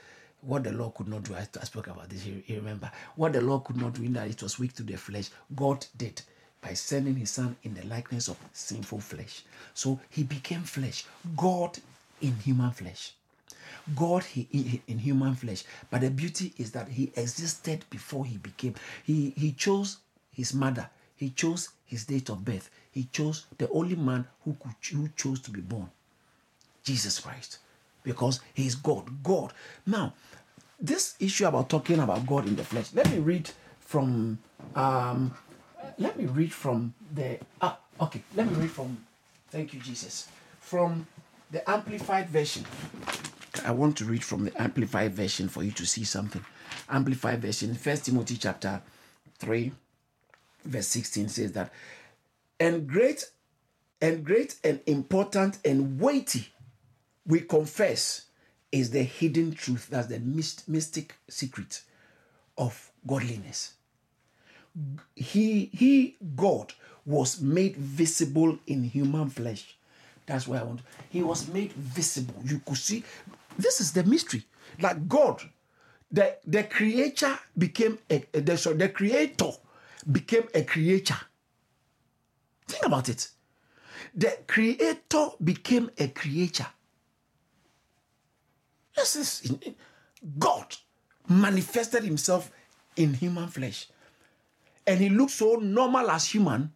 what 0.41 0.63
the 0.63 0.71
law 0.71 0.89
could 0.89 1.07
not 1.07 1.23
do 1.23 1.35
i, 1.35 1.41
spoke 1.63 1.87
about 1.87 2.09
this 2.09 2.25
you, 2.25 2.41
you 2.45 2.57
remember 2.57 2.91
what 3.15 3.33
the 3.33 3.41
law 3.41 3.59
could 3.59 3.77
not 3.77 3.93
do 3.93 4.03
in 4.03 4.13
that 4.13 4.27
it 4.29 4.41
was 4.41 4.59
weak 4.59 4.73
to 4.73 4.83
the 4.83 4.95
flesh 4.95 5.29
god 5.55 5.85
did 5.97 6.21
by 6.61 6.73
sending 6.73 7.15
his 7.15 7.31
son 7.31 7.55
in 7.63 7.73
the 7.73 7.85
likeness 7.87 8.27
of 8.27 8.37
sinful 8.53 8.99
flesh 8.99 9.43
so 9.73 9.99
he 10.09 10.23
became 10.23 10.61
flesh 10.61 11.05
god 11.35 11.77
in 12.21 12.35
human 12.35 12.71
flesh 12.71 13.13
God 13.95 14.23
he, 14.23 14.81
in 14.87 14.99
human 14.99 15.35
flesh. 15.35 15.63
But 15.89 16.01
the 16.01 16.09
beauty 16.09 16.53
is 16.57 16.71
that 16.71 16.89
he 16.89 17.11
existed 17.15 17.85
before 17.89 18.25
he 18.25 18.37
became. 18.37 18.75
He 19.03 19.33
he 19.35 19.51
chose 19.51 19.97
his 20.31 20.53
mother. 20.53 20.89
He 21.19 21.31
chose 21.31 21.67
his 21.85 22.05
date 22.05 22.29
of 22.29 22.45
birth. 22.45 22.69
He 22.91 23.09
chose 23.11 23.45
the 23.57 23.67
only 23.71 23.97
man 23.97 24.25
who 24.45 24.55
could 24.57 24.73
who 24.89 25.09
chose 25.17 25.41
to 25.41 25.51
be 25.51 25.59
born, 25.59 25.89
Jesus 26.81 27.19
Christ, 27.19 27.59
because 28.03 28.39
he 28.53 28.65
is 28.65 28.75
God. 28.75 29.21
God. 29.21 29.51
Now, 29.85 30.13
this 30.79 31.15
issue 31.19 31.45
about 31.45 31.67
talking 31.67 31.99
about 31.99 32.25
God 32.25 32.47
in 32.47 32.55
the 32.55 32.63
flesh. 32.63 32.93
Let 32.93 33.11
me 33.11 33.19
read 33.19 33.51
from. 33.81 34.39
Um, 34.75 35.33
let 35.97 36.17
me 36.17 36.25
read 36.25 36.53
from 36.53 36.93
the. 37.13 37.37
Ah, 37.61 37.77
okay. 37.99 38.23
Let 38.33 38.49
me 38.49 38.53
read 38.53 38.71
from. 38.71 39.05
Thank 39.49 39.73
you, 39.73 39.81
Jesus. 39.81 40.29
From 40.61 41.05
the 41.51 41.69
Amplified 41.69 42.29
Version. 42.29 42.63
I 43.65 43.71
want 43.71 43.97
to 43.97 44.05
read 44.05 44.23
from 44.23 44.45
the 44.45 44.61
Amplified 44.61 45.13
Version 45.13 45.49
for 45.49 45.63
you 45.63 45.71
to 45.71 45.85
see 45.85 46.05
something. 46.05 46.45
Amplified 46.89 47.41
Version, 47.41 47.75
First 47.75 48.05
Timothy 48.05 48.37
chapter 48.37 48.81
three 49.37 49.73
verse 50.63 50.87
16 50.87 51.29
says 51.29 51.51
that, 51.53 51.71
and 52.59 52.87
great 52.87 53.25
and 54.01 54.23
great 54.23 54.55
and 54.63 54.79
important 54.85 55.59
and 55.65 55.99
weighty, 55.99 56.47
we 57.25 57.41
confess, 57.41 58.23
is 58.71 58.91
the 58.91 59.03
hidden 59.03 59.53
truth. 59.53 59.87
That's 59.89 60.07
the 60.07 60.19
mystic 60.19 61.15
secret 61.27 61.81
of 62.57 62.91
godliness. 63.05 63.73
He, 65.15 65.65
he, 65.73 66.17
God, 66.35 66.73
was 67.05 67.41
made 67.41 67.75
visible 67.75 68.57
in 68.67 68.83
human 68.83 69.29
flesh. 69.29 69.75
That's 70.25 70.47
why 70.47 70.59
I 70.59 70.63
want. 70.63 70.81
He 71.09 71.23
was 71.23 71.47
made 71.47 71.73
visible. 71.73 72.35
You 72.45 72.59
could 72.59 72.77
see. 72.77 73.03
This 73.57 73.81
is 73.81 73.91
the 73.91 74.03
mystery. 74.03 74.45
Like 74.79 75.07
God, 75.07 75.41
the 76.11 76.37
the 76.45 76.63
creator 76.63 77.37
became 77.57 77.97
a, 78.09 78.23
the, 78.31 78.75
the 78.77 78.89
creator 78.89 79.51
became 80.11 80.43
a 80.53 80.63
creature. 80.63 81.19
Think 82.67 82.85
about 82.85 83.09
it. 83.09 83.29
The 84.15 84.37
creator 84.47 85.27
became 85.43 85.89
a 85.97 86.07
creature. 86.07 86.67
This 88.95 89.15
is 89.15 89.53
God 90.37 90.75
manifested 91.27 92.03
himself 92.03 92.51
in 92.95 93.13
human 93.13 93.47
flesh. 93.47 93.87
And 94.85 94.99
he 94.99 95.09
looked 95.09 95.31
so 95.31 95.55
normal 95.55 96.09
as 96.09 96.25
human 96.25 96.73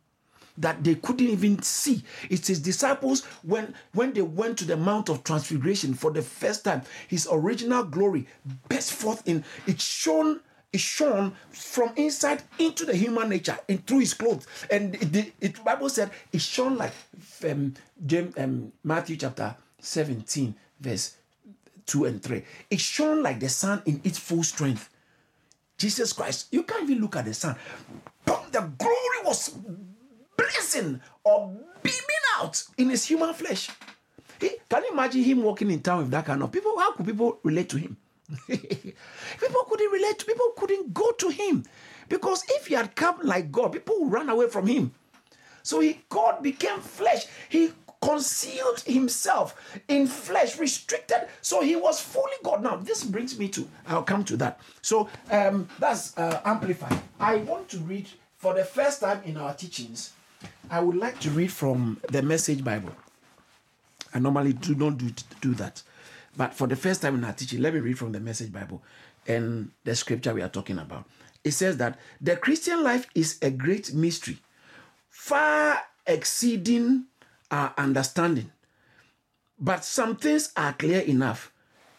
that 0.57 0.83
they 0.83 0.95
couldn't 0.95 1.27
even 1.27 1.61
see. 1.63 2.03
It's 2.29 2.47
his 2.47 2.59
disciples 2.59 3.25
when, 3.41 3.73
when 3.93 4.13
they 4.13 4.21
went 4.21 4.57
to 4.59 4.65
the 4.65 4.77
Mount 4.77 5.09
of 5.09 5.23
Transfiguration 5.23 5.95
for 5.95 6.11
the 6.11 6.21
first 6.21 6.63
time, 6.63 6.83
his 7.07 7.27
original 7.31 7.83
glory 7.83 8.27
burst 8.69 8.93
forth 8.93 9.27
in 9.27 9.43
it 9.65 9.81
shone 9.81 10.41
is 10.73 10.81
shown 10.81 11.33
from 11.51 11.91
inside 11.95 12.41
into 12.57 12.83
the 12.83 12.95
human 12.95 13.29
nature 13.29 13.57
and 13.69 13.85
through 13.85 13.99
his 13.99 14.13
clothes. 14.15 14.47
And 14.69 14.95
the, 14.95 15.31
Bible 15.63 15.87
said 15.87 16.09
it's 16.31 16.43
shown 16.43 16.77
like 16.77 16.91
um, 17.49 17.75
James, 18.05 18.35
um, 18.37 18.71
Matthew 18.83 19.15
chapter 19.15 19.55
17, 19.79 20.53
verse 20.79 21.15
2 21.85 22.05
and 22.05 22.21
3. 22.21 22.43
It's 22.71 22.81
shown 22.81 23.21
like 23.21 23.39
the 23.39 23.49
sun 23.49 23.83
in 23.85 24.01
its 24.03 24.17
full 24.17 24.43
strength. 24.43 24.89
Jesus 25.77 26.11
Christ, 26.13 26.47
you 26.51 26.63
can't 26.63 26.89
even 26.89 27.01
look 27.01 27.15
at 27.15 27.25
the 27.25 27.33
sun. 27.33 27.55
But 28.25 28.51
the 28.51 28.61
glory 28.77 29.19
was 29.25 29.55
blazing 30.35 31.01
or 31.23 31.55
beaming 31.83 32.23
out 32.39 32.63
in 32.77 32.89
his 32.89 33.05
human 33.05 33.33
flesh. 33.33 33.69
He, 34.39 34.51
can 34.69 34.83
you 34.83 34.91
imagine 34.91 35.23
him 35.23 35.43
walking 35.43 35.69
in 35.69 35.81
town 35.81 35.99
with 35.99 36.11
that 36.11 36.25
kind 36.25 36.41
of 36.41 36.51
people? 36.51 36.77
How 36.79 36.93
could 36.93 37.05
people 37.05 37.39
relate 37.43 37.69
to 37.69 37.77
him? 37.77 37.97
people 38.47 39.63
couldn't 39.69 39.91
relate 39.91 40.19
to 40.19 40.25
people 40.25 40.53
couldn't 40.57 40.93
go 40.93 41.11
to 41.11 41.29
him 41.29 41.63
because 42.09 42.43
if 42.49 42.67
he 42.67 42.75
had 42.75 42.95
come 42.95 43.19
like 43.23 43.51
God, 43.51 43.71
people 43.71 43.95
would 43.99 44.11
run 44.11 44.29
away 44.29 44.49
from 44.49 44.67
him. 44.67 44.93
So 45.63 45.79
he 45.79 46.01
God 46.09 46.43
became 46.43 46.79
flesh. 46.79 47.25
He 47.49 47.71
concealed 48.03 48.81
himself 48.81 49.79
in 49.87 50.07
flesh, 50.07 50.59
restricted. 50.59 51.27
So 51.41 51.61
he 51.61 51.75
was 51.75 52.01
fully 52.01 52.33
God. 52.43 52.61
Now, 52.61 52.75
this 52.75 53.03
brings 53.03 53.39
me 53.39 53.47
to, 53.49 53.67
I'll 53.87 54.03
come 54.03 54.25
to 54.25 54.37
that. 54.37 54.59
So 54.81 55.09
um, 55.31 55.69
that's 55.79 56.17
uh, 56.17 56.41
amplified. 56.43 56.99
I 57.19 57.37
want 57.37 57.69
to 57.69 57.77
read 57.79 58.09
for 58.37 58.53
the 58.53 58.65
first 58.65 58.99
time 59.01 59.21
in 59.23 59.37
our 59.37 59.53
teachings. 59.53 60.11
I 60.69 60.81
would 60.81 60.97
like 60.97 61.19
to 61.21 61.29
read 61.29 61.51
from 61.51 62.01
the 62.09 62.21
Message 62.21 62.63
Bible. 62.63 62.91
I 64.13 64.19
normally 64.19 64.53
do 64.53 64.75
not 64.75 64.97
do, 64.97 65.09
do 65.41 65.53
that. 65.55 65.81
But 66.35 66.53
for 66.53 66.67
the 66.67 66.75
first 66.75 67.01
time 67.01 67.15
in 67.15 67.23
our 67.23 67.33
teaching, 67.33 67.61
let 67.61 67.73
me 67.73 67.79
read 67.79 67.97
from 67.97 68.11
the 68.11 68.19
Message 68.19 68.51
Bible 68.51 68.81
and 69.27 69.71
the 69.83 69.95
scripture 69.95 70.33
we 70.33 70.41
are 70.41 70.49
talking 70.49 70.79
about. 70.79 71.05
It 71.43 71.51
says 71.51 71.77
that 71.77 71.99
the 72.21 72.35
Christian 72.35 72.83
life 72.83 73.07
is 73.13 73.37
a 73.41 73.51
great 73.51 73.93
mystery, 73.93 74.39
far 75.09 75.79
exceeding 76.07 77.05
our 77.51 77.73
understanding. 77.77 78.51
But 79.59 79.85
some 79.85 80.15
things 80.15 80.51
are 80.57 80.73
clear 80.73 81.01
enough. 81.01 81.51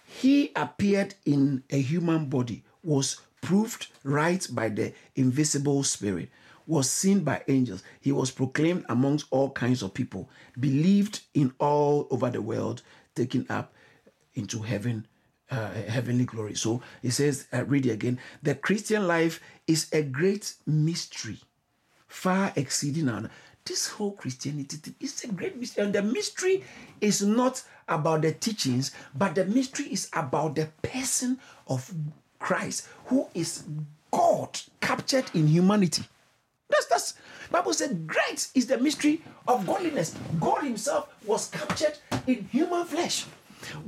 He 0.07 0.51
appeared 0.57 1.14
in 1.24 1.62
a 1.70 1.80
human 1.80 2.26
body, 2.26 2.64
was 2.82 3.20
proved 3.41 3.89
right 4.03 4.47
by 4.51 4.68
the 4.68 4.93
invisible 5.14 5.82
spirit, 5.85 6.30
was 6.66 6.91
seen 6.91 7.20
by 7.20 7.43
angels. 7.49 7.82
He 8.01 8.12
was 8.12 8.30
proclaimed 8.30 8.85
amongst 8.89 9.26
all 9.30 9.51
kinds 9.51 9.82
of 9.82 9.95
people, 9.95 10.28
believed 10.59 11.20
in 11.35 11.53
all 11.59 12.07
over 12.11 12.30
the 12.30 12.43
world, 12.43 12.82
taken 13.14 13.47
up 13.49 13.72
into 14.35 14.61
heaven, 14.62 15.07
uh, 15.51 15.70
heavenly 15.89 16.24
glory. 16.24 16.55
So 16.55 16.82
he 17.03 17.11
says, 17.11 17.47
uh, 17.53 17.64
read 17.64 17.87
it 17.87 17.91
again. 17.91 18.18
The 18.43 18.55
Christian 18.55 19.07
life 19.07 19.41
is 19.66 19.89
a 19.93 20.03
great 20.03 20.55
mystery, 20.66 21.39
far 22.07 22.53
exceeding 22.57 23.09
our. 23.09 23.30
This 23.64 23.89
whole 23.89 24.12
Christianity 24.12 24.95
is 25.01 25.24
a 25.24 25.28
great 25.28 25.59
mystery, 25.59 25.85
and 25.85 25.95
the 25.95 26.03
mystery 26.03 26.62
is 27.01 27.22
not 27.22 27.62
about 27.89 28.20
the 28.20 28.32
teachings, 28.32 28.91
but 29.14 29.35
the 29.35 29.47
mystery 29.47 29.87
is 29.87 30.11
about 30.12 30.55
the 30.55 30.68
person 30.82 31.39
of 31.66 31.91
Christ, 32.39 32.89
who 33.07 33.26
is 33.32 33.64
God 34.11 34.61
captured 34.82 35.24
in 35.32 35.47
humanity. 35.47 36.05
That's 36.68 36.87
that's 36.87 37.14
Bible 37.51 37.72
said, 37.72 38.07
great 38.07 38.49
is 38.55 38.66
the 38.66 38.78
mystery 38.78 39.22
of 39.49 39.66
godliness. 39.66 40.14
God 40.41 40.64
Himself 40.64 41.09
was 41.24 41.49
captured 41.49 41.97
in 42.26 42.49
human 42.51 42.85
flesh. 42.85 43.24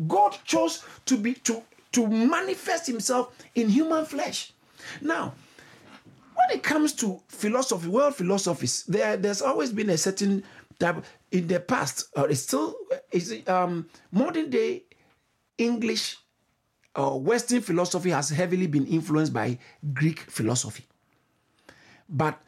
God 0.07 0.37
chose 0.45 0.85
to 1.07 1.17
be 1.17 1.35
to, 1.35 1.63
to 1.93 2.07
manifest 2.07 2.87
himself 2.87 3.35
in 3.55 3.69
human 3.69 4.05
flesh. 4.05 4.53
Now, 5.01 5.35
when 6.35 6.59
it 6.59 6.63
comes 6.63 6.93
to 6.95 7.21
philosophy, 7.29 7.89
world 7.89 8.15
philosophies, 8.15 8.85
there, 8.85 9.17
there's 9.17 9.43
always 9.43 9.73
been 9.73 9.91
a 9.91 9.99
certain 9.99 10.45
type 10.79 11.05
in 11.31 11.47
the 11.47 11.61
past, 11.61 12.09
or 12.17 12.29
it's 12.29 12.43
still 12.43 12.77
is 13.11 13.43
um, 13.49 13.89
modern 14.13 14.51
day 14.51 14.85
English 15.59 16.19
or 16.95 17.21
Western 17.21 17.61
philosophy 17.61 18.11
has 18.11 18.31
heavily 18.31 18.67
been 18.67 18.87
influenced 18.87 19.33
by 19.33 19.59
Greek 19.93 20.21
philosophy. 20.21 20.85
But 22.09 22.41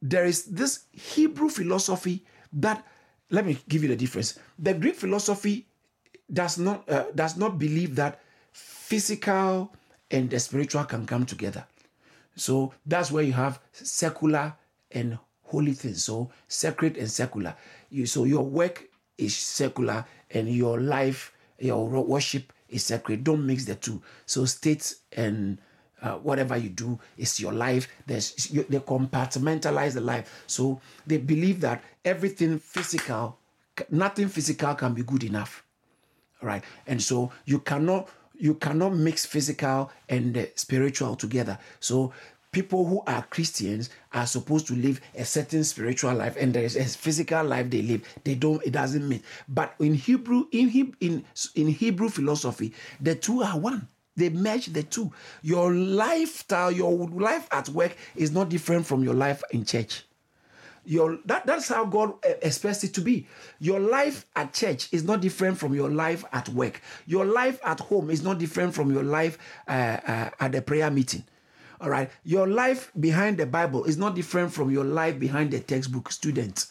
there 0.00 0.24
is 0.24 0.44
this 0.44 0.84
Hebrew 0.92 1.48
philosophy 1.48 2.24
that 2.52 2.84
let 3.30 3.44
me 3.44 3.58
give 3.68 3.82
you 3.82 3.88
the 3.88 3.96
difference. 3.96 4.38
The 4.58 4.74
Greek 4.74 4.94
philosophy 4.94 5.66
does 6.32 6.58
not 6.58 6.88
uh, 6.88 7.04
does 7.14 7.36
not 7.36 7.58
believe 7.58 7.96
that 7.96 8.20
physical 8.52 9.72
and 10.10 10.30
the 10.30 10.40
spiritual 10.40 10.84
can 10.84 11.06
come 11.06 11.26
together. 11.26 11.64
So 12.36 12.72
that's 12.86 13.10
where 13.10 13.24
you 13.24 13.32
have 13.32 13.60
secular 13.72 14.54
and 14.90 15.18
holy 15.42 15.72
things. 15.72 16.04
So 16.04 16.30
sacred 16.46 16.96
and 16.96 17.10
secular. 17.10 17.54
You 17.90 18.06
so 18.06 18.24
your 18.24 18.44
work 18.44 18.84
is 19.16 19.36
secular 19.36 20.04
and 20.30 20.48
your 20.48 20.80
life, 20.80 21.32
your 21.58 21.86
worship 21.88 22.52
is 22.68 22.84
sacred. 22.84 23.24
Don't 23.24 23.46
mix 23.46 23.64
the 23.64 23.74
two. 23.74 24.02
So 24.26 24.44
state 24.44 24.94
and 25.12 25.58
uh, 26.00 26.14
whatever 26.14 26.56
you 26.56 26.68
do 26.68 26.98
is 27.16 27.40
your 27.40 27.52
life. 27.52 27.88
There's 28.06 28.50
you, 28.50 28.64
they 28.68 28.78
compartmentalize 28.78 29.94
the 29.94 30.00
life. 30.00 30.44
So 30.46 30.80
they 31.06 31.16
believe 31.16 31.60
that 31.62 31.82
everything 32.04 32.58
physical, 32.58 33.38
nothing 33.90 34.28
physical 34.28 34.74
can 34.74 34.94
be 34.94 35.02
good 35.02 35.24
enough 35.24 35.64
right? 36.42 36.62
And 36.86 37.02
so 37.02 37.32
you 37.44 37.60
cannot 37.60 38.08
you 38.38 38.54
cannot 38.54 38.94
mix 38.94 39.26
physical 39.26 39.90
and 40.08 40.34
the 40.34 40.50
spiritual 40.54 41.16
together. 41.16 41.58
So 41.80 42.12
people 42.52 42.86
who 42.86 43.02
are 43.06 43.22
Christians 43.22 43.90
are 44.12 44.26
supposed 44.26 44.66
to 44.68 44.74
live 44.74 45.00
a 45.14 45.24
certain 45.24 45.64
spiritual 45.64 46.14
life 46.14 46.36
and 46.38 46.54
there 46.54 46.62
is 46.64 46.76
a 46.76 46.84
physical 46.84 47.44
life 47.44 47.68
they 47.70 47.82
live. 47.82 48.02
They 48.24 48.34
don't 48.34 48.64
it 48.64 48.72
doesn't 48.72 49.08
mean. 49.08 49.22
But 49.48 49.74
in 49.80 49.94
Hebrew 49.94 50.46
in 50.52 50.94
in 51.00 51.24
in 51.54 51.68
Hebrew 51.68 52.08
philosophy, 52.08 52.72
the 53.00 53.14
two 53.14 53.42
are 53.42 53.58
one. 53.58 53.88
They 54.16 54.30
merge 54.30 54.66
the 54.66 54.82
two. 54.82 55.12
Your 55.42 55.72
lifestyle, 55.72 56.72
your 56.72 57.08
life 57.08 57.46
at 57.52 57.68
work 57.68 57.96
is 58.16 58.32
not 58.32 58.48
different 58.48 58.84
from 58.84 59.04
your 59.04 59.14
life 59.14 59.44
in 59.52 59.64
church. 59.64 60.04
Your 60.88 61.18
that, 61.26 61.44
that's 61.44 61.68
how 61.68 61.84
God 61.84 62.14
eh, 62.22 62.34
expects 62.40 62.82
it 62.82 62.94
to 62.94 63.02
be. 63.02 63.26
Your 63.60 63.78
life 63.78 64.24
at 64.34 64.54
church 64.54 64.88
is 64.90 65.04
not 65.04 65.20
different 65.20 65.58
from 65.58 65.74
your 65.74 65.90
life 65.90 66.24
at 66.32 66.48
work. 66.48 66.80
Your 67.06 67.26
life 67.26 67.60
at 67.62 67.78
home 67.78 68.08
is 68.08 68.22
not 68.22 68.38
different 68.38 68.74
from 68.74 68.90
your 68.90 69.02
life 69.02 69.36
uh, 69.68 69.98
uh, 70.06 70.30
at 70.40 70.52
the 70.52 70.62
prayer 70.62 70.90
meeting. 70.90 71.24
All 71.82 71.90
right. 71.90 72.10
Your 72.24 72.48
life 72.48 72.90
behind 72.98 73.36
the 73.36 73.44
Bible 73.44 73.84
is 73.84 73.98
not 73.98 74.14
different 74.14 74.50
from 74.50 74.70
your 74.70 74.84
life 74.84 75.18
behind 75.18 75.50
the 75.50 75.60
textbook 75.60 76.10
student. 76.10 76.64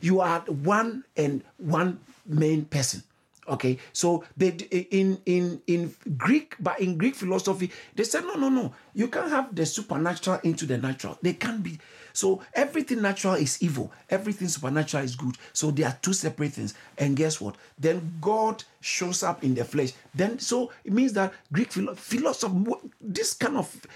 You 0.00 0.20
are 0.20 0.40
one 0.40 1.04
and 1.16 1.44
one 1.58 2.00
main 2.26 2.64
person. 2.64 3.04
Okay, 3.48 3.78
so 3.92 4.24
they 4.36 4.48
in 4.90 5.22
in 5.24 5.62
in 5.68 5.94
Greek, 6.16 6.56
but 6.58 6.80
in 6.80 6.98
Greek 6.98 7.14
philosophy, 7.14 7.70
they 7.94 8.02
said 8.02 8.24
no, 8.24 8.34
no, 8.34 8.48
no. 8.48 8.74
You 8.92 9.06
can't 9.06 9.30
have 9.30 9.54
the 9.54 9.64
supernatural 9.64 10.40
into 10.42 10.66
the 10.66 10.78
natural. 10.78 11.16
They 11.22 11.34
can't 11.34 11.62
be. 11.62 11.78
So 12.16 12.40
everything 12.54 13.02
natural 13.02 13.34
is 13.34 13.62
evil. 13.62 13.92
Everything 14.08 14.48
supernatural 14.48 15.04
is 15.04 15.14
good. 15.14 15.36
So 15.52 15.70
they 15.70 15.82
are 15.84 15.96
two 16.00 16.14
separate 16.14 16.54
things. 16.54 16.72
And 16.96 17.14
guess 17.14 17.42
what? 17.42 17.56
Then 17.78 18.14
God 18.22 18.64
shows 18.80 19.22
up 19.22 19.44
in 19.44 19.54
the 19.54 19.66
flesh. 19.66 19.92
Then 20.14 20.38
so 20.38 20.72
it 20.82 20.94
means 20.94 21.12
that 21.12 21.34
Greek 21.52 21.70
philosophy, 21.72 22.54
this 23.02 23.34
kind 23.34 23.58
of 23.58 23.86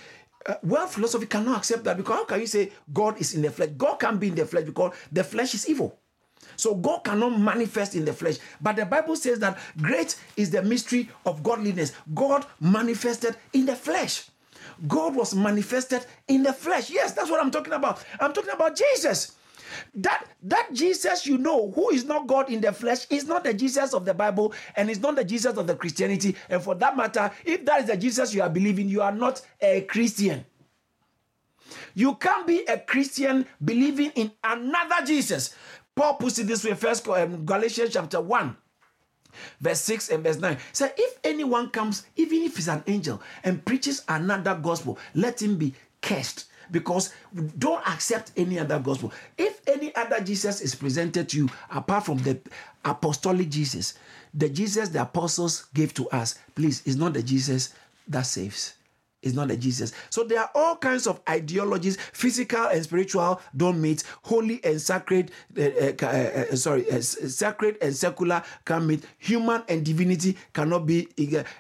uh, 0.45 0.55
world 0.62 0.91
philosophy 0.91 1.25
cannot 1.25 1.59
accept 1.59 1.85
that 1.85 1.97
because 1.97 2.14
how 2.14 2.25
can 2.27 2.41
you 2.41 2.47
say 2.47 2.71
God 2.93 3.18
is 3.18 3.35
in 3.35 3.41
the 3.41 3.51
flesh? 3.51 3.71
God 3.79 3.97
can't 3.97 4.21
be 4.21 4.29
in 4.29 4.35
the 4.35 4.45
flesh 4.45 4.64
because 4.64 4.95
the 5.11 5.25
flesh 5.25 5.55
is 5.55 5.66
evil. 5.66 5.99
So 6.57 6.75
God 6.75 7.05
cannot 7.05 7.41
manifest 7.41 7.95
in 7.95 8.05
the 8.05 8.12
flesh. 8.12 8.37
But 8.61 8.77
the 8.77 8.85
Bible 8.85 9.16
says 9.16 9.39
that 9.39 9.59
great 9.81 10.16
is 10.37 10.51
the 10.51 10.62
mystery 10.62 11.09
of 11.25 11.43
godliness. 11.43 11.93
God 12.14 12.45
manifested 12.61 13.37
in 13.55 13.64
the 13.64 13.77
flesh. 13.77 14.30
God 14.89 15.14
was 15.14 15.35
manifested 15.35 16.07
in 16.28 16.43
the 16.43 16.53
flesh. 16.53 16.91
Yes, 16.91 17.12
that's 17.12 17.31
what 17.31 17.41
I'm 17.41 17.51
talking 17.51 17.72
about. 17.72 18.05
I'm 18.18 18.33
talking 18.33 18.53
about 18.53 18.76
Jesus. 18.76 19.37
That 19.95 20.26
that 20.43 20.72
Jesus 20.72 21.26
you 21.26 21.39
know 21.39 21.70
who 21.70 21.91
is 21.91 22.05
not 22.05 22.26
God 22.26 22.51
in 22.51 22.61
the 22.61 22.72
flesh 22.72 23.07
is 23.09 23.26
not 23.26 23.45
the 23.45 23.55
Jesus 23.55 23.95
of 23.95 24.05
the 24.05 24.14
Bible 24.14 24.53
and 24.74 24.91
is 24.91 25.01
not 25.01 25.14
the 25.14 25.24
Jesus 25.24 25.57
of 25.57 25.66
the 25.66 25.76
Christianity. 25.76 26.35
And 26.49 26.62
for 26.62 26.74
that 26.76 26.97
matter, 26.97 27.31
if 27.45 27.64
that 27.66 27.83
is 27.83 27.87
the 27.87 27.97
Jesus 27.97 28.35
you 28.35 28.43
are 28.43 28.51
believing, 28.51 28.89
you 28.89 29.01
are 29.03 29.12
not 29.12 29.43
a 29.61 29.83
Christian. 29.83 30.45
You 31.95 32.14
can't 32.16 32.47
be 32.47 32.64
a 32.64 32.78
Christian 32.78 33.47
believing 33.64 34.11
in 34.12 34.33
another 34.43 35.07
Jesus. 35.07 35.55
Paul 35.95 36.14
puts 36.14 36.39
it 36.39 36.47
this 36.47 36.64
way, 36.64 36.74
first 36.74 37.07
um, 37.09 37.45
Galatians 37.45 37.93
chapter 37.93 38.20
1. 38.20 38.57
Verse 39.61 39.81
6 39.81 40.11
and 40.11 40.24
verse 40.24 40.39
9. 40.39 40.57
So 40.72 40.89
if 40.97 41.18
anyone 41.24 41.70
comes, 41.70 42.07
even 42.16 42.43
if 42.43 42.57
he's 42.57 42.68
an 42.68 42.83
angel, 42.87 43.20
and 43.45 43.64
preaches 43.64 44.05
another 44.09 44.55
gospel, 44.55 44.99
let 45.14 45.41
him 45.41 45.57
be 45.57 45.74
cursed. 46.03 46.47
Because 46.70 47.12
don't 47.59 47.85
accept 47.87 48.31
any 48.37 48.59
other 48.59 48.78
gospel. 48.78 49.12
If 49.37 49.61
any 49.66 49.95
other 49.97 50.20
Jesus 50.20 50.61
is 50.61 50.74
presented 50.74 51.28
to 51.31 51.39
you 51.39 51.49
apart 51.68 52.07
from 52.07 52.18
the 52.18 52.39
apostolic 52.85 53.49
Jesus, 53.49 53.95
the 54.33 54.49
Jesus 54.49 54.89
the 54.91 55.03
apostles 55.03 55.66
gave 55.74 55.93
to 55.95 56.09
us, 56.11 56.39
please, 56.55 56.87
is 56.87 56.97
not 56.97 57.14
the 57.14 57.22
Jesus 57.22 57.74
that 58.07 58.22
saves. 58.22 58.74
Is 59.23 59.35
not 59.35 59.51
a 59.51 59.57
Jesus. 59.57 59.93
So 60.11 60.25
there 60.25 60.41
are 60.41 60.51
all 60.55 60.77
kinds 60.77 61.07
of 61.07 61.21
ideologies, 61.29 61.97
physical 62.12 62.66
and 62.66 62.83
spiritual 62.83 63.41
don't 63.57 63.81
meet, 63.81 64.03
holy 64.23 64.62
and 64.64 64.81
sacred, 64.81 65.31
uh, 65.59 65.62
uh, 65.62 66.07
uh, 66.07 66.57
sorry, 66.57 66.91
uh, 66.91 67.01
sacred 67.01 67.77
and 67.83 67.95
secular 67.95 68.43
can 68.64 68.87
meet, 68.87 69.05
human 69.18 69.62
and 69.68 69.85
divinity 69.85 70.37
cannot 70.53 70.87
be. 70.87 71.09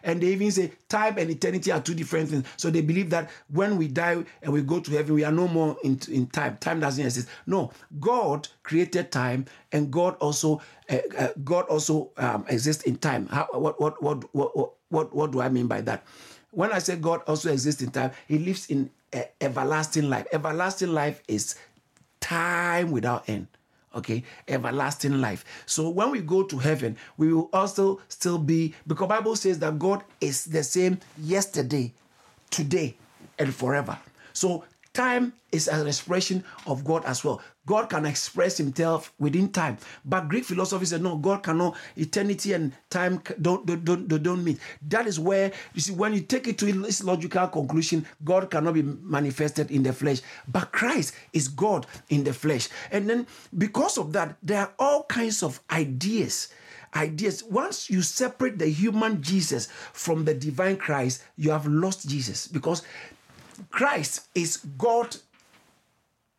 And 0.02 0.20
they 0.20 0.28
even 0.28 0.50
say 0.50 0.72
time 0.88 1.18
and 1.18 1.30
eternity 1.30 1.70
are 1.72 1.80
two 1.80 1.94
different 1.94 2.30
things. 2.30 2.46
So 2.56 2.70
they 2.70 2.80
believe 2.80 3.10
that 3.10 3.30
when 3.48 3.76
we 3.76 3.88
die 3.88 4.24
and 4.42 4.52
we 4.52 4.62
go 4.62 4.80
to 4.80 4.90
heaven, 4.92 5.14
we 5.14 5.24
are 5.24 5.32
no 5.32 5.48
more 5.48 5.76
in, 5.84 5.98
in 6.10 6.26
time. 6.28 6.56
Time 6.58 6.80
doesn't 6.80 7.04
exist. 7.04 7.28
No, 7.46 7.72
God 7.98 8.48
created 8.62 9.12
time, 9.12 9.46
and 9.72 9.90
God 9.90 10.16
also 10.16 10.60
God 11.44 11.66
also 11.66 12.10
um, 12.16 12.44
exists 12.48 12.82
in 12.84 12.96
time. 12.96 13.26
How, 13.28 13.46
what, 13.52 13.80
what, 13.80 14.02
what, 14.02 14.34
what, 14.34 14.74
what, 14.88 15.14
what 15.14 15.30
do 15.30 15.40
I 15.40 15.48
mean 15.48 15.66
by 15.66 15.80
that? 15.82 16.04
When 16.50 16.72
I 16.72 16.78
say 16.78 16.96
God 16.96 17.22
also 17.26 17.52
exists 17.52 17.82
in 17.82 17.90
time, 17.90 18.12
He 18.26 18.38
lives 18.38 18.66
in 18.66 18.90
everlasting 19.40 20.08
life. 20.08 20.26
Everlasting 20.32 20.92
life 20.92 21.22
is 21.28 21.56
time 22.20 22.90
without 22.90 23.28
end. 23.28 23.46
Okay, 23.94 24.22
everlasting 24.46 25.20
life. 25.20 25.44
So 25.66 25.88
when 25.88 26.12
we 26.12 26.20
go 26.20 26.44
to 26.44 26.58
heaven, 26.58 26.96
we 27.16 27.32
will 27.32 27.50
also 27.52 28.00
still 28.08 28.38
be 28.38 28.72
because 28.86 29.08
Bible 29.08 29.34
says 29.34 29.58
that 29.58 29.80
God 29.80 30.04
is 30.20 30.44
the 30.44 30.62
same 30.62 31.00
yesterday, 31.18 31.92
today, 32.50 32.94
and 33.36 33.52
forever. 33.52 33.98
So 34.32 34.64
time 34.92 35.32
is 35.50 35.66
an 35.66 35.88
expression 35.88 36.44
of 36.66 36.84
God 36.84 37.04
as 37.04 37.24
well. 37.24 37.40
God 37.70 37.88
can 37.88 38.04
express 38.04 38.58
himself 38.58 39.12
within 39.20 39.48
time. 39.48 39.78
But 40.04 40.26
Greek 40.26 40.44
philosophy 40.44 40.86
said, 40.86 41.02
no, 41.02 41.16
God 41.16 41.44
cannot, 41.44 41.76
eternity 41.94 42.52
and 42.52 42.72
time 42.90 43.22
don't, 43.40 43.64
don't, 43.64 43.84
don't, 43.84 44.08
don't 44.08 44.42
meet. 44.42 44.58
That 44.88 45.06
is 45.06 45.20
where, 45.20 45.52
you 45.72 45.80
see, 45.80 45.92
when 45.92 46.12
you 46.12 46.22
take 46.22 46.48
it 46.48 46.58
to 46.58 46.66
its 46.66 47.04
logical 47.04 47.46
conclusion, 47.46 48.06
God 48.24 48.50
cannot 48.50 48.74
be 48.74 48.82
manifested 48.82 49.70
in 49.70 49.84
the 49.84 49.92
flesh. 49.92 50.18
But 50.48 50.72
Christ 50.72 51.14
is 51.32 51.46
God 51.46 51.86
in 52.08 52.24
the 52.24 52.32
flesh. 52.32 52.68
And 52.90 53.08
then 53.08 53.28
because 53.56 53.98
of 53.98 54.12
that, 54.14 54.36
there 54.42 54.62
are 54.62 54.72
all 54.76 55.04
kinds 55.04 55.44
of 55.44 55.60
ideas 55.70 56.48
ideas. 56.96 57.44
Once 57.44 57.88
you 57.88 58.02
separate 58.02 58.58
the 58.58 58.66
human 58.66 59.22
Jesus 59.22 59.68
from 59.92 60.24
the 60.24 60.34
divine 60.34 60.76
Christ, 60.76 61.22
you 61.36 61.52
have 61.52 61.68
lost 61.68 62.08
Jesus 62.08 62.48
because 62.48 62.82
Christ 63.70 64.26
is 64.34 64.56
God 64.76 65.16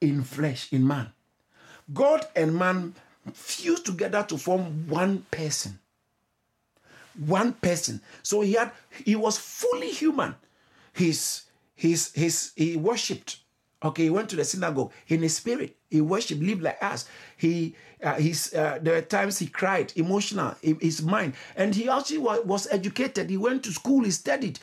in 0.01 0.25
flesh, 0.25 0.67
in 0.73 0.85
man. 0.85 1.13
God 1.93 2.25
and 2.35 2.55
man 2.55 2.93
fused 3.33 3.85
together 3.85 4.23
to 4.23 4.37
form 4.37 4.87
one 4.87 5.25
person. 5.31 5.79
One 7.25 7.53
person. 7.53 8.01
So 8.23 8.41
he 8.41 8.53
had 8.53 8.71
he 9.03 9.15
was 9.15 9.37
fully 9.37 9.89
human. 9.89 10.35
His 10.93 11.43
his 11.75 12.11
his 12.13 12.51
he 12.55 12.77
worshipped. 12.77 13.37
Okay, 13.83 14.03
he 14.03 14.09
went 14.11 14.29
to 14.29 14.35
the 14.35 14.45
synagogue 14.45 14.91
in 15.07 15.23
his 15.23 15.35
spirit. 15.35 15.75
He 15.89 16.01
worshipped, 16.01 16.41
lived 16.41 16.61
like 16.61 16.81
us. 16.83 17.07
He 17.35 17.75
uh, 18.03 18.15
his 18.15 18.53
uh, 18.53 18.79
there 18.81 18.95
were 18.95 19.01
times 19.01 19.39
he 19.39 19.47
cried, 19.47 19.91
emotional, 19.95 20.55
his 20.61 21.01
mind, 21.01 21.33
and 21.55 21.73
he 21.73 21.89
actually 21.89 22.19
was, 22.19 22.45
was 22.45 22.67
educated. 22.71 23.29
He 23.29 23.37
went 23.37 23.63
to 23.63 23.71
school. 23.71 24.03
He 24.03 24.11
studied. 24.11 24.59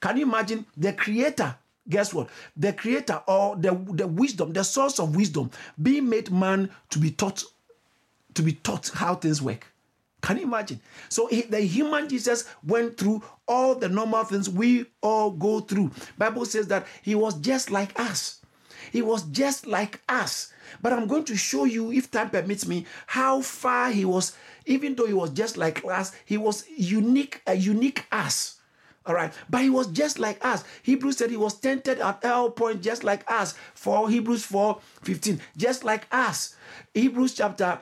Can 0.00 0.16
you 0.16 0.22
imagine 0.22 0.66
the 0.76 0.92
creator 0.92 1.56
guess 1.88 2.14
what? 2.14 2.28
The 2.56 2.72
creator 2.72 3.22
or 3.26 3.56
the, 3.56 3.72
the 3.90 4.06
wisdom, 4.06 4.52
the 4.52 4.64
source 4.64 4.98
of 4.98 5.16
wisdom, 5.16 5.50
being 5.80 6.08
made 6.08 6.30
man 6.30 6.70
to 6.90 6.98
be 6.98 7.10
taught, 7.10 7.42
to 8.34 8.42
be 8.42 8.52
taught 8.52 8.90
how 8.94 9.14
things 9.14 9.42
work. 9.42 9.66
Can 10.22 10.36
you 10.36 10.42
imagine? 10.44 10.80
So 11.08 11.26
he, 11.28 11.42
the 11.42 11.60
human 11.60 12.08
Jesus 12.08 12.44
went 12.62 12.98
through 12.98 13.22
all 13.48 13.74
the 13.74 13.88
normal 13.88 14.24
things 14.24 14.50
we 14.50 14.86
all 15.00 15.30
go 15.30 15.60
through. 15.60 15.90
Bible 16.18 16.44
says 16.44 16.68
that 16.68 16.86
he 17.02 17.14
was 17.14 17.34
just 17.40 17.70
like 17.70 17.98
us. 17.98 18.40
He 18.92 19.02
was 19.02 19.22
just 19.24 19.66
like 19.66 20.00
us. 20.08 20.52
But 20.82 20.92
I'm 20.92 21.06
going 21.06 21.24
to 21.24 21.36
show 21.36 21.64
you, 21.64 21.90
if 21.92 22.10
time 22.10 22.30
permits 22.30 22.66
me, 22.66 22.86
how 23.06 23.40
far 23.40 23.90
he 23.90 24.04
was. 24.04 24.36
Even 24.66 24.94
though 24.94 25.06
he 25.06 25.12
was 25.12 25.30
just 25.30 25.56
like 25.56 25.84
us, 25.84 26.12
he 26.24 26.36
was 26.36 26.64
unique, 26.68 27.40
a 27.46 27.54
unique 27.54 28.06
us. 28.12 28.59
All 29.06 29.14
right. 29.14 29.32
But 29.48 29.62
he 29.62 29.70
was 29.70 29.86
just 29.88 30.18
like 30.18 30.44
us. 30.44 30.62
Hebrews 30.82 31.16
said 31.16 31.30
he 31.30 31.36
was 31.36 31.58
tempted 31.58 31.98
at 32.00 32.24
all 32.24 32.50
points 32.50 32.84
just 32.84 33.02
like 33.02 33.28
us. 33.30 33.54
For 33.74 34.10
Hebrews 34.10 34.44
4 34.44 34.78
15, 35.02 35.40
just 35.56 35.84
like 35.84 36.06
us. 36.12 36.54
Hebrews 36.94 37.34
chapter 37.34 37.80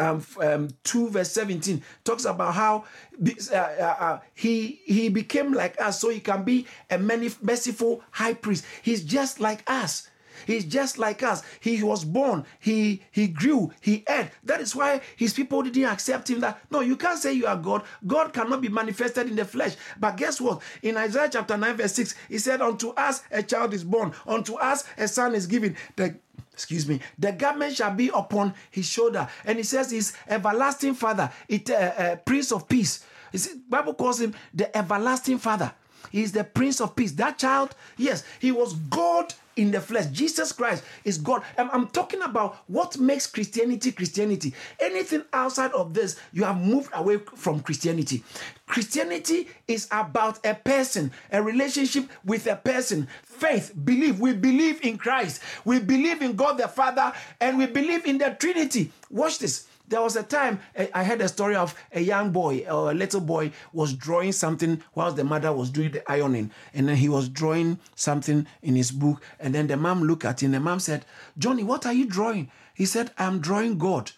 um, 0.00 0.24
um, 0.40 0.68
2 0.84 1.10
verse 1.10 1.30
17 1.32 1.82
talks 2.04 2.24
about 2.24 2.54
how 2.54 2.84
uh, 3.24 3.54
uh, 3.54 3.96
uh, 3.98 4.20
he 4.34 4.80
he 4.84 5.08
became 5.08 5.52
like 5.52 5.80
us 5.80 6.00
so 6.00 6.10
he 6.10 6.20
can 6.20 6.42
be 6.42 6.66
a 6.90 6.98
many 6.98 7.30
merciful 7.40 8.02
high 8.10 8.34
priest 8.34 8.64
he's 8.82 9.04
just 9.04 9.40
like 9.40 9.62
us 9.66 10.10
He's 10.46 10.64
just 10.64 10.98
like 10.98 11.22
us. 11.22 11.42
He 11.60 11.82
was 11.82 12.04
born, 12.04 12.44
he 12.58 13.02
he 13.10 13.28
grew, 13.28 13.72
he 13.80 14.04
ate. 14.08 14.30
That 14.44 14.60
is 14.60 14.74
why 14.74 15.00
his 15.16 15.32
people 15.32 15.62
didn't 15.62 15.84
accept 15.84 16.30
him. 16.30 16.40
That 16.40 16.60
no, 16.70 16.80
you 16.80 16.96
can't 16.96 17.18
say 17.18 17.32
you 17.32 17.46
are 17.46 17.56
God. 17.56 17.82
God 18.06 18.32
cannot 18.32 18.60
be 18.60 18.68
manifested 18.68 19.28
in 19.28 19.36
the 19.36 19.44
flesh. 19.44 19.76
But 19.98 20.16
guess 20.16 20.40
what? 20.40 20.62
In 20.82 20.96
Isaiah 20.96 21.28
chapter 21.32 21.56
9, 21.56 21.76
verse 21.76 21.94
6, 21.94 22.14
he 22.28 22.38
said, 22.38 22.60
Unto 22.60 22.90
us 22.90 23.22
a 23.30 23.42
child 23.42 23.74
is 23.74 23.84
born, 23.84 24.12
unto 24.26 24.54
us 24.54 24.84
a 24.96 25.08
son 25.08 25.34
is 25.34 25.46
given. 25.46 25.76
The 25.96 26.16
excuse 26.52 26.88
me, 26.88 27.00
the 27.18 27.32
garment 27.32 27.76
shall 27.76 27.94
be 27.94 28.10
upon 28.14 28.54
his 28.70 28.86
shoulder. 28.86 29.28
And 29.44 29.58
he 29.58 29.64
says 29.64 29.90
he's 29.90 30.14
everlasting 30.26 30.94
father, 30.94 31.30
it, 31.48 31.68
uh, 31.70 31.74
uh, 31.74 32.16
prince 32.16 32.50
of 32.50 32.66
peace. 32.66 33.04
See, 33.34 33.60
Bible 33.68 33.92
calls 33.94 34.20
him 34.20 34.34
the 34.54 34.74
everlasting 34.74 35.38
father. 35.38 35.72
He's 36.10 36.32
the 36.32 36.44
prince 36.44 36.80
of 36.80 36.96
peace. 36.96 37.12
That 37.12 37.38
child, 37.38 37.74
yes, 37.98 38.24
he 38.40 38.52
was 38.52 38.72
God 38.74 39.34
in 39.56 39.70
the 39.70 39.80
flesh. 39.80 40.06
Jesus 40.06 40.52
Christ 40.52 40.84
is 41.04 41.18
God. 41.18 41.42
I'm, 41.58 41.70
I'm, 41.70 41.86
talking 41.88 42.22
about 42.22 42.58
what 42.66 42.98
makes 42.98 43.26
Christianity 43.26 43.90
Christianity. 43.90 44.54
Anything 44.78 45.24
outside 45.32 45.72
of 45.72 45.94
this, 45.94 46.16
you 46.32 46.44
have 46.44 46.58
moved 46.58 46.90
away 46.94 47.18
from 47.18 47.60
Christianity. 47.60 48.22
Christianity 48.66 49.48
is 49.66 49.88
about 49.90 50.44
a 50.44 50.54
person, 50.54 51.10
a 51.32 51.42
relationship 51.42 52.08
with 52.24 52.46
a 52.46 52.56
person. 52.56 53.08
Faith, 53.22 53.72
belief. 53.84 54.18
We 54.18 54.34
believe 54.34 54.84
in 54.84 54.98
Christ. 54.98 55.42
We 55.64 55.78
believe 55.80 56.22
in 56.22 56.36
God 56.36 56.58
the 56.58 56.68
Father, 56.68 57.12
and 57.40 57.58
we 57.58 57.66
believe 57.66 58.04
in 58.06 58.18
the 58.18 58.36
Trinity. 58.38 58.92
Watch 59.10 59.38
this. 59.38 59.66
There 59.88 60.02
was 60.02 60.16
a 60.16 60.22
time 60.22 60.60
eh, 60.74 60.88
I 60.92 61.04
heard 61.04 61.20
a 61.20 61.28
story 61.28 61.54
of 61.54 61.74
a 61.92 62.00
young 62.00 62.32
boy 62.32 62.66
or 62.68 62.90
a 62.90 62.94
little 62.94 63.20
boy 63.20 63.52
was 63.72 63.94
drawing 63.94 64.32
something 64.32 64.82
whilst 64.94 65.16
the 65.16 65.24
mother 65.24 65.52
was 65.52 65.70
doing 65.70 65.92
the 65.92 66.10
ironing. 66.10 66.50
And 66.74 66.88
then 66.88 66.96
he 66.96 67.08
was 67.08 67.28
drawing 67.28 67.78
something 67.94 68.46
in 68.62 68.74
his 68.74 68.90
book. 68.90 69.22
And 69.38 69.54
then 69.54 69.68
the 69.68 69.76
mom 69.76 70.02
looked 70.02 70.24
at 70.24 70.42
him. 70.42 70.52
The 70.52 70.60
mom 70.60 70.80
said, 70.80 71.04
Johnny, 71.38 71.62
what 71.62 71.86
are 71.86 71.92
you 71.92 72.06
drawing? 72.06 72.50
He 72.74 72.86
said, 72.86 73.12
I'm 73.16 73.40
drawing 73.40 73.78
God. 73.78 74.12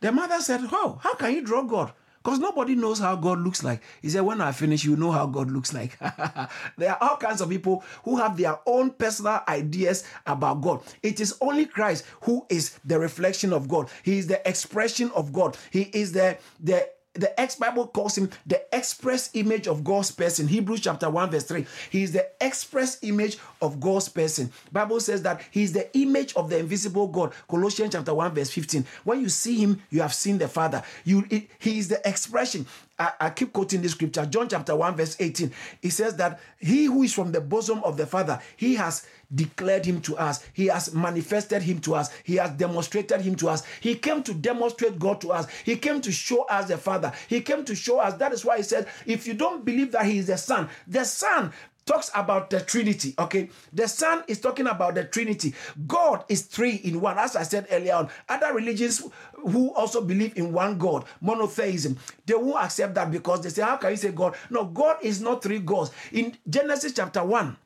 The 0.00 0.10
mother 0.10 0.40
said, 0.40 0.60
Oh, 0.72 0.98
how 1.02 1.14
can 1.14 1.32
you 1.32 1.42
draw 1.42 1.62
God? 1.62 1.92
Because 2.22 2.38
nobody 2.38 2.74
knows 2.74 3.00
how 3.00 3.16
God 3.16 3.40
looks 3.40 3.64
like. 3.64 3.82
He 4.00 4.08
said, 4.08 4.20
When 4.20 4.40
I 4.40 4.52
finish, 4.52 4.84
you 4.84 4.96
know 4.96 5.10
how 5.10 5.26
God 5.26 5.50
looks 5.50 5.72
like. 5.72 5.98
there 6.78 6.92
are 6.92 6.98
all 7.00 7.16
kinds 7.16 7.40
of 7.40 7.48
people 7.48 7.82
who 8.04 8.16
have 8.16 8.36
their 8.36 8.58
own 8.66 8.90
personal 8.90 9.40
ideas 9.48 10.04
about 10.26 10.60
God. 10.60 10.82
It 11.02 11.20
is 11.20 11.36
only 11.40 11.66
Christ 11.66 12.04
who 12.22 12.46
is 12.48 12.78
the 12.84 12.98
reflection 12.98 13.52
of 13.52 13.68
God, 13.68 13.90
He 14.02 14.18
is 14.18 14.26
the 14.26 14.46
expression 14.48 15.10
of 15.14 15.32
God, 15.32 15.56
He 15.70 15.82
is 15.92 16.12
the, 16.12 16.38
the 16.60 16.88
the 17.14 17.38
ex 17.38 17.56
Bible 17.56 17.86
calls 17.86 18.16
him 18.16 18.30
the 18.46 18.62
express 18.74 19.30
image 19.34 19.66
of 19.66 19.84
God's 19.84 20.10
person. 20.10 20.48
Hebrews 20.48 20.80
chapter 20.80 21.10
1, 21.10 21.30
verse 21.30 21.44
3. 21.44 21.66
He 21.90 22.02
is 22.02 22.12
the 22.12 22.26
express 22.40 22.98
image 23.02 23.38
of 23.60 23.80
God's 23.80 24.08
person. 24.08 24.50
Bible 24.70 25.00
says 25.00 25.22
that 25.22 25.42
he 25.50 25.62
is 25.62 25.72
the 25.72 25.94
image 25.96 26.34
of 26.34 26.48
the 26.48 26.58
invisible 26.58 27.08
God. 27.08 27.32
Colossians 27.48 27.92
chapter 27.92 28.14
1, 28.14 28.34
verse 28.34 28.50
15. 28.50 28.86
When 29.04 29.20
you 29.20 29.28
see 29.28 29.56
him, 29.58 29.82
you 29.90 30.00
have 30.00 30.14
seen 30.14 30.38
the 30.38 30.48
Father. 30.48 30.82
You 31.04 31.26
it, 31.30 31.48
he 31.58 31.78
is 31.78 31.88
the 31.88 32.00
expression. 32.08 32.66
I, 33.02 33.26
I, 33.26 33.30
keep 33.30 33.52
quoting 33.52 33.82
this 33.82 33.92
scripture, 33.92 34.24
John 34.26 34.48
chapter 34.48 34.76
1, 34.76 34.96
verse 34.96 35.16
18. 35.18 35.50
It 35.82 35.90
says 35.90 36.16
that 36.16 36.38
he 36.58 36.84
who 36.84 37.02
is 37.02 37.12
from 37.12 37.32
the 37.32 37.40
bosom 37.40 37.82
of 37.82 37.96
the 37.96 38.06
Father, 38.06 38.40
he 38.56 38.76
has 38.76 39.06
declared 39.34 39.84
him 39.84 40.00
to 40.02 40.16
us. 40.16 40.44
He 40.52 40.66
has 40.66 40.94
manifested 40.94 41.62
him 41.62 41.80
to 41.80 41.94
us. 41.96 42.10
He 42.22 42.36
has 42.36 42.50
demonstrated 42.52 43.20
him 43.22 43.34
to 43.36 43.48
us. 43.48 43.64
He 43.80 43.96
came 43.96 44.22
to 44.22 44.34
demonstrate 44.34 44.98
God 44.98 45.20
to 45.22 45.32
us. 45.32 45.46
He 45.64 45.76
came 45.76 46.00
to 46.02 46.12
show 46.12 46.44
us 46.44 46.68
the 46.68 46.78
Father. 46.78 47.12
He 47.28 47.40
came 47.40 47.64
to 47.64 47.74
show 47.74 47.98
us. 47.98 48.14
That 48.14 48.32
is 48.32 48.44
why 48.44 48.58
he 48.58 48.62
said, 48.62 48.86
if 49.04 49.26
you 49.26 49.34
don't 49.34 49.64
believe 49.64 49.92
that 49.92 50.06
he 50.06 50.18
is 50.18 50.28
the 50.28 50.38
Son, 50.38 50.68
the 50.86 51.04
Son 51.04 51.52
talks 51.84 52.10
about 52.14 52.50
the 52.50 52.60
Trinity. 52.60 53.14
Okay, 53.18 53.50
the 53.72 53.88
Son 53.88 54.22
is 54.28 54.40
talking 54.40 54.66
about 54.66 54.94
the 54.94 55.04
Trinity. 55.04 55.54
God 55.86 56.24
is 56.28 56.42
three 56.42 56.76
in 56.76 57.00
one, 57.00 57.18
as 57.18 57.36
I 57.36 57.42
said 57.42 57.66
earlier 57.70 57.94
on. 57.94 58.08
Other 58.28 58.52
religions 58.54 59.02
who 59.34 59.72
also 59.74 60.00
believe 60.02 60.36
in 60.36 60.52
one 60.52 60.78
God, 60.78 61.04
monotheism, 61.20 61.98
they 62.26 62.34
won't 62.34 62.64
accept 62.64 62.94
that 62.94 63.10
because 63.10 63.42
they 63.42 63.48
say, 63.48 63.62
How 63.62 63.76
can 63.76 63.90
you 63.90 63.96
say 63.96 64.12
God? 64.12 64.34
No, 64.50 64.64
God 64.64 64.98
is 65.02 65.20
not 65.20 65.42
three 65.42 65.58
gods. 65.58 65.90
In 66.12 66.36
Genesis 66.48 66.92
chapter 66.92 67.24
1, 67.24 67.56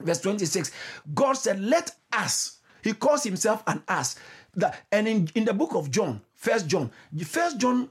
verse 0.00 0.20
26, 0.20 0.72
God 1.14 1.34
said, 1.34 1.60
Let 1.60 1.92
us. 2.12 2.58
He 2.82 2.92
calls 2.92 3.22
himself 3.24 3.62
an 3.66 3.82
us. 3.88 4.16
And 4.92 5.08
in, 5.08 5.28
in 5.34 5.44
the 5.44 5.54
book 5.54 5.74
of 5.74 5.90
John, 5.90 6.20
First 6.34 6.66
John, 6.66 6.90
First 7.24 7.58
John 7.58 7.88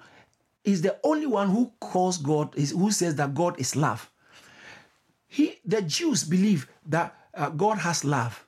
is 0.63 0.81
the 0.81 0.97
only 1.03 1.25
one 1.25 1.49
who 1.49 1.71
calls 1.79 2.17
God, 2.17 2.53
who 2.55 2.91
says 2.91 3.15
that 3.15 3.33
God 3.33 3.59
is 3.59 3.75
love. 3.75 4.09
He 5.33 5.59
the 5.65 5.81
Jews 5.81 6.23
believe 6.23 6.67
that 6.85 7.15
uh, 7.33 7.49
God 7.49 7.79
has 7.79 8.05
love, 8.05 8.45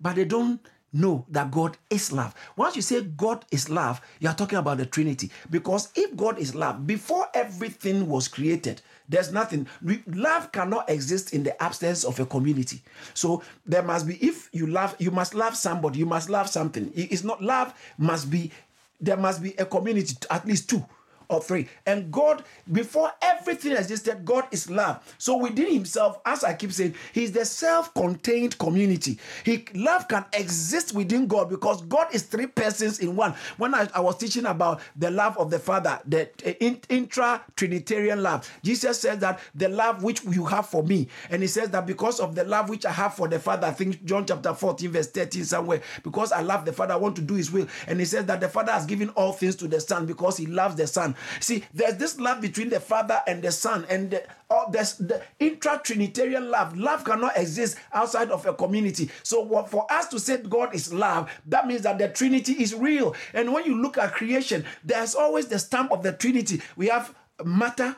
but 0.00 0.14
they 0.14 0.24
don't 0.24 0.60
know 0.92 1.26
that 1.28 1.50
God 1.50 1.76
is 1.90 2.12
love. 2.12 2.32
Once 2.54 2.76
you 2.76 2.82
say 2.82 3.02
God 3.02 3.44
is 3.50 3.68
love, 3.68 4.00
you 4.20 4.28
are 4.28 4.34
talking 4.34 4.58
about 4.58 4.78
the 4.78 4.86
Trinity. 4.86 5.32
Because 5.50 5.88
if 5.96 6.16
God 6.16 6.38
is 6.38 6.54
love, 6.54 6.86
before 6.86 7.26
everything 7.34 8.08
was 8.08 8.28
created, 8.28 8.80
there's 9.08 9.32
nothing. 9.32 9.66
Love 10.06 10.52
cannot 10.52 10.88
exist 10.88 11.34
in 11.34 11.42
the 11.42 11.60
absence 11.60 12.04
of 12.04 12.20
a 12.20 12.26
community. 12.26 12.80
So 13.14 13.42
there 13.66 13.82
must 13.82 14.06
be, 14.06 14.14
if 14.24 14.48
you 14.52 14.68
love, 14.68 14.94
you 15.00 15.10
must 15.10 15.34
love 15.34 15.56
somebody, 15.56 15.98
you 15.98 16.06
must 16.06 16.30
love 16.30 16.48
something. 16.48 16.92
It's 16.94 17.24
not 17.24 17.42
love, 17.42 17.74
must 17.98 18.30
be, 18.30 18.52
there 19.00 19.16
must 19.16 19.42
be 19.42 19.54
a 19.58 19.66
community, 19.66 20.14
at 20.30 20.46
least 20.46 20.70
two 20.70 20.86
or 21.28 21.40
three. 21.40 21.68
And 21.86 22.10
God, 22.12 22.44
before 22.70 23.12
everything 23.22 23.72
existed, 23.72 24.24
God 24.24 24.46
is 24.50 24.70
love. 24.70 25.14
So 25.18 25.36
within 25.36 25.72
Himself, 25.72 26.18
as 26.24 26.44
I 26.44 26.54
keep 26.54 26.72
saying, 26.72 26.94
He's 27.12 27.32
the 27.32 27.44
self-contained 27.44 28.58
community. 28.58 29.18
He 29.44 29.64
love 29.74 30.08
can 30.08 30.24
exist 30.32 30.94
within 30.94 31.26
God 31.26 31.48
because 31.50 31.82
God 31.82 32.14
is 32.14 32.22
three 32.22 32.46
persons 32.46 32.98
in 32.98 33.16
one. 33.16 33.34
When 33.56 33.74
I, 33.74 33.88
I 33.94 34.00
was 34.00 34.16
teaching 34.16 34.46
about 34.46 34.80
the 34.96 35.10
love 35.10 35.36
of 35.38 35.50
the 35.50 35.58
Father, 35.58 36.00
the 36.06 36.28
eh, 36.44 36.54
in, 36.60 36.80
intra-Trinitarian 36.88 38.22
love, 38.22 38.50
Jesus 38.62 39.00
says 39.00 39.18
that 39.20 39.40
the 39.54 39.68
love 39.68 40.02
which 40.02 40.24
you 40.24 40.44
have 40.46 40.66
for 40.66 40.82
me, 40.82 41.08
and 41.30 41.42
He 41.42 41.48
says 41.48 41.70
that 41.70 41.86
because 41.86 42.20
of 42.20 42.34
the 42.34 42.44
love 42.44 42.68
which 42.68 42.86
I 42.86 42.92
have 42.92 43.14
for 43.14 43.28
the 43.28 43.38
Father, 43.38 43.66
I 43.66 43.72
think 43.72 44.04
John 44.04 44.26
chapter 44.26 44.54
14, 44.54 44.90
verse 44.90 45.08
13 45.08 45.44
somewhere, 45.44 45.82
because 46.02 46.32
I 46.32 46.40
love 46.40 46.64
the 46.64 46.72
Father, 46.72 46.94
I 46.94 46.98
want 46.98 47.16
to 47.16 47.22
do 47.22 47.34
His 47.34 47.50
will. 47.50 47.66
And 47.86 48.00
He 48.00 48.06
says 48.06 48.26
that 48.26 48.40
the 48.40 48.48
Father 48.48 48.72
has 48.72 48.86
given 48.86 49.08
all 49.10 49.32
things 49.32 49.56
to 49.56 49.68
the 49.68 49.80
Son 49.80 50.06
because 50.06 50.36
He 50.36 50.46
loves 50.46 50.76
the 50.76 50.86
Son. 50.86 51.14
See, 51.40 51.64
there's 51.72 51.96
this 51.96 52.18
love 52.18 52.40
between 52.40 52.68
the 52.68 52.80
Father 52.80 53.20
and 53.26 53.42
the 53.42 53.52
Son, 53.52 53.86
and 53.88 54.10
the, 54.10 54.22
oh, 54.50 54.66
there's 54.70 54.94
the 54.94 55.22
intra-Trinitarian 55.38 56.50
love. 56.50 56.76
Love 56.76 57.04
cannot 57.04 57.36
exist 57.36 57.76
outside 57.92 58.30
of 58.30 58.46
a 58.46 58.54
community. 58.54 59.10
So, 59.22 59.64
for 59.64 59.90
us 59.90 60.08
to 60.08 60.18
say 60.18 60.38
God 60.38 60.74
is 60.74 60.92
love, 60.92 61.30
that 61.46 61.66
means 61.66 61.82
that 61.82 61.98
the 61.98 62.08
Trinity 62.08 62.52
is 62.54 62.74
real. 62.74 63.14
And 63.32 63.52
when 63.52 63.64
you 63.64 63.80
look 63.80 63.98
at 63.98 64.12
creation, 64.14 64.64
there's 64.84 65.14
always 65.14 65.46
the 65.46 65.58
stamp 65.58 65.92
of 65.92 66.02
the 66.02 66.12
Trinity. 66.12 66.60
We 66.76 66.88
have 66.88 67.14
matter, 67.44 67.96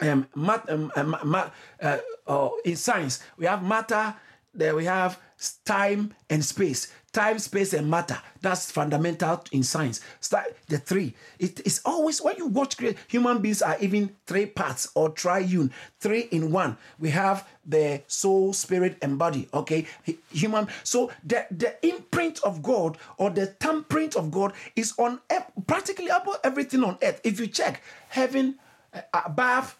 um, 0.00 0.26
mat, 0.34 0.68
um, 0.68 0.92
uh, 0.96 1.98
uh, 2.26 2.48
in 2.64 2.76
science, 2.76 3.22
we 3.36 3.46
have 3.46 3.62
matter, 3.62 4.14
there 4.52 4.74
we 4.74 4.84
have 4.84 5.18
time 5.64 6.12
and 6.28 6.44
space 6.44 6.92
time, 7.12 7.38
space, 7.38 7.72
and 7.72 7.90
matter. 7.90 8.18
That's 8.40 8.70
fundamental 8.70 9.42
in 9.52 9.62
science. 9.62 10.00
Start 10.20 10.56
the 10.68 10.78
three. 10.78 11.14
It 11.38 11.60
is 11.66 11.80
always 11.84 12.22
when 12.22 12.36
you 12.36 12.46
watch 12.46 12.76
human 13.08 13.42
beings 13.42 13.62
are 13.62 13.76
even 13.80 14.16
three 14.26 14.46
parts 14.46 14.88
or 14.94 15.10
triune, 15.10 15.72
three 15.98 16.28
in 16.30 16.52
one. 16.52 16.76
We 16.98 17.10
have 17.10 17.46
the 17.66 18.02
soul, 18.06 18.52
spirit, 18.52 18.96
and 19.02 19.18
body. 19.18 19.48
Okay, 19.52 19.86
human. 20.30 20.68
So 20.84 21.10
the 21.24 21.46
the 21.50 21.74
imprint 21.86 22.40
of 22.44 22.62
God 22.62 22.98
or 23.18 23.30
the 23.30 23.46
thumbprint 23.46 24.16
of 24.16 24.30
God 24.30 24.52
is 24.76 24.94
on 24.98 25.20
practically 25.66 26.08
about 26.08 26.40
everything 26.44 26.84
on 26.84 26.98
earth. 27.02 27.20
If 27.24 27.40
you 27.40 27.46
check 27.46 27.82
heaven, 28.08 28.58
uh, 28.92 29.02
above, 29.12 29.76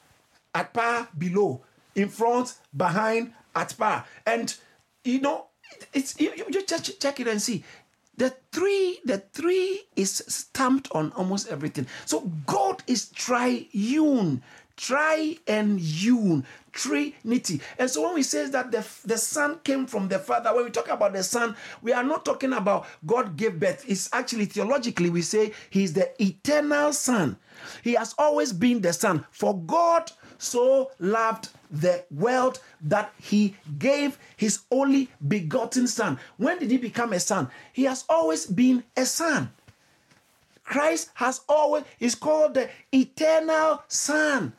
at 0.54 0.72
par, 0.72 1.08
below, 1.16 1.62
in 1.94 2.08
front, 2.08 2.54
behind, 2.76 3.32
at 3.54 3.76
par, 3.76 4.04
and 4.26 4.54
you 5.04 5.20
know 5.20 5.46
it's 5.92 6.18
you, 6.20 6.32
you 6.36 6.62
just 6.62 7.00
check 7.00 7.20
it 7.20 7.28
and 7.28 7.40
see. 7.40 7.64
The 8.16 8.34
three 8.52 9.00
the 9.04 9.18
three 9.32 9.82
is 9.96 10.22
stamped 10.28 10.88
on 10.92 11.12
almost 11.12 11.48
everything. 11.48 11.86
So 12.04 12.20
god 12.46 12.82
is 12.86 13.08
triune 13.10 14.42
tri 14.80 15.36
and 15.46 15.78
un 15.78 16.44
trinity. 16.72 17.60
And 17.78 17.90
so 17.90 18.02
when 18.02 18.14
we 18.14 18.22
say 18.22 18.46
that 18.48 18.70
the, 18.72 18.86
the 19.04 19.18
son 19.18 19.58
came 19.62 19.86
from 19.86 20.08
the 20.08 20.18
father 20.18 20.54
when 20.54 20.64
we 20.64 20.70
talk 20.70 20.88
about 20.88 21.12
the 21.12 21.22
son 21.22 21.54
we 21.82 21.92
are 21.92 22.04
not 22.04 22.24
talking 22.24 22.52
about 22.54 22.86
god 23.04 23.36
gave 23.36 23.60
birth. 23.60 23.84
It's 23.86 24.08
actually 24.12 24.46
theologically 24.46 25.10
we 25.10 25.22
say 25.22 25.52
he's 25.68 25.92
the 25.92 26.10
eternal 26.22 26.92
son. 26.92 27.36
He 27.82 27.92
has 27.94 28.14
always 28.18 28.52
been 28.52 28.80
the 28.80 28.92
son. 28.92 29.26
For 29.32 29.58
god 29.58 30.10
so 30.40 30.90
loved 30.98 31.50
the 31.70 32.04
world 32.10 32.60
that 32.80 33.12
he 33.20 33.54
gave 33.78 34.18
his 34.36 34.60
only 34.70 35.08
begotten 35.26 35.86
son. 35.86 36.18
When 36.38 36.58
did 36.58 36.70
he 36.70 36.78
become 36.78 37.12
a 37.12 37.20
son? 37.20 37.50
He 37.72 37.84
has 37.84 38.04
always 38.08 38.46
been 38.46 38.82
a 38.96 39.04
son. 39.04 39.52
Christ 40.64 41.10
has 41.14 41.42
always 41.48 41.84
is 41.98 42.14
called 42.14 42.54
the 42.54 42.70
eternal 42.92 43.82
son, 43.88 44.52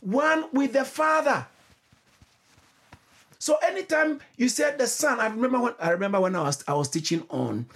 one 0.00 0.44
with 0.52 0.72
the 0.72 0.84
Father. 0.84 1.46
So 3.38 3.56
anytime 3.56 4.20
you 4.36 4.48
said 4.48 4.78
the 4.78 4.86
son, 4.86 5.18
I 5.18 5.26
remember 5.26 5.58
when 5.58 5.74
I 5.80 5.90
remember 5.90 6.20
when 6.20 6.36
I 6.36 6.42
was 6.42 6.62
I 6.68 6.74
was 6.74 6.88
teaching 6.88 7.24
on 7.28 7.66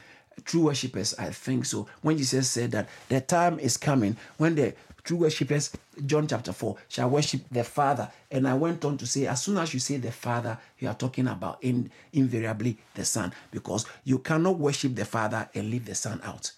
true 0.45 0.65
worshippers, 0.65 1.15
I 1.19 1.31
think 1.31 1.65
so. 1.65 1.89
When 2.03 2.19
Jesus 2.19 2.49
said 2.49 2.71
that 2.73 2.89
the 3.09 3.21
time 3.21 3.59
is 3.59 3.77
coming 3.77 4.17
when 4.37 4.55
the 4.55 4.75
true 5.07 5.19
worshippers, 5.19 5.71
John 6.05 6.27
chapter 6.27 6.53
4, 6.53 6.77
shall 6.89 7.09
worship 7.09 7.43
the 7.51 7.65
Father. 7.65 8.11
And 8.31 8.47
I 8.47 8.55
went 8.55 8.85
on 8.85 8.99
to 8.99 9.07
say, 9.07 9.27
as 9.27 9.43
soon 9.43 9.57
as 9.57 9.73
you 9.73 9.81
say 9.81 9.97
the 9.97 10.13
Father, 10.13 10.59
you 10.79 10.89
are 10.89 10.95
talking 10.95 11.29
about 11.29 11.59
in, 11.63 11.91
invariably 12.13 12.77
the 12.95 13.05
Son, 13.05 13.33
because 13.53 13.87
you 14.05 14.19
cannot 14.19 14.59
worship 14.59 14.95
the 14.95 15.05
Father 15.05 15.49
and 15.55 15.71
leave 15.71 15.87
the 15.87 15.95
Son 15.95 16.21
out. 16.25 16.51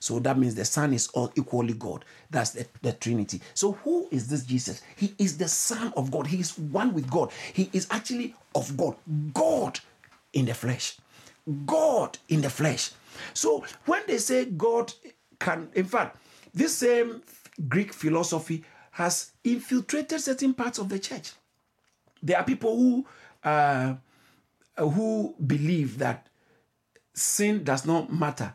So 0.00 0.18
that 0.20 0.38
means 0.38 0.54
the 0.54 0.64
Son 0.64 0.94
is 0.94 1.08
all 1.08 1.30
equally 1.36 1.74
God. 1.74 2.06
That's 2.30 2.52
the, 2.52 2.66
the 2.80 2.94
Trinity. 2.94 3.42
So 3.52 3.72
who 3.72 4.08
is 4.10 4.28
this 4.28 4.44
Jesus? 4.44 4.80
He 4.96 5.14
is 5.18 5.36
the 5.36 5.48
Son 5.48 5.92
of 5.94 6.10
God. 6.10 6.26
He 6.26 6.40
is 6.40 6.58
one 6.58 6.94
with 6.94 7.08
God. 7.10 7.30
He 7.52 7.68
is 7.74 7.86
actually 7.90 8.34
of 8.54 8.74
God. 8.78 8.96
God 9.34 9.78
in 10.32 10.46
the 10.46 10.54
flesh. 10.54 10.96
God 11.66 12.16
in 12.30 12.40
the 12.40 12.48
flesh. 12.48 12.92
So 13.34 13.62
when 13.84 14.02
they 14.06 14.16
say 14.16 14.46
God 14.46 14.90
can, 15.38 15.68
in 15.74 15.84
fact, 15.84 16.16
this 16.54 16.76
same 16.76 17.20
Greek 17.68 17.92
philosophy 17.92 18.64
has 18.92 19.32
infiltrated 19.44 20.20
certain 20.20 20.54
parts 20.54 20.78
of 20.78 20.88
the 20.88 20.98
church. 20.98 21.32
There 22.22 22.36
are 22.36 22.44
people 22.44 22.76
who 22.76 23.06
uh, 23.42 23.94
who 24.76 25.34
believe 25.46 25.98
that 25.98 26.26
sin 27.14 27.64
does 27.64 27.86
not 27.86 28.12
matter. 28.12 28.54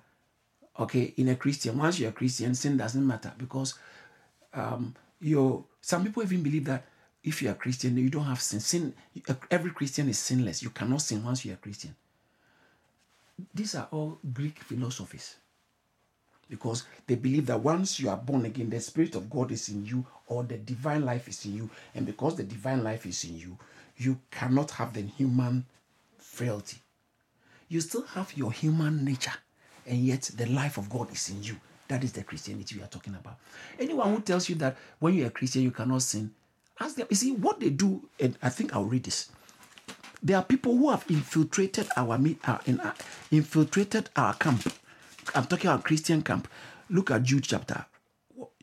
Okay, 0.78 1.14
in 1.18 1.30
a 1.30 1.36
Christian, 1.36 1.78
once 1.78 2.00
you're 2.00 2.10
a 2.10 2.14
Christian, 2.14 2.54
sin 2.54 2.78
doesn't 2.78 3.06
matter 3.06 3.32
because 3.38 3.76
um, 4.54 4.94
you 5.20 5.66
some 5.82 6.04
people 6.04 6.24
even 6.24 6.44
believe 6.44 6.66
that 6.66 6.86
if 7.24 7.42
you're 7.42 7.54
a 7.54 7.56
Christian, 7.56 7.98
you 7.98 8.10
don't 8.10 8.26
have 8.26 8.42
sin. 8.42 8.60
Sin 8.60 8.94
every 9.50 9.72
Christian 9.72 10.10
is 10.10 10.20
sinless. 10.20 10.62
You 10.62 10.70
cannot 10.70 11.02
sin 11.02 11.24
once 11.24 11.46
you're 11.46 11.56
a 11.56 11.58
Christian. 11.58 11.96
These 13.54 13.76
are 13.76 13.88
all 13.92 14.20
Greek 14.34 14.60
philosophies 14.60 15.36
because 16.50 16.84
they 17.08 17.16
believe 17.16 17.48
that 17.48 17.60
once 17.60 18.00
you 18.00 18.10
are 18.10 18.18
born 18.18 18.46
again, 18.46 18.70
the 18.70 18.80
Spirit 18.80 19.16
of 19.16 19.30
God 19.30 19.52
is 19.52 19.70
in 19.70 19.86
you 19.86 20.06
or 20.28 20.44
the 20.44 20.58
divine 20.58 21.04
life 21.04 21.28
is 21.28 21.46
in 21.46 21.56
you. 21.56 21.70
And 21.94 22.06
because 22.06 22.36
the 22.36 22.44
divine 22.44 22.84
life 22.84 23.06
is 23.06 23.24
in 23.24 23.38
you, 23.38 23.58
you 23.98 24.20
cannot 24.32 24.72
have 24.72 24.94
the 24.94 25.02
human 25.02 25.66
frailty. 26.18 26.78
You 27.68 27.82
still 27.82 28.04
have 28.04 28.36
your 28.38 28.52
human 28.52 29.04
nature, 29.04 29.34
and 29.88 29.98
yet 29.98 30.30
the 30.36 30.46
life 30.48 30.78
of 30.78 30.90
God 30.90 31.12
is 31.12 31.30
in 31.30 31.42
you. 31.42 31.56
That 31.88 32.04
is 32.04 32.12
the 32.12 32.24
Christianity 32.24 32.76
we 32.76 32.84
are 32.84 32.88
talking 32.88 33.16
about. 33.16 33.38
Anyone 33.80 34.14
who 34.14 34.22
tells 34.22 34.50
you 34.50 34.56
that 34.56 34.76
when 35.00 35.14
you're 35.14 35.28
a 35.28 35.32
Christian 35.32 35.64
you 35.64 35.72
cannot 35.72 36.02
sin, 36.02 36.32
ask 36.80 36.96
them. 36.96 37.08
You 37.10 37.16
see 37.16 37.32
what 37.32 37.60
they 37.60 37.70
do, 37.70 38.08
and 38.20 38.38
I 38.42 38.50
think 38.50 38.76
I'll 38.76 38.86
read 38.86 39.04
this. 39.04 39.30
There 40.22 40.38
are 40.38 40.44
people 40.44 40.76
who 40.76 40.90
have 40.90 41.06
infiltrated 41.10 41.88
our, 41.96 42.20
uh, 42.44 42.58
in, 42.66 42.80
uh, 42.80 42.94
infiltrated 43.32 44.10
our 44.16 44.34
camp 44.34 44.74
I'm 45.34 45.46
talking 45.46 45.70
about 45.70 45.84
Christian 45.84 46.22
camp. 46.22 46.48
Look 46.90 47.10
at 47.12 47.24
Jude 47.24 47.44
chapter, 47.44 47.86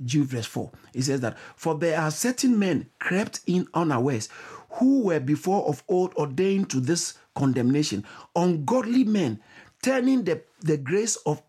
Jude 0.05 0.27
verse 0.29 0.47
4. 0.47 0.71
It 0.95 1.03
says 1.03 1.21
that, 1.21 1.39
For 1.57 1.75
there 1.75 2.01
are 2.01 2.11
certain 2.11 2.59
men 2.59 2.89
crept 2.99 3.41
in 3.47 3.67
unawares, 3.75 4.29
who 4.71 5.03
were 5.03 5.21
before 5.21 5.67
of 5.67 5.83
old 5.89 6.15
ordained 6.15 6.71
to 6.71 6.81
this 6.81 7.15
condemnation, 7.35 8.05
ungodly 8.37 9.05
men, 9.05 9.41
turning 9.83 10.25
the, 10.25 10.43
the 10.61 10.77
grace 10.77 11.17
of 11.27 11.43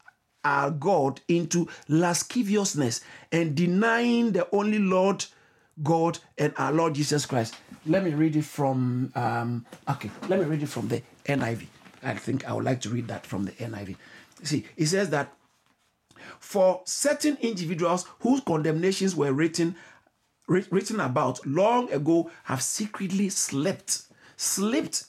our 0.43 0.72
God 0.72 1.22
into 1.28 1.70
lasciviousness 1.88 3.01
and 3.32 3.55
denying 3.55 4.34
the 4.34 4.47
only 4.53 4.80
Lord 4.80 5.26
God 5.82 6.20
and 6.38 6.53
our 6.57 6.72
Lord 6.72 6.95
Jesus 6.95 7.26
Christ. 7.26 7.55
Let 7.86 8.03
me 8.03 8.11
read 8.14 8.36
it 8.36 8.45
from, 8.45 9.11
um, 9.16 9.66
okay, 9.89 10.11
let 10.28 10.39
me 10.39 10.45
read 10.45 10.64
it 10.64 10.70
from 10.70 10.88
the 10.88 11.01
NIV. 11.26 11.68
I 12.03 12.16
think 12.16 12.47
I 12.47 12.53
would 12.53 12.66
like 12.66 12.82
to 12.82 12.89
read 12.89 13.07
that 13.07 13.26
from 13.26 13.45
the 13.45 13.51
NIV. 13.53 13.95
See, 14.44 14.66
he 14.76 14.86
says 14.86 15.10
that 15.12 15.34
for 16.39 16.82
certain 16.86 17.38
individuals 17.41 18.06
whose 18.20 18.41
condemnations 18.41 19.16
were 19.16 19.34
written 19.34 19.76
written 20.48 21.00
about 21.00 21.46
long 21.48 21.91
ago 21.91 22.30
have 22.44 22.62
secretly 22.62 23.30
slept 23.30 24.04
slipped 24.36 25.06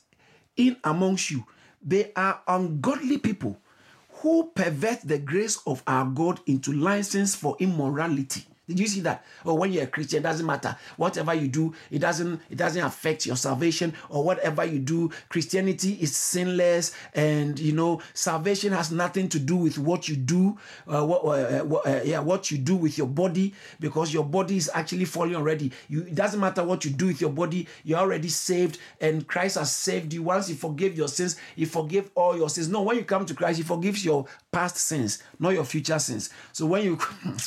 in 0.56 0.76
amongst 0.84 1.30
you. 1.30 1.44
They 1.82 2.12
are 2.14 2.40
ungodly 2.46 3.18
people 3.18 3.60
who 4.08 4.50
pervert 4.54 5.00
the 5.02 5.18
grace 5.18 5.58
of 5.66 5.82
our 5.86 6.06
god 6.06 6.40
into 6.46 6.72
license 6.72 7.34
for 7.34 7.56
immorality 7.58 8.44
Did 8.66 8.80
you 8.80 8.86
see 8.86 9.00
that? 9.00 9.24
Or 9.44 9.52
oh, 9.52 9.54
when 9.56 9.72
you're 9.72 9.84
a 9.84 9.86
Christian, 9.86 10.22
doesn't 10.22 10.46
matter. 10.46 10.74
Whatever 10.96 11.34
you 11.34 11.48
do, 11.48 11.74
it 11.90 11.98
doesn't 11.98 12.40
it 12.48 12.56
doesn't 12.56 12.82
affect 12.82 13.26
your 13.26 13.36
salvation. 13.36 13.92
Or 14.08 14.24
whatever 14.24 14.64
you 14.64 14.78
do, 14.78 15.10
Christianity 15.28 15.98
is 16.00 16.16
sinless, 16.16 16.92
and 17.14 17.58
you 17.58 17.72
know 17.72 18.00
salvation 18.14 18.72
has 18.72 18.90
nothing 18.90 19.28
to 19.30 19.38
do 19.38 19.56
with 19.56 19.78
what 19.78 20.08
you 20.08 20.16
do. 20.16 20.58
Uh, 20.88 21.04
what, 21.04 21.24
uh, 21.24 21.64
what 21.64 21.86
uh, 21.86 22.00
yeah, 22.04 22.20
what 22.20 22.50
you 22.50 22.56
do 22.56 22.76
with 22.76 22.96
your 22.96 23.06
body, 23.06 23.52
because 23.80 24.14
your 24.14 24.24
body 24.24 24.56
is 24.56 24.70
actually 24.72 25.04
falling 25.04 25.36
already. 25.36 25.70
You 25.88 26.02
it 26.02 26.14
doesn't 26.14 26.40
matter 26.40 26.64
what 26.64 26.86
you 26.86 26.90
do 26.90 27.08
with 27.08 27.20
your 27.20 27.30
body. 27.30 27.68
You're 27.84 27.98
already 27.98 28.28
saved, 28.28 28.78
and 28.98 29.26
Christ 29.26 29.58
has 29.58 29.74
saved 29.74 30.14
you. 30.14 30.22
Once 30.22 30.48
He 30.48 30.54
forgave 30.54 30.96
your 30.96 31.08
sins, 31.08 31.36
He 31.54 31.66
forgave 31.66 32.10
all 32.14 32.34
your 32.34 32.48
sins. 32.48 32.70
No, 32.70 32.80
when 32.80 32.96
you 32.96 33.04
come 33.04 33.26
to 33.26 33.34
Christ, 33.34 33.58
He 33.58 33.62
forgives 33.62 34.02
your 34.06 34.24
past 34.50 34.78
sins, 34.78 35.22
not 35.38 35.50
your 35.50 35.64
future 35.64 35.98
sins. 35.98 36.30
So 36.52 36.64
when 36.64 36.82
you 36.84 36.98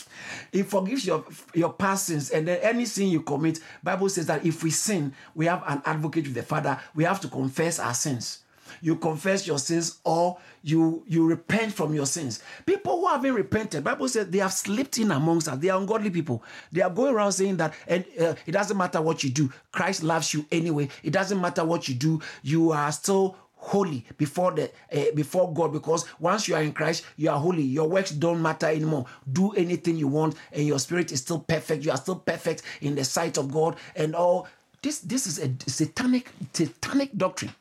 He 0.52 0.62
forgives 0.62 1.07
your 1.08 1.24
your 1.54 1.74
past 1.74 2.08
sins 2.08 2.30
and 2.30 2.48
then 2.48 2.60
any 2.62 2.86
sin 2.86 3.08
you 3.08 3.22
commit 3.22 3.60
bible 3.84 4.10
says 4.10 4.26
that 4.28 4.46
if 4.46 4.64
we 4.64 4.70
sin 4.70 5.14
we 5.36 5.46
have 5.46 5.64
an 5.68 5.82
advocate 5.86 6.26
with 6.26 6.36
the 6.36 6.44
father. 6.44 6.80
We 6.96 7.04
have 7.04 7.20
to 7.22 7.28
confess 7.28 7.80
our 7.80 7.94
sins. 7.94 8.40
You 8.82 8.98
confess 8.98 9.48
your 9.48 9.60
sins 9.60 10.00
or 10.04 10.38
you 10.62 11.04
you 11.08 11.26
repent 11.26 11.72
from 11.74 11.94
your 11.94 12.06
sins. 12.06 12.44
People 12.66 13.00
who 13.00 13.08
haven't 13.08 13.34
repented 13.34 13.84
bible 13.84 14.10
says 14.10 14.28
they 14.30 14.40
have 14.40 14.52
slipped 14.52 14.98
in 14.98 15.12
amongst 15.12 15.48
us. 15.48 15.58
They 15.58 15.70
are 15.70 15.80
ungodly 15.80 16.10
people. 16.10 16.44
They 16.72 16.82
are 16.82 16.90
going 16.90 17.14
around 17.14 17.32
saying 17.32 17.58
that 17.58 17.74
and 17.88 18.04
uh, 18.20 18.36
it 18.46 18.52
doesn't 18.52 18.78
matter 18.78 19.02
what 19.02 19.24
you 19.24 19.30
do 19.30 19.52
christ 19.72 20.04
loves 20.04 20.34
you 20.34 20.46
anyway. 20.52 20.90
It 21.04 21.12
doesn't 21.12 21.40
matter 21.40 21.64
what 21.64 21.88
you 21.88 21.96
do. 21.96 22.22
You 22.44 22.72
are 22.72 22.92
still 22.92 23.38
holy 23.68 24.06
before 24.18 24.54
the 24.54 24.72
uh, 24.94 25.12
before 25.14 25.54
God 25.54 25.74
because 25.74 26.06
once 26.20 26.48
you 26.48 26.56
are 26.56 26.62
in 26.62 26.72
Christ 26.72 27.04
you 27.18 27.30
are 27.30 27.38
holy. 27.38 27.64
Your 27.64 27.90
works 27.90 28.12
don't 28.12 28.42
matter 28.42 28.68
anymore. 28.68 29.06
Do 29.32 29.52
anything 29.52 29.98
you 29.98 30.08
want 30.08 30.36
and 30.54 30.66
your 30.66 30.80
spirit 30.80 31.12
is 31.12 31.20
still 31.20 31.40
perfect. 31.40 31.84
You 31.84 31.92
are 31.92 31.98
still 31.98 32.16
perfect 32.16 32.62
in 32.82 32.96
the 32.96 33.04
sight 33.04 33.38
of 33.38 33.52
God 33.52 33.76
and 33.96 34.16
all. 34.16 34.48
This 34.82 35.00
this 35.00 35.28
is 35.28 35.40
a 35.40 35.52
satanic 35.70 36.32
satanic 36.54 37.16
doctrine. 37.18 37.54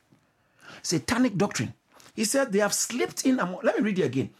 Satanic 0.83 1.37
doctrine. 1.37 1.75
He 2.15 2.25
said 2.25 2.53
they 2.53 2.61
have 2.61 2.73
slipped 2.73 3.27
in 3.27 3.41
among, 3.41 3.61
let 3.65 3.77
me 3.77 3.83
read 3.83 3.99
it 3.99 4.05
again. 4.05 4.31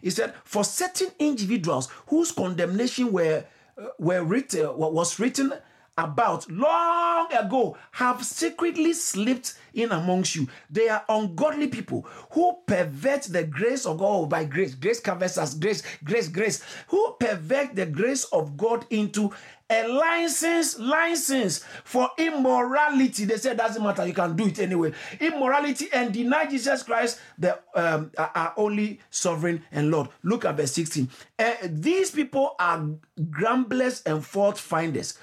He 0.00 0.10
said 0.10 0.32
for 0.44 0.62
certain 0.62 1.08
individuals 1.18 1.88
whose 2.06 2.30
condemnation 2.30 3.10
were 3.10 3.44
uh, 3.76 3.86
were 3.98 4.22
written 4.22 4.78
was 4.78 5.18
written 5.18 5.52
about 5.98 6.50
long 6.50 7.32
ago 7.32 7.76
have 7.92 8.24
secretly 8.24 8.92
slipped 8.92 9.54
in 9.72 9.92
amongst 9.92 10.36
you. 10.36 10.48
They 10.70 10.88
are 10.88 11.04
ungodly 11.08 11.68
people 11.68 12.06
who 12.30 12.58
pervert 12.66 13.22
the 13.22 13.44
grace 13.44 13.86
of 13.86 13.98
God 13.98 14.28
by 14.28 14.44
grace. 14.44 14.74
Grace 14.74 15.00
covers 15.00 15.38
us. 15.38 15.54
Grace, 15.54 15.82
grace, 16.04 16.28
grace. 16.28 16.62
Who 16.88 17.16
pervert 17.18 17.74
the 17.74 17.86
grace 17.86 18.24
of 18.24 18.56
God 18.56 18.86
into 18.90 19.32
a 19.68 19.86
license, 19.88 20.78
license 20.78 21.64
for 21.84 22.08
immorality. 22.18 23.24
They 23.24 23.36
said 23.36 23.56
doesn't 23.56 23.82
matter. 23.82 24.06
You 24.06 24.14
can 24.14 24.36
do 24.36 24.46
it 24.46 24.58
anyway. 24.60 24.92
Immorality 25.18 25.88
and 25.92 26.12
deny 26.12 26.46
Jesus 26.46 26.82
Christ, 26.84 27.20
the 27.38 27.58
um, 27.74 28.12
are 28.16 28.54
only 28.56 29.00
sovereign 29.10 29.64
and 29.72 29.90
Lord. 29.90 30.08
Look 30.22 30.44
at 30.44 30.56
verse 30.56 30.72
16. 30.72 31.08
Uh, 31.38 31.54
these 31.64 32.10
people 32.12 32.54
are 32.58 32.86
grumblers 33.30 34.02
and 34.02 34.24
fault 34.24 34.58
finders. 34.58 35.18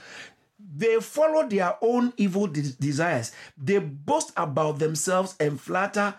They 0.76 1.00
follow 1.00 1.48
their 1.48 1.76
own 1.82 2.14
evil 2.18 2.48
de- 2.48 2.62
desires. 2.74 3.32
They 3.58 3.78
boast 3.80 4.32
about 4.36 4.80
themselves 4.80 5.36
and 5.40 5.60
flatter 5.60 6.16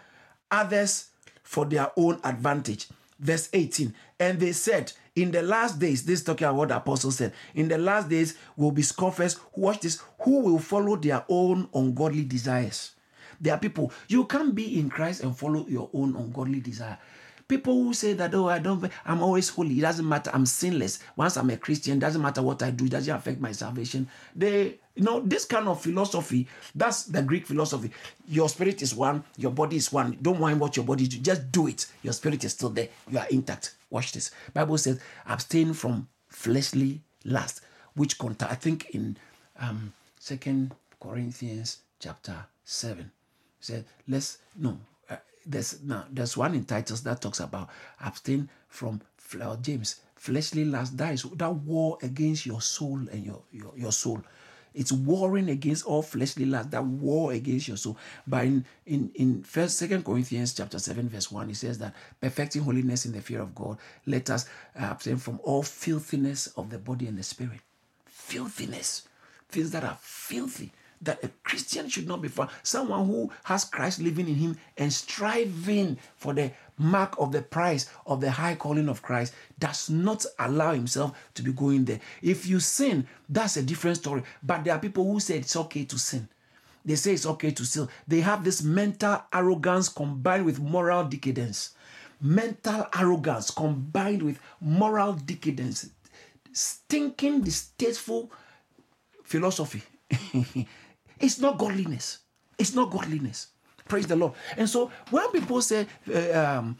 others 0.51 1.09
for 1.43 1.65
their 1.65 1.91
own 1.97 2.21
advantage. 2.23 2.89
Verse 3.19 3.49
18. 3.53 3.93
And 4.21 4.39
they 4.39 4.53
said, 4.53 4.93
In 5.17 5.31
the 5.33 5.43
last 5.43 5.79
days, 5.79 6.05
this 6.05 6.23
talking 6.23 6.47
about 6.47 6.57
what 6.57 6.69
the 6.69 6.77
apostle 6.77 7.11
said, 7.11 7.33
in 7.55 7.69
the 7.69 7.79
last 7.79 8.09
days 8.09 8.37
will 8.57 8.71
be 8.71 8.83
scoffers, 8.83 9.39
watch 9.57 9.81
this, 9.81 10.01
who 10.21 10.41
will 10.41 10.59
follow 10.59 10.97
their 10.97 11.25
own 11.29 11.69
ungodly 11.75 12.25
desires. 12.25 12.93
There 13.41 13.53
are 13.55 13.59
people, 13.59 13.93
you 14.09 14.25
can't 14.25 14.55
be 14.55 14.79
in 14.79 14.89
Christ 14.89 15.23
and 15.23 15.37
follow 15.37 15.67
your 15.67 15.91
own 15.93 16.15
ungodly 16.17 16.61
desire. 16.61 16.99
People 17.47 17.75
who 17.75 17.93
say 17.93 18.15
that, 18.15 18.35
oh, 18.35 18.49
I 18.49 18.59
don't, 18.59 18.91
I'm 19.05 19.23
always 19.23 19.49
holy. 19.51 19.79
It 19.79 19.83
doesn't 19.83 20.09
matter. 20.09 20.31
I'm 20.33 20.47
sinless. 20.47 21.01
Once 21.17 21.37
I'm 21.37 21.51
a 21.51 21.57
Christian, 21.57 21.99
doesn't 21.99 22.23
matter 22.23 22.43
what 22.43 22.63
I 22.63 22.71
do. 22.71 22.87
It 22.87 22.91
doesn't 22.91 23.15
affect 23.15 23.41
my 23.41 23.53
salvation. 23.53 24.09
They, 24.35 24.79
you 24.95 25.03
know, 25.03 25.21
this 25.21 25.45
kind 25.45 25.69
of 25.69 25.83
philosophy, 25.83 26.49
that's 26.75 27.05
the 27.05 27.23
Greek 27.23 27.47
philosophy. 27.47 27.91
Your 28.27 28.49
spirit 28.49 28.81
is 28.81 28.95
one, 28.95 29.25
your 29.37 29.51
body 29.51 29.77
is 29.77 29.93
one. 29.93 30.17
Don't 30.23 30.41
mind 30.41 30.59
what 30.61 30.77
your 30.77 30.87
body 30.87 31.07
do. 31.07 31.19
Just 31.19 31.53
do 31.53 31.67
it. 31.67 31.87
Your 32.03 32.13
spirit 32.13 32.45
is 32.45 32.53
still 32.53 32.71
there. 32.71 32.89
You 33.11 33.19
are 33.19 33.27
intact. 33.29 33.75
Watch 33.91 34.13
this. 34.13 34.31
Bible 34.53 34.79
says, 34.79 35.01
abstain 35.27 35.75
from 35.75 36.09
fleshly 36.29 37.03
lust, 37.25 37.61
which 37.95 38.19
contact, 38.19 38.51
I 38.51 38.55
think 38.55 38.91
in 38.91 39.17
um 39.61 39.93
Second 40.19 40.75
Corinthians 41.01 41.81
chapter 42.01 42.47
7. 42.65 43.11
Said, 43.61 43.85
let's 44.09 44.39
no, 44.57 44.79
there's 45.47 45.83
now 45.83 46.05
there's 46.11 46.37
one 46.37 46.55
in 46.55 46.65
Titus 46.65 47.01
that 47.01 47.21
talks 47.21 47.41
about 47.41 47.69
abstain 48.01 48.49
from 48.69 49.01
uh, 49.41 49.57
James 49.57 50.01
fleshly 50.17 50.65
lust. 50.65 50.97
That 50.97 51.15
is 51.15 51.23
that 51.23 51.53
war 51.53 51.99
against 52.03 52.47
your 52.47 52.61
soul 52.61 52.99
and 53.13 53.25
your, 53.25 53.43
your 53.53 53.73
your 53.77 53.93
soul. 53.93 54.23
It's 54.75 54.91
warring 54.91 55.51
against 55.51 55.87
all 55.87 56.03
fleshly 56.03 56.47
lust. 56.47 56.73
That 56.73 56.85
war 56.85 57.33
against 57.33 57.69
your 57.69 57.77
soul. 57.77 57.97
But 58.27 58.45
in 58.47 58.65
in 58.87 59.11
in 59.15 59.43
first 59.43 59.79
second 59.79 60.05
corinthians 60.05 60.55
chapter 60.55 60.79
7 60.79 61.09
verse 61.09 61.31
1 61.31 61.51
it 61.51 61.57
says 61.57 61.79
that 61.79 61.95
perfecting 62.21 62.63
holiness 62.63 63.07
in 63.07 63.13
the 63.13 63.21
fear 63.21 63.41
of 63.41 63.55
god 63.55 63.79
let 64.07 64.31
us 64.31 64.47
abstain 64.75 65.17
from 65.17 65.41
all 65.45 65.63
filthiness 65.63 66.49
of 66.57 66.71
the 66.71 66.79
body 66.79 67.07
and 67.07 67.19
the 67.19 67.23
spirit. 67.23 67.61
Filthiness. 68.07 69.09
Things 69.49 69.71
that 69.71 69.85
are 69.85 69.99
filthy 70.01 70.73
that 71.05 71.23
a 71.23 71.31
Christian 71.43 71.89
should 71.89 72.09
not 72.09 72.23
be 72.23 72.29
found. 72.29 72.51
Someone 72.63 73.07
who 73.07 73.31
has 73.45 73.65
Christ 73.65 74.01
living 74.01 74.29
in 74.29 74.35
him 74.35 74.57
and 74.77 74.93
striving 74.93 75.99
for 76.17 76.35
the 76.35 76.53
mark 76.77 77.15
of 77.19 77.33
the 77.33 77.43
price 77.43 77.91
of 78.07 78.21
the 78.21 78.31
high 78.31 78.55
calling 78.55 78.89
of 78.89 79.03
Christ 79.03 79.35
does 79.59 79.89
not 79.89 80.25
allow 80.39 80.73
himself 80.73 81.17
to 81.35 81.43
be 81.43 81.53
going 81.53 81.85
there. 81.85 82.01
If 82.23 82.47
you 82.47 82.61
sin, 82.61 83.07
that's 83.29 83.57
a 83.57 83.63
different 83.63 83.99
story. 83.99 84.23
But 84.43 84.65
there 84.65 84.75
are 84.75 84.81
people 84.81 85.05
who 85.05 85.21
say 85.21 85.39
it's 85.39 85.57
okay 85.57 85.85
to 85.85 85.99
sin. 85.99 86.29
They 86.85 86.97
say 86.97 87.15
it's 87.15 87.27
okay 87.27 87.51
to 87.53 87.65
steal. 87.65 87.89
They 88.07 88.21
have 88.21 88.45
this 88.45 88.63
mental 88.63 89.23
arrogance 89.33 89.89
combined 89.89 90.45
with 90.45 90.61
moral 90.61 91.05
decadence. 91.05 91.75
Mental 92.21 92.87
arrogance 92.97 93.51
combined 93.51 94.23
with 94.23 94.39
moral 94.61 95.15
decadence. 95.15 95.89
Stinking, 96.53 97.41
distasteful 97.43 98.31
philosophy. 99.23 99.83
It's 101.25 101.41
not 101.41 101.57
godliness. 101.57 102.19
It's 102.59 102.75
not 102.75 102.91
godliness. 102.91 103.49
Praise 103.89 104.07
the 104.07 104.17
Lord. 104.17 104.35
And 104.57 104.69
so 104.69 104.91
when 105.11 105.31
people 105.31 105.63
say 105.63 105.87
uh, 106.13 106.39
um, 106.39 106.77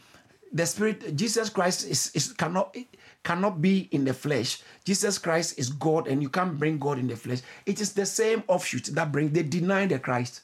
the 0.53 0.65
Spirit, 0.65 1.15
Jesus 1.15 1.49
Christ 1.49 1.87
is, 1.89 2.11
is 2.13 2.31
cannot 2.33 2.75
cannot 3.23 3.59
be 3.59 3.89
in 3.91 4.05
the 4.05 4.13
flesh. 4.13 4.61
Jesus 4.83 5.17
Christ 5.17 5.57
is 5.57 5.69
God, 5.69 6.07
and 6.07 6.21
you 6.21 6.29
can't 6.29 6.57
bring 6.57 6.77
God 6.77 6.99
in 6.99 7.07
the 7.07 7.15
flesh. 7.15 7.41
It 7.65 7.81
is 7.81 7.93
the 7.93 8.05
same 8.05 8.43
offshoot 8.47 8.85
that 8.93 9.11
bring 9.11 9.29
they 9.29 9.43
deny 9.43 9.87
the 9.87 9.97
Christ. 9.97 10.41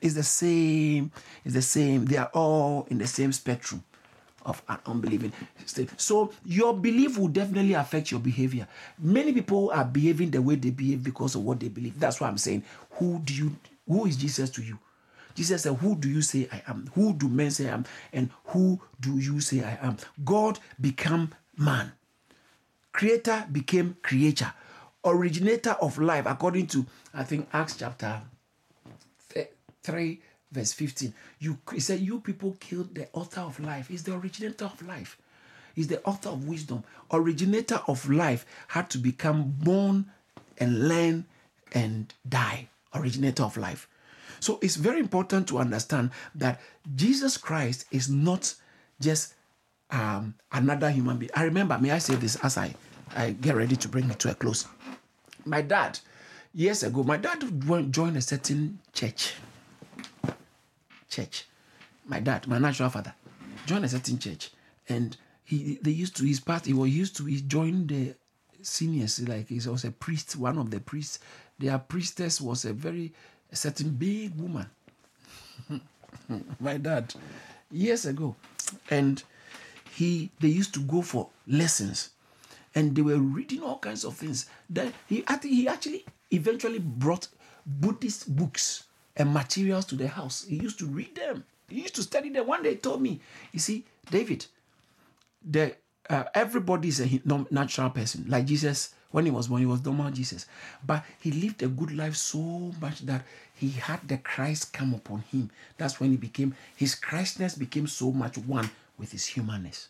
It's 0.00 0.14
the 0.14 0.22
same. 0.22 1.12
It's 1.44 1.54
the 1.54 1.62
same. 1.62 2.06
They 2.06 2.16
are 2.16 2.30
all 2.32 2.86
in 2.90 2.98
the 2.98 3.06
same 3.06 3.32
spectrum 3.32 3.84
of 4.46 4.62
an 4.68 4.78
unbelieving 4.86 5.32
state. 5.66 5.90
So 6.00 6.32
your 6.44 6.74
belief 6.74 7.18
will 7.18 7.28
definitely 7.28 7.74
affect 7.74 8.10
your 8.10 8.20
behavior. 8.20 8.66
Many 8.98 9.32
people 9.32 9.70
are 9.74 9.84
behaving 9.84 10.30
the 10.30 10.40
way 10.40 10.54
they 10.54 10.70
behave 10.70 11.02
because 11.02 11.34
of 11.34 11.42
what 11.44 11.60
they 11.60 11.68
believe. 11.68 11.98
That's 11.98 12.20
why 12.20 12.28
I'm 12.28 12.38
saying, 12.38 12.62
who 12.98 13.20
do 13.20 13.34
you 13.34 13.56
who 13.86 14.06
is 14.06 14.16
Jesus 14.16 14.50
to 14.50 14.62
you? 14.62 14.78
Jesus 15.34 15.62
said, 15.62 15.74
Who 15.76 15.94
do 15.94 16.08
you 16.08 16.22
say 16.22 16.48
I 16.50 16.62
am? 16.66 16.90
Who 16.94 17.12
do 17.12 17.28
men 17.28 17.50
say 17.50 17.68
I 17.68 17.74
am? 17.74 17.84
And 18.12 18.30
who 18.46 18.80
do 19.00 19.18
you 19.18 19.40
say 19.40 19.62
I 19.62 19.78
am? 19.82 19.98
God 20.24 20.58
became 20.80 21.34
man. 21.56 21.92
Creator 22.92 23.46
became 23.52 23.96
creature. 24.02 24.52
Originator 25.04 25.72
of 25.72 25.98
life, 25.98 26.24
according 26.26 26.66
to 26.68 26.86
I 27.14 27.22
think 27.22 27.48
Acts 27.52 27.76
chapter 27.76 28.22
3, 29.82 30.20
verse 30.50 30.72
15. 30.72 31.14
You 31.38 31.58
he 31.72 31.80
said, 31.80 32.00
You 32.00 32.20
people 32.20 32.56
killed 32.58 32.94
the 32.94 33.08
author 33.12 33.42
of 33.42 33.60
life. 33.60 33.88
He's 33.88 34.02
the 34.02 34.14
originator 34.14 34.64
of 34.64 34.82
life. 34.86 35.18
He's 35.74 35.88
the 35.88 36.02
author 36.04 36.30
of 36.30 36.48
wisdom. 36.48 36.82
Originator 37.12 37.80
of 37.86 38.08
life 38.08 38.46
had 38.68 38.88
to 38.90 38.98
become 38.98 39.54
born 39.58 40.06
and 40.56 40.88
learn 40.88 41.26
and 41.72 42.12
die. 42.26 42.68
Originator 42.94 43.42
of 43.42 43.56
life. 43.56 43.88
So 44.40 44.58
it's 44.62 44.76
very 44.76 45.00
important 45.00 45.48
to 45.48 45.58
understand 45.58 46.10
that 46.34 46.60
Jesus 46.94 47.36
Christ 47.36 47.86
is 47.90 48.08
not 48.08 48.54
just 49.00 49.34
um, 49.90 50.34
another 50.52 50.90
human 50.90 51.16
being. 51.16 51.30
I 51.34 51.44
remember, 51.44 51.78
may 51.78 51.90
I 51.90 51.98
say 51.98 52.16
this 52.16 52.36
as 52.36 52.58
I, 52.58 52.74
I 53.14 53.30
get 53.30 53.56
ready 53.56 53.76
to 53.76 53.88
bring 53.88 54.10
it 54.10 54.18
to 54.20 54.30
a 54.30 54.34
close? 54.34 54.66
My 55.44 55.62
dad, 55.62 55.98
years 56.52 56.82
ago, 56.82 57.02
my 57.02 57.16
dad 57.16 57.44
joined 57.90 58.16
a 58.16 58.20
certain 58.20 58.78
church 58.92 59.34
church. 61.08 61.46
My 62.06 62.20
dad, 62.20 62.46
my 62.46 62.58
natural 62.58 62.90
father, 62.90 63.14
joined 63.66 63.84
a 63.84 63.88
certain 63.88 64.18
church, 64.18 64.50
and 64.88 65.16
he 65.44 65.78
they 65.82 65.90
used 65.90 66.16
to 66.16 66.24
his 66.24 66.40
part. 66.40 66.66
He 66.66 66.72
was 66.72 66.90
used 66.90 67.16
to 67.16 67.24
he 67.24 67.40
joined 67.40 67.88
the 67.88 68.14
seniors, 68.62 69.26
like 69.26 69.48
he 69.48 69.60
was 69.68 69.84
a 69.84 69.90
priest, 69.90 70.36
one 70.36 70.58
of 70.58 70.70
the 70.70 70.80
priests. 70.80 71.18
Their 71.58 71.78
priestess 71.78 72.40
was 72.40 72.64
a 72.64 72.72
very 72.72 73.12
a 73.50 73.56
certain 73.56 73.90
big 73.90 74.34
woman. 74.36 74.66
My 76.60 76.76
dad, 76.76 77.14
years 77.70 78.06
ago, 78.06 78.36
and 78.90 79.22
he 79.92 80.30
they 80.40 80.48
used 80.48 80.74
to 80.74 80.80
go 80.80 81.02
for 81.02 81.28
lessons, 81.46 82.10
and 82.74 82.94
they 82.94 83.02
were 83.02 83.18
reading 83.18 83.62
all 83.62 83.78
kinds 83.78 84.04
of 84.04 84.16
things. 84.16 84.46
That 84.70 84.92
he 85.08 85.24
he 85.42 85.68
actually 85.68 86.04
eventually 86.30 86.78
brought 86.78 87.28
Buddhist 87.64 88.34
books 88.34 88.84
and 89.16 89.32
materials 89.32 89.86
to 89.86 89.96
the 89.96 90.08
house. 90.08 90.44
He 90.48 90.56
used 90.56 90.78
to 90.80 90.86
read 90.86 91.14
them. 91.14 91.44
He 91.68 91.80
used 91.82 91.94
to 91.96 92.02
study 92.02 92.28
them. 92.28 92.46
One 92.46 92.62
day 92.62 92.70
he 92.70 92.76
told 92.76 93.02
me, 93.02 93.20
you 93.52 93.58
see, 93.58 93.84
David, 94.10 94.46
the 95.44 95.74
uh, 96.08 96.24
everybody 96.34 96.88
is 96.88 97.00
a 97.00 97.20
natural 97.50 97.90
person. 97.90 98.24
Like 98.28 98.46
Jesus, 98.46 98.94
when 99.10 99.24
he 99.24 99.30
was 99.30 99.48
born, 99.48 99.60
he 99.60 99.66
was 99.66 99.84
normal 99.84 100.10
Jesus. 100.10 100.46
But 100.84 101.04
he 101.20 101.30
lived 101.30 101.62
a 101.62 101.68
good 101.68 101.92
life 101.92 102.16
so 102.16 102.72
much 102.80 103.00
that 103.00 103.24
he 103.54 103.70
had 103.70 104.06
the 104.06 104.18
Christ 104.18 104.72
come 104.72 104.94
upon 104.94 105.20
him. 105.32 105.50
That's 105.78 106.00
when 106.00 106.10
he 106.10 106.16
became, 106.16 106.54
his 106.74 106.94
Christness 106.94 107.54
became 107.54 107.86
so 107.86 108.12
much 108.12 108.36
one 108.38 108.70
with 108.98 109.12
his 109.12 109.26
humanness. 109.26 109.88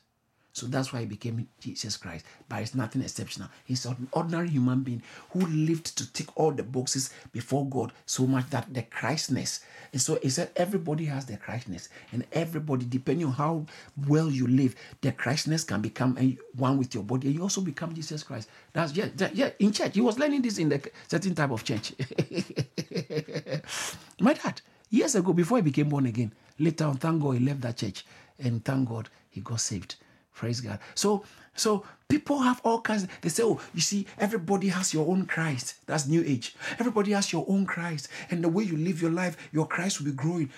So 0.57 0.66
that's 0.66 0.90
why 0.90 1.00
he 1.00 1.07
became 1.07 1.46
Jesus 1.61 1.98
Christ. 1.98 2.24
But 2.48 2.62
it's 2.62 2.74
nothing 2.74 3.02
exceptional. 3.02 3.50
He's 3.66 3.84
an 3.84 4.09
ordinary 4.12 4.48
human 4.48 4.80
being 4.80 5.02
who 5.32 5.40
lived 5.40 5.98
to 5.98 6.11
tick 6.11 6.28
all 6.34 6.50
the 6.50 6.62
boxes 6.62 7.11
before 7.30 7.68
God 7.68 7.92
so 8.07 8.26
much 8.26 8.48
that 8.48 8.72
the 8.72 8.80
Christness. 8.80 9.61
And 9.92 10.00
so 10.00 10.18
he 10.22 10.30
said 10.30 10.52
everybody 10.57 11.04
has 11.04 11.26
the 11.26 11.36
Christness. 11.36 11.90
And 12.11 12.24
everybody, 12.32 12.86
depending 12.88 13.26
on 13.26 13.34
how 13.34 13.66
well 14.09 14.30
you 14.30 14.46
live, 14.46 14.74
the 15.02 15.12
Christness 15.12 15.62
can 15.62 15.82
become 15.82 16.16
one 16.57 16.78
with 16.78 16.94
your 16.94 17.04
body. 17.04 17.26
And 17.26 17.36
you 17.36 17.42
also 17.42 17.61
become 17.61 17.92
Jesus 17.92 18.22
Christ. 18.22 18.48
That's 18.72 18.94
yeah, 18.94 19.09
that, 19.16 19.36
yeah. 19.36 19.50
In 19.59 19.72
church, 19.72 19.94
he 19.94 20.00
was 20.00 20.18
learning 20.18 20.40
this 20.40 20.57
in 20.57 20.70
the 20.70 20.80
certain 21.07 21.34
type 21.34 21.50
of 21.50 21.64
church. 21.64 21.92
My 24.20 24.32
dad, 24.32 24.62
years 24.88 25.16
ago, 25.16 25.34
before 25.34 25.59
he 25.59 25.62
became 25.62 25.90
born 25.90 26.07
again, 26.07 26.32
later 26.59 26.86
on, 26.86 26.96
thank 26.96 27.22
God 27.22 27.32
he 27.32 27.44
left 27.44 27.61
that 27.61 27.76
church. 27.76 28.07
And 28.38 28.64
thank 28.64 28.88
God 28.88 29.11
he 29.28 29.42
got 29.42 29.61
saved. 29.61 29.96
Praise 30.37 30.61
God. 30.61 30.78
So, 30.95 31.24
so 31.55 31.82
people 32.09 32.41
have 32.41 32.61
all 32.62 32.82
kinds. 32.82 33.09
They 33.22 33.30
say, 33.30 33.43
"Oh, 33.43 33.59
you 33.74 33.80
see, 33.80 34.07
everybody 34.18 34.68
has 34.68 34.93
your 34.93 35.09
own 35.09 35.24
Christ." 35.24 35.76
That's 35.87 36.07
New 36.07 36.22
Age. 36.22 36.55
Everybody 36.78 37.12
has 37.12 37.32
your 37.32 37.47
own 37.49 37.64
Christ, 37.64 38.09
and 38.30 38.45
the 38.45 38.49
way 38.51 38.64
you 38.64 38.76
live 38.76 39.01
your 39.01 39.11
life, 39.11 39.37
your 39.51 39.66
Christ 39.66 39.99
will 39.99 40.05
be 40.05 40.12
growing. 40.12 40.51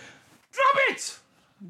Drop 0.53 0.77
it. 0.91 1.19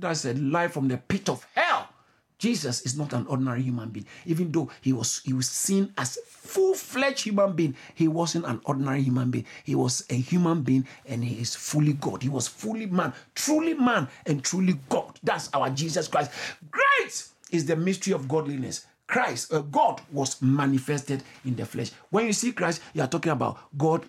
That's 0.01 0.25
a 0.25 0.33
lie 0.33 0.69
from 0.69 0.89
the 0.89 0.97
pit 0.97 1.29
of 1.29 1.47
hell. 1.55 1.91
Jesus 2.39 2.83
is 2.83 2.97
not 2.97 3.13
an 3.13 3.27
ordinary 3.27 3.63
human 3.63 3.91
being. 3.91 4.07
Even 4.25 4.51
though 4.53 4.71
he 4.81 4.93
was 4.93 5.21
he 5.25 5.35
was 5.35 5.51
seen 5.51 5.93
as 5.99 6.19
full-fledged 6.25 7.25
human 7.25 7.53
being, 7.53 7.75
he 7.95 8.09
wasn't 8.09 8.47
an 8.47 8.61
ordinary 8.65 9.03
human 9.03 9.31
being. 9.31 9.45
He 9.65 9.75
was 9.75 10.05
a 10.09 10.15
human 10.15 10.63
being 10.63 10.87
and 11.05 11.23
he 11.23 11.41
is 11.41 11.55
fully 11.55 11.95
God. 11.95 12.23
He 12.23 12.29
was 12.29 12.49
fully 12.49 12.87
man, 12.87 13.13
truly 13.35 13.75
man, 13.75 14.09
and 14.25 14.43
truly 14.43 14.79
God. 14.89 15.19
That's 15.23 15.51
our 15.53 15.69
Jesus 15.69 16.07
Christ. 16.09 16.31
Great! 16.71 17.29
Is 17.51 17.67
the 17.67 17.77
mystery 17.77 18.13
of 18.13 18.29
godliness. 18.29 18.87
Christ, 19.07 19.53
uh, 19.53 19.61
God 19.61 20.03
was 20.13 20.41
manifested 20.43 21.23
in 21.45 21.57
the 21.57 21.65
flesh. 21.65 21.91
When 22.11 22.27
you 22.27 22.33
see 22.33 22.53
Christ, 22.53 22.83
you 22.93 23.03
are 23.03 23.09
talking 23.09 23.33
about 23.33 23.59
God 23.77 24.05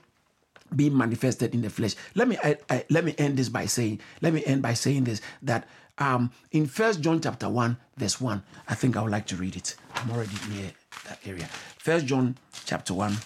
being 0.76 0.96
manifested 0.96 1.54
in 1.56 1.62
the 1.62 1.70
flesh. 1.70 1.96
Let 2.16 2.28
me 2.28 2.38
I, 2.44 2.58
I, 2.70 2.86
let 2.90 3.06
me 3.06 3.16
end 3.18 3.38
this 3.38 3.50
by 3.50 3.66
saying, 3.66 4.02
let 4.22 4.34
me 4.34 4.44
end 4.46 4.62
by 4.62 4.74
saying 4.74 5.06
this 5.06 5.22
that 5.42 5.68
um, 5.98 6.32
in 6.52 6.68
First 6.68 7.02
John 7.02 7.22
chapter 7.22 7.50
one 7.50 7.78
verse 7.98 8.22
one, 8.22 8.44
I 8.68 8.76
think 8.76 8.96
I 8.96 9.02
would 9.02 9.12
like 9.12 9.26
to 9.28 9.36
read 9.36 9.56
it. 9.56 9.76
I'm 9.96 10.12
already 10.12 10.36
near 10.50 10.72
that 11.08 11.20
area. 11.26 11.46
First 11.78 12.06
John 12.06 12.38
chapter 12.66 12.94
one 12.94 13.18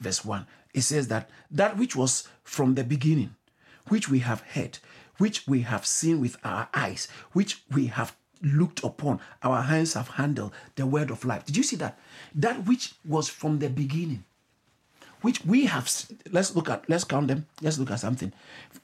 verse 0.00 0.24
one. 0.24 0.46
It 0.74 0.82
says 0.82 1.08
that 1.08 1.28
that 1.50 1.76
which 1.76 1.96
was 1.96 2.28
from 2.44 2.74
the 2.74 2.84
beginning, 2.84 3.34
which 3.88 4.08
we 4.08 4.20
have 4.20 4.42
heard, 4.42 4.78
which 5.18 5.46
we 5.46 5.62
have 5.62 5.84
seen 5.84 6.20
with 6.20 6.36
our 6.44 6.68
eyes, 6.74 7.08
which 7.32 7.62
we 7.70 7.86
have 7.86 8.14
looked 8.42 8.82
upon, 8.84 9.20
our 9.42 9.62
hands 9.62 9.94
have 9.94 10.08
handled 10.08 10.52
the 10.76 10.86
word 10.86 11.10
of 11.10 11.24
life. 11.24 11.44
Did 11.44 11.56
you 11.56 11.62
see 11.62 11.76
that? 11.76 11.98
That 12.34 12.66
which 12.66 12.94
was 13.04 13.28
from 13.28 13.58
the 13.58 13.68
beginning, 13.68 14.24
which 15.20 15.44
we 15.44 15.66
have, 15.66 15.90
let's 16.30 16.54
look 16.54 16.68
at, 16.68 16.88
let's 16.88 17.04
count 17.04 17.28
them, 17.28 17.46
let's 17.60 17.78
look 17.78 17.90
at 17.90 18.00
something, 18.00 18.32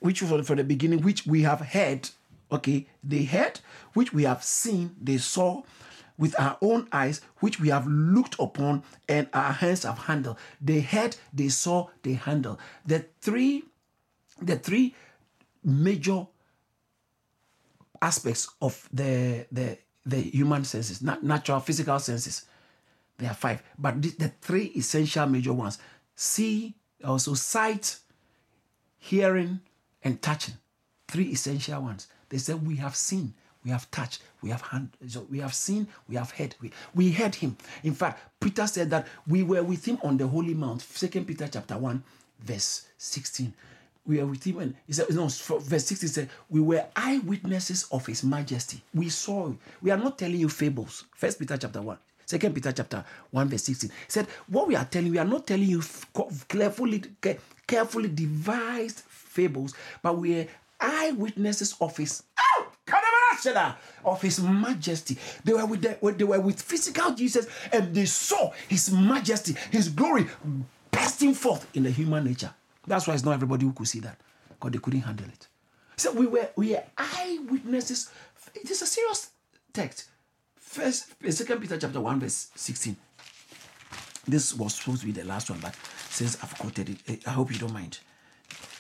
which 0.00 0.22
was 0.22 0.46
from 0.46 0.56
the 0.56 0.64
beginning, 0.64 1.02
which 1.02 1.26
we 1.26 1.42
have 1.42 1.60
heard, 1.60 2.08
okay, 2.50 2.86
they 3.02 3.24
heard, 3.24 3.60
which 3.94 4.12
we 4.12 4.24
have 4.24 4.42
seen, 4.42 4.94
they 5.00 5.18
saw 5.18 5.62
with 6.16 6.38
our 6.38 6.58
own 6.60 6.88
eyes, 6.92 7.20
which 7.38 7.60
we 7.60 7.68
have 7.68 7.86
looked 7.86 8.34
upon 8.38 8.82
and 9.08 9.28
our 9.32 9.52
hands 9.52 9.84
have 9.84 9.98
handled. 9.98 10.36
They 10.60 10.80
heard, 10.80 11.16
they 11.32 11.48
saw, 11.48 11.88
they 12.02 12.14
handled. 12.14 12.58
The 12.84 13.06
three, 13.20 13.64
the 14.42 14.56
three 14.56 14.94
major 15.64 16.26
aspects 18.00 18.48
of 18.60 18.88
the 18.92 19.46
the 19.52 19.78
the 20.06 20.20
human 20.20 20.64
senses, 20.64 21.02
not 21.02 21.22
natural 21.22 21.60
physical 21.60 21.98
senses. 21.98 22.46
There 23.18 23.30
are 23.30 23.34
five, 23.34 23.62
but 23.78 24.00
the, 24.00 24.10
the 24.10 24.28
three 24.40 24.66
essential 24.76 25.26
major 25.26 25.52
ones: 25.52 25.78
see, 26.14 26.74
also 27.04 27.34
sight, 27.34 27.98
hearing, 28.98 29.60
and 30.02 30.22
touching. 30.22 30.54
Three 31.08 31.32
essential 31.32 31.82
ones. 31.82 32.06
They 32.28 32.38
said 32.38 32.66
we 32.66 32.76
have 32.76 32.94
seen, 32.94 33.34
we 33.64 33.70
have 33.70 33.90
touched, 33.90 34.22
we 34.42 34.50
have 34.50 34.60
hand, 34.60 34.90
so 35.08 35.26
we 35.30 35.38
have 35.40 35.54
seen, 35.54 35.88
we 36.06 36.16
have 36.16 36.30
heard. 36.30 36.54
We, 36.60 36.70
we 36.94 37.10
heard 37.10 37.34
him. 37.34 37.56
In 37.82 37.94
fact, 37.94 38.20
Peter 38.38 38.66
said 38.66 38.90
that 38.90 39.06
we 39.26 39.42
were 39.42 39.62
with 39.62 39.84
him 39.84 39.98
on 40.02 40.18
the 40.18 40.26
holy 40.26 40.54
mount. 40.54 40.82
Second 40.82 41.26
Peter 41.26 41.48
chapter 41.48 41.78
one, 41.78 42.02
verse 42.40 42.86
sixteen 42.98 43.54
we 44.08 44.20
are 44.20 44.26
with 44.26 44.42
him. 44.42 44.58
And 44.58 44.74
he 44.86 44.94
said, 44.94 45.06
no, 45.10 45.28
verse 45.28 45.84
60 45.84 46.06
said, 46.06 46.30
we 46.48 46.60
were 46.60 46.84
eyewitnesses 46.96 47.86
of 47.92 48.06
his 48.06 48.24
majesty. 48.24 48.82
We 48.94 49.10
saw, 49.10 49.52
we 49.82 49.90
are 49.90 49.98
not 49.98 50.18
telling 50.18 50.40
you 50.40 50.48
fables. 50.48 51.04
First 51.14 51.38
Peter 51.38 51.56
chapter 51.56 51.82
1. 51.82 51.96
Second 52.24 52.54
Peter 52.54 52.72
chapter 52.72 53.04
1, 53.30 53.48
verse 53.48 53.62
16. 53.64 53.90
He 53.90 53.96
said, 54.08 54.26
What 54.48 54.68
we 54.68 54.76
are 54.76 54.84
telling, 54.84 55.12
we 55.12 55.18
are 55.18 55.24
not 55.24 55.46
telling 55.46 55.68
you 55.68 55.82
carefully, 56.48 57.02
carefully 57.66 58.08
devised 58.08 59.00
fables, 59.00 59.74
but 60.02 60.18
we 60.18 60.40
are 60.40 60.46
eyewitnesses 60.80 61.74
of 61.80 61.96
his 61.96 62.22
oh, 62.38 62.68
of 64.04 64.20
his 64.22 64.40
majesty. 64.40 65.16
They 65.44 65.52
were 65.52 65.66
with 65.66 65.82
the, 65.82 66.12
they 66.12 66.24
were 66.24 66.40
with 66.40 66.60
physical 66.60 67.12
Jesus 67.14 67.46
and 67.72 67.94
they 67.94 68.04
saw 68.04 68.52
his 68.68 68.90
majesty, 68.90 69.54
his 69.70 69.88
glory 69.88 70.26
bursting 70.90 71.34
forth 71.34 71.66
in 71.74 71.84
the 71.84 71.90
human 71.90 72.24
nature. 72.24 72.52
That's 72.88 73.06
why 73.06 73.14
it's 73.14 73.24
not 73.24 73.32
everybody 73.34 73.66
who 73.66 73.72
could 73.72 73.88
see 73.88 74.00
that 74.00 74.18
because 74.48 74.72
they 74.72 74.78
couldn't 74.78 75.02
handle 75.02 75.26
it. 75.26 75.48
So 75.96 76.12
we 76.12 76.26
were 76.26 76.48
we 76.56 76.76
are 76.76 76.84
eyewitnesses. 76.96 78.10
It 78.54 78.70
is 78.70 78.82
a 78.82 78.86
serious 78.86 79.30
text. 79.72 80.08
First, 80.56 81.14
Second 81.30 81.60
Peter 81.60 81.78
chapter 81.78 82.00
one 82.00 82.20
verse 82.20 82.48
sixteen. 82.54 82.96
This 84.26 84.54
was 84.54 84.74
supposed 84.74 85.00
to 85.00 85.06
be 85.06 85.12
the 85.12 85.24
last 85.24 85.48
one, 85.48 85.58
but 85.60 85.74
since 86.10 86.36
I've 86.42 86.56
quoted 86.58 86.90
it, 86.90 86.98
eh, 87.08 87.16
I 87.26 87.30
hope 87.30 87.50
you 87.50 87.58
don't 87.58 87.72
mind. 87.72 87.98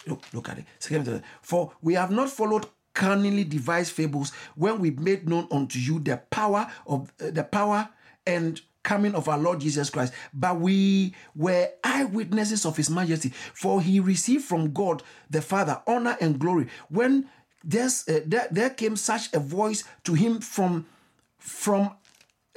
Look, 0.06 0.22
look 0.32 0.48
at 0.48 0.58
it. 0.58 0.64
Second 0.78 1.04
Peter, 1.04 1.22
for 1.40 1.72
we 1.80 1.94
have 1.94 2.10
not 2.10 2.28
followed 2.30 2.66
cunningly 2.94 3.44
devised 3.44 3.92
fables 3.92 4.32
when 4.56 4.80
we 4.80 4.90
made 4.90 5.28
known 5.28 5.46
unto 5.50 5.78
you 5.78 6.00
the 6.00 6.16
power 6.30 6.70
of 6.86 7.12
uh, 7.20 7.30
the 7.30 7.44
power 7.44 7.88
and 8.26 8.60
coming 8.82 9.14
of 9.14 9.28
our 9.28 9.38
Lord 9.38 9.60
Jesus 9.60 9.90
Christ, 9.90 10.12
but 10.32 10.60
we 10.60 11.14
were 11.34 11.68
eyewitnesses 11.84 12.64
of 12.64 12.76
his 12.76 12.90
majesty, 12.90 13.30
for 13.54 13.80
he 13.80 14.00
received 14.00 14.44
from 14.44 14.72
God 14.72 15.02
the 15.28 15.42
Father 15.42 15.82
honor 15.86 16.16
and 16.20 16.38
glory. 16.38 16.68
When 16.88 17.28
uh, 17.64 18.20
there, 18.26 18.48
there 18.50 18.70
came 18.70 18.96
such 18.96 19.32
a 19.34 19.40
voice 19.40 19.84
to 20.04 20.14
him 20.14 20.40
from, 20.40 20.86
from, 21.38 21.92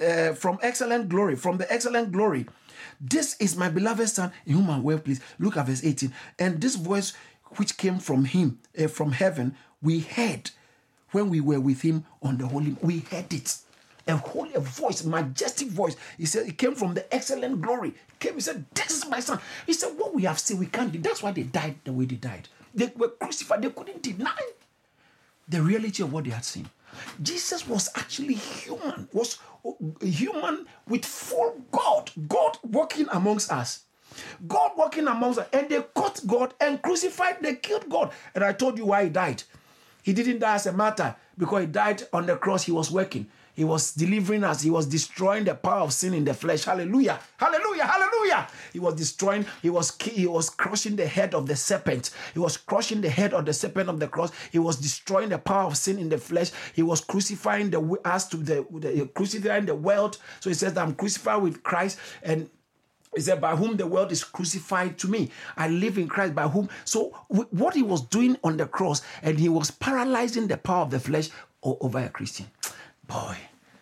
uh, 0.02 0.34
from 0.34 0.60
excellent 0.62 1.10
glory, 1.10 1.36
from 1.36 1.58
the 1.58 1.72
excellent 1.72 2.12
glory. 2.12 2.46
This 3.00 3.36
is 3.40 3.58
my 3.58 3.70
beloved 3.70 4.08
son 4.10 4.32
in 4.46 4.54
whom 4.54 4.70
I'm 4.70 4.84
well 4.84 5.00
pleased. 5.00 5.24
Look 5.40 5.58
at 5.58 5.66
verse 5.66 5.84
18. 5.84 6.14
And 6.40 6.62
this 6.62 6.76
voice 6.76 7.14
which 7.58 7.78
came 7.78 8.00
from 8.00 8.26
him, 8.26 8.60
uh, 8.80 8.88
from 8.88 9.12
heaven, 9.12 9.56
we 9.82 10.00
heard 10.00 10.52
when 11.12 11.30
we 11.30 11.42
were 11.42 11.60
with 11.60 11.82
him 11.82 12.06
on 12.22 12.38
the 12.38 12.48
holy. 12.48 12.76
We 12.82 13.00
heard 13.00 13.34
it 13.34 13.58
a 14.08 14.16
holy 14.16 14.54
voice, 14.54 15.04
majestic 15.04 15.68
voice. 15.70 15.96
He 16.18 16.26
said 16.26 16.48
it 16.48 16.58
came 16.58 16.76
from 16.76 16.94
the 16.94 17.14
excellent 17.14 17.62
glory. 17.62 17.94
Came, 18.20 18.36
he 18.36 18.42
said, 18.42 18.66
This 18.74 18.92
is 18.92 19.10
my 19.10 19.20
son. 19.20 19.40
He 19.66 19.74
said, 19.74 19.98
What 19.98 20.14
we 20.14 20.24
have 20.24 20.40
seen, 20.40 20.58
we 20.58 20.68
can't 20.68 20.92
do. 20.92 21.00
That's 21.00 21.24
why 21.24 21.32
they 21.32 21.44
died 21.44 21.76
the 21.84 21.94
way 21.94 22.06
they 22.06 22.16
died. 22.16 22.48
They 22.74 22.92
were 22.96 23.10
crucified, 23.10 23.62
they 23.62 23.70
couldn't 23.70 24.02
deny 24.02 24.40
the 25.48 25.62
reality 25.62 26.04
of 26.04 26.14
what 26.14 26.24
they 26.24 26.30
had 26.30 26.46
seen. 26.46 26.70
Jesus 27.22 27.68
was 27.68 27.90
actually 27.96 28.34
human, 28.34 29.08
was 29.14 29.40
human 30.02 30.66
with 30.88 31.06
full 31.06 31.62
God, 31.72 32.12
God 32.28 32.58
walking 32.64 33.08
amongst 33.12 33.52
us. 33.52 33.84
God 34.48 34.72
walking 34.76 35.08
amongst 35.08 35.40
us, 35.40 35.48
and 35.54 35.70
they 35.70 35.82
caught 35.96 36.26
God 36.28 36.54
and 36.60 36.82
crucified, 36.82 37.38
they 37.42 37.56
killed 37.56 37.90
God. 37.90 38.12
And 38.36 38.44
I 38.44 38.54
told 38.54 38.78
you 38.78 38.86
why 38.86 39.06
he 39.06 39.10
died. 39.10 39.44
He 40.04 40.14
didn't 40.14 40.40
die 40.40 40.56
as 40.56 40.66
a 40.66 40.74
martyr 40.74 41.16
because 41.38 41.62
he 41.62 41.68
died 41.68 42.04
on 42.12 42.26
the 42.26 42.36
cross, 42.36 42.64
he 42.64 42.72
was 42.72 42.92
working. 42.92 43.28
He 43.56 43.64
was 43.64 43.94
delivering 43.94 44.44
us. 44.44 44.62
He 44.62 44.70
was 44.70 44.86
destroying 44.86 45.44
the 45.44 45.56
power 45.56 45.82
of 45.82 45.94
sin 45.94 46.14
in 46.14 46.24
the 46.24 46.34
flesh. 46.34 46.64
Hallelujah. 46.64 47.20
Hallelujah. 47.38 47.86
Hallelujah. 47.86 48.48
He 48.74 48.80
was 48.80 48.96
destroying, 48.96 49.46
he 49.62 49.70
was 49.70 49.96
he 50.02 50.28
was 50.28 50.50
crushing 50.50 50.96
the 50.96 51.08
head 51.08 51.36
of 51.36 51.48
the 51.48 51.56
serpent. 51.56 52.12
He 52.34 52.40
was 52.40 52.58
crushing 52.58 53.02
the 53.02 53.10
head 53.10 53.34
of 53.34 53.46
the 53.46 53.54
serpent 53.54 53.90
of 53.90 54.00
the 54.00 54.08
cross. 54.08 54.32
He 54.52 54.60
was 54.60 54.78
destroying 54.78 55.30
the 55.30 55.38
power 55.38 55.66
of 55.66 55.78
sin 55.78 56.00
in 56.00 56.10
the 56.10 56.18
flesh. 56.18 56.52
He 56.74 56.84
was 56.84 57.02
crucifying 57.02 57.70
the 57.70 57.82
us 58.06 58.28
to 58.30 58.38
the, 58.38 58.66
the 58.72 59.10
crucifying 59.14 59.66
the 59.66 59.76
world. 59.76 60.18
So 60.40 60.50
he 60.50 60.54
says, 60.54 60.78
I'm 60.78 60.96
crucified 60.96 61.42
with 61.42 61.64
Christ 61.64 62.00
and 62.24 62.50
he 63.16 63.22
said, 63.22 63.42
By 63.42 63.56
whom 63.56 63.76
the 63.76 63.88
world 63.88 64.12
is 64.12 64.24
crucified 64.24 64.98
to 65.00 65.08
me. 65.08 65.32
I 65.58 65.68
live 65.68 65.98
in 65.98 66.08
Christ, 66.08 66.34
by 66.34 66.48
whom. 66.48 66.70
So, 66.86 67.10
what 67.28 67.76
he 67.76 67.84
was 67.84 68.02
doing 68.02 68.38
on 68.44 68.58
the 68.58 68.66
cross, 68.66 69.02
and 69.22 69.38
he 69.38 69.50
was 69.50 69.70
paralyzing 69.70 70.48
the 70.48 70.58
power 70.58 70.84
of 70.84 70.92
the 70.92 71.00
flesh 71.00 71.30
over 71.62 72.00
a 72.00 72.10
Christian. 72.10 72.48
Boy, 73.12 73.38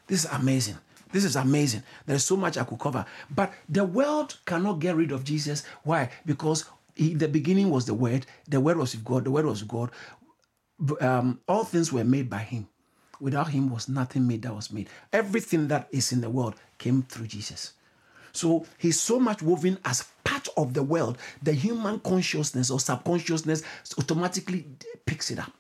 this 0.08 0.26
is 0.26 0.32
amazing. 0.32 0.78
This 1.12 1.24
is 1.24 1.36
amazing. 1.36 1.84
There's 2.06 2.24
so 2.24 2.36
much 2.36 2.58
I 2.58 2.64
could 2.64 2.80
cover. 2.80 3.06
But 3.30 3.54
the 3.68 3.84
world 3.84 4.38
cannot 4.46 4.80
get 4.80 4.96
rid 4.96 5.12
of 5.12 5.24
Jesus. 5.24 5.64
Why? 5.84 6.10
Because 6.26 6.66
he, 6.96 7.14
the 7.14 7.28
beginning 7.28 7.70
was 7.70 7.86
the 7.86 7.94
Word. 7.94 8.26
The 8.48 8.60
Word 8.60 8.78
was 8.78 8.96
with 8.96 9.06
God. 9.06 9.26
The 9.26 9.32
Word 9.32 9.46
was 9.46 9.64
God. 9.64 9.92
Um, 11.00 11.42
all 11.48 11.64
things 11.64 11.92
were 11.94 12.04
made 12.04 12.30
by 12.30 12.40
Him. 12.40 12.68
Without 13.20 13.50
Him 13.50 13.70
was 13.70 13.88
nothing 13.90 14.28
made 14.28 14.44
that 14.44 14.56
was 14.56 14.72
made. 14.72 14.90
Everything 15.14 15.68
that 15.68 15.88
is 15.92 16.12
in 16.12 16.22
the 16.22 16.30
world 16.30 16.56
came 16.78 17.04
through 17.04 17.28
Jesus. 17.28 17.74
So 18.32 18.66
He's 18.78 19.00
so 19.00 19.20
much 19.20 19.42
woven 19.42 19.78
as 19.86 20.06
part 20.24 20.48
of 20.58 20.74
the 20.74 20.84
world. 20.84 21.18
The 21.44 21.54
human 21.54 22.00
consciousness 22.00 22.70
or 22.72 22.80
subconsciousness 22.80 23.64
automatically 23.98 24.68
picks 25.06 25.32
it 25.32 25.40
up. 25.40 25.52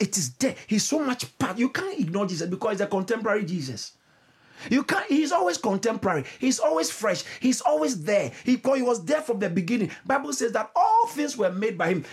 It 0.00 0.16
is 0.18 0.34
there. 0.34 0.54
He's 0.66 0.84
so 0.84 0.98
much 0.98 1.38
part. 1.38 1.58
You 1.58 1.68
can't 1.68 1.98
ignore 1.98 2.26
Jesus 2.26 2.48
because 2.48 2.72
he's 2.72 2.80
a 2.80 2.86
contemporary 2.86 3.44
Jesus. 3.44 3.92
You 4.70 4.82
can't, 4.82 5.06
he's 5.06 5.32
always 5.32 5.58
contemporary. 5.58 6.24
He's 6.38 6.58
always 6.58 6.90
fresh. 6.90 7.22
He's 7.40 7.60
always 7.60 8.02
there. 8.02 8.32
He, 8.44 8.56
he 8.56 8.82
was 8.82 9.04
there 9.04 9.20
from 9.20 9.38
the 9.38 9.50
beginning. 9.50 9.90
Bible 10.06 10.32
says 10.32 10.52
that 10.52 10.70
all 10.74 11.06
things 11.08 11.36
were 11.36 11.50
made 11.50 11.76
by 11.76 11.88
him. 11.88 12.04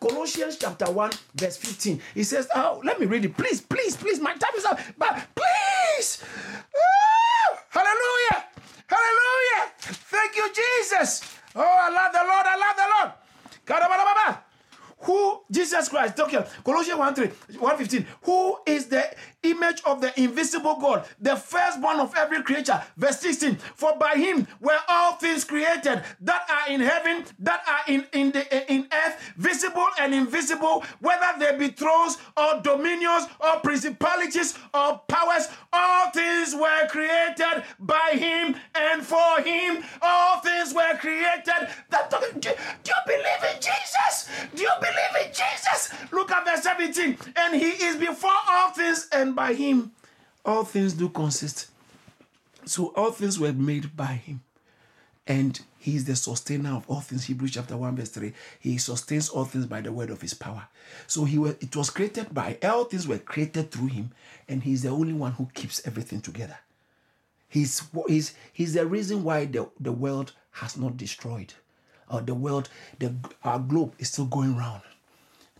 Colossians 0.00 0.56
chapter 0.58 0.90
1, 0.90 1.10
verse 1.34 1.56
15. 1.56 2.00
He 2.14 2.24
says, 2.24 2.48
Oh, 2.54 2.80
let 2.84 3.00
me 3.00 3.06
read 3.06 3.24
it. 3.24 3.36
Please, 3.36 3.60
please, 3.60 3.96
please. 3.96 4.20
My 4.20 4.34
time 4.34 4.54
is 4.56 4.64
up. 4.64 4.78
But 4.96 5.26
please. 5.34 6.24
Oh, 6.76 7.58
hallelujah. 7.70 8.44
Hallelujah. 8.86 9.72
Thank 9.78 10.36
you, 10.36 10.48
Jesus. 10.54 11.22
Oh, 11.56 11.62
I 11.62 11.90
love 11.90 12.12
the 12.12 12.20
Lord. 12.20 12.46
I 12.46 12.56
love 12.56 12.76
the 12.76 12.82
Lord 13.00 13.12
who 15.08 15.40
Jesus 15.50 15.88
Christ, 15.88 16.20
okay, 16.20 16.44
Colossians 16.62 16.98
1 16.98 17.14
3, 17.14 17.26
115, 17.58 18.06
who 18.24 18.58
is 18.66 18.88
the 18.88 19.04
image 19.42 19.80
of 19.86 20.02
the 20.02 20.12
invisible 20.20 20.76
God, 20.78 21.06
the 21.18 21.34
firstborn 21.34 21.98
of 21.98 22.14
every 22.14 22.42
creature. 22.42 22.82
Verse 22.94 23.18
16, 23.20 23.56
for 23.56 23.96
by 23.96 24.16
him 24.16 24.46
were 24.60 24.78
all 24.86 25.14
things 25.14 25.44
created 25.44 26.02
that 26.20 26.46
are 26.50 26.70
in 26.70 26.82
heaven, 26.82 27.24
that 27.38 27.62
are 27.66 27.90
in, 27.90 28.04
in 28.12 28.32
the 28.32 28.70
in 28.70 28.86
earth, 28.92 29.32
visible 29.38 29.86
and 29.98 30.12
invisible, 30.12 30.84
whether 31.00 31.38
they 31.38 31.56
be 31.56 31.68
thrones 31.68 32.18
or 32.36 32.60
dominions 32.60 33.28
or 33.40 33.60
principalities 33.60 34.58
or 34.74 35.00
powers, 35.08 35.48
all 35.72 36.10
things 36.10 36.54
were 36.54 36.86
created 36.88 37.64
by 37.80 38.10
him 38.12 38.56
and 38.74 39.02
for 39.02 39.40
him. 39.40 39.82
All 40.02 40.40
things 40.40 40.74
were 40.74 40.98
created. 40.98 41.70
That, 41.88 42.10
do, 42.10 42.18
do 42.40 42.50
you 42.50 42.94
believe 43.06 43.54
in 43.54 43.60
Jesus? 43.60 44.28
Do 44.54 44.62
you 44.62 44.70
believe 44.80 44.97
believe 44.98 45.26
in 45.26 45.32
Jesus. 45.32 46.12
Look 46.12 46.30
at 46.30 46.44
verse 46.44 46.62
17. 46.62 47.18
And 47.36 47.54
he 47.54 47.70
is 47.84 47.96
before 47.96 48.30
all 48.48 48.70
things, 48.70 49.08
and 49.12 49.34
by 49.34 49.54
him 49.54 49.92
all 50.44 50.64
things 50.64 50.94
do 50.94 51.08
consist. 51.08 51.68
So 52.64 52.86
all 52.96 53.10
things 53.12 53.38
were 53.38 53.52
made 53.52 53.96
by 53.96 54.14
him. 54.14 54.42
And 55.26 55.60
he 55.78 55.96
is 55.96 56.06
the 56.06 56.16
sustainer 56.16 56.74
of 56.74 56.88
all 56.88 57.00
things. 57.00 57.24
Hebrews 57.26 57.52
chapter 57.52 57.76
1, 57.76 57.96
verse 57.96 58.08
3. 58.10 58.32
He 58.60 58.78
sustains 58.78 59.28
all 59.28 59.44
things 59.44 59.66
by 59.66 59.80
the 59.80 59.92
word 59.92 60.10
of 60.10 60.22
his 60.22 60.34
power. 60.34 60.66
So 61.06 61.24
he 61.24 61.38
was, 61.38 61.56
it 61.60 61.76
was 61.76 61.90
created 61.90 62.32
by 62.32 62.58
all 62.62 62.84
things 62.84 63.06
were 63.06 63.18
created 63.18 63.70
through 63.70 63.88
him, 63.88 64.10
and 64.48 64.62
he's 64.62 64.82
the 64.82 64.88
only 64.88 65.12
one 65.12 65.32
who 65.32 65.48
keeps 65.54 65.86
everything 65.86 66.20
together. 66.20 66.58
He's, 67.48 67.82
he's, 68.06 68.34
he's 68.52 68.74
the 68.74 68.86
reason 68.86 69.22
why 69.22 69.46
the, 69.46 69.68
the 69.80 69.92
world 69.92 70.32
has 70.52 70.76
not 70.76 70.96
destroyed 70.96 71.54
the 72.24 72.34
world, 72.34 72.68
the, 72.98 73.14
our 73.44 73.58
globe 73.58 73.94
is 73.98 74.08
still 74.08 74.26
going 74.26 74.56
round. 74.56 74.82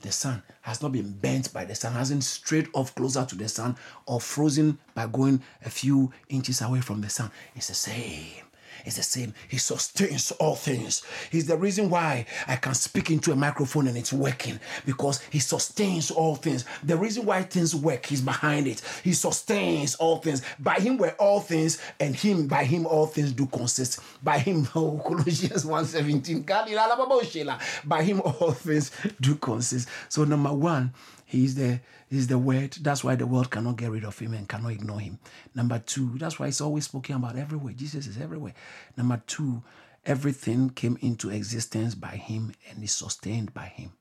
The 0.01 0.13
sun 0.13 0.43
has 0.63 0.81
not 0.81 0.93
been 0.93 1.13
bent 1.13 1.53
by 1.53 1.65
the 1.65 1.75
sun, 1.75 1.93
hasn't 1.93 2.23
strayed 2.25 2.69
off 2.73 2.95
closer 2.95 3.25
to 3.25 3.35
the 3.35 3.49
sun 3.49 3.77
or 4.07 4.21
frozen 4.21 4.79
by 4.95 5.07
going 5.09 5.43
a 5.65 5.71
few 5.71 6.13
inches 6.29 6.63
away 6.63 6.81
from 6.81 7.01
the 7.01 7.11
sun. 7.11 7.31
It's 7.57 7.69
the 7.69 7.75
same 7.75 8.48
is 8.89 8.97
the 8.97 9.03
same. 9.03 9.35
He 9.49 9.59
sustains 9.59 10.33
all 10.33 10.57
things. 10.57 11.03
He's 11.31 11.47
the 11.47 11.57
reason 11.57 11.91
why 11.91 12.27
I 12.47 12.57
can 12.57 12.75
speak 12.75 13.11
into 13.11 13.31
a 13.33 13.37
microphone 13.37 13.87
and 13.87 13.97
it's 13.97 14.13
working 14.13 14.59
because 14.85 15.21
he 15.31 15.39
sustains 15.39 16.11
all 16.11 16.35
things. 16.35 16.65
The 16.83 16.97
reason 16.97 17.25
why 17.25 17.43
things 17.43 17.75
work, 17.75 18.07
he's 18.07 18.23
behind 18.23 18.67
it. 18.67 18.83
He 19.05 19.13
sustains 19.13 19.95
all 19.97 20.17
things. 20.19 20.43
By 20.59 20.75
him 20.75 20.97
were 20.99 21.15
all 21.19 21.41
things, 21.41 21.79
and 22.01 22.15
him 22.15 22.49
by 22.49 22.65
him 22.65 22.87
all 22.87 23.07
things 23.07 23.33
do 23.33 23.47
consist. 23.47 24.01
By 24.23 24.39
him, 24.39 24.67
oh, 24.75 25.01
Colossians 25.07 25.65
1:17. 25.65 26.45
By 27.85 28.03
him 28.03 28.21
all 28.21 28.53
things 28.53 28.91
do 29.21 29.37
consist. 29.37 29.89
So 30.09 30.25
number 30.25 30.53
one, 30.53 30.93
he's 31.27 31.55
the 31.55 31.81
He's 32.11 32.27
the 32.27 32.39
word. 32.39 32.73
That's 32.81 33.05
why 33.05 33.17
the 33.17 33.27
world 33.27 33.51
cannot 33.51 33.77
get 33.77 33.91
rid 33.91 34.05
of 34.05 34.19
him 34.19 34.35
and 34.35 34.49
cannot 34.49 34.73
ignore 34.73 35.01
him. 35.01 35.19
Number 35.55 35.79
two, 35.79 36.17
that's 36.17 36.39
why 36.39 36.47
it's 36.47 36.61
always 36.61 36.85
spoken 36.85 37.17
about 37.17 37.37
everywhere. 37.37 37.75
Jesus 37.75 38.07
is 38.07 38.19
everywhere. 38.19 38.55
Number 38.97 39.23
two, 39.27 39.63
everything 40.07 40.71
came 40.71 40.99
into 41.03 41.31
existence 41.31 41.95
by 41.95 42.17
him 42.17 42.53
and 42.71 42.83
is 42.83 42.93
sustained 42.93 43.53
by 43.53 43.67
him. 43.67 43.93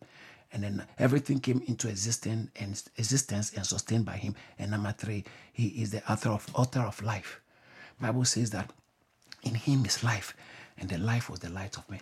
And 0.53 0.63
then 0.63 0.85
everything 0.97 1.39
came 1.39 1.61
into 1.67 1.89
existence 1.89 2.49
and 2.55 2.81
existence 2.95 3.51
and 3.53 3.65
sustained 3.65 4.05
by 4.05 4.13
him. 4.13 4.35
And 4.57 4.71
number 4.71 4.93
three, 4.97 5.25
he 5.51 5.67
is 5.67 5.91
the 5.91 6.09
author 6.09 6.29
of 6.29 6.49
author 6.53 6.79
of 6.79 7.03
life. 7.03 7.41
Bible 7.99 8.25
says 8.25 8.51
that 8.51 8.71
in 9.43 9.55
him 9.55 9.85
is 9.85 10.03
life, 10.03 10.35
and 10.77 10.89
the 10.89 10.97
life 10.97 11.29
was 11.29 11.39
the 11.39 11.49
light 11.49 11.77
of 11.77 11.89
men. 11.89 11.99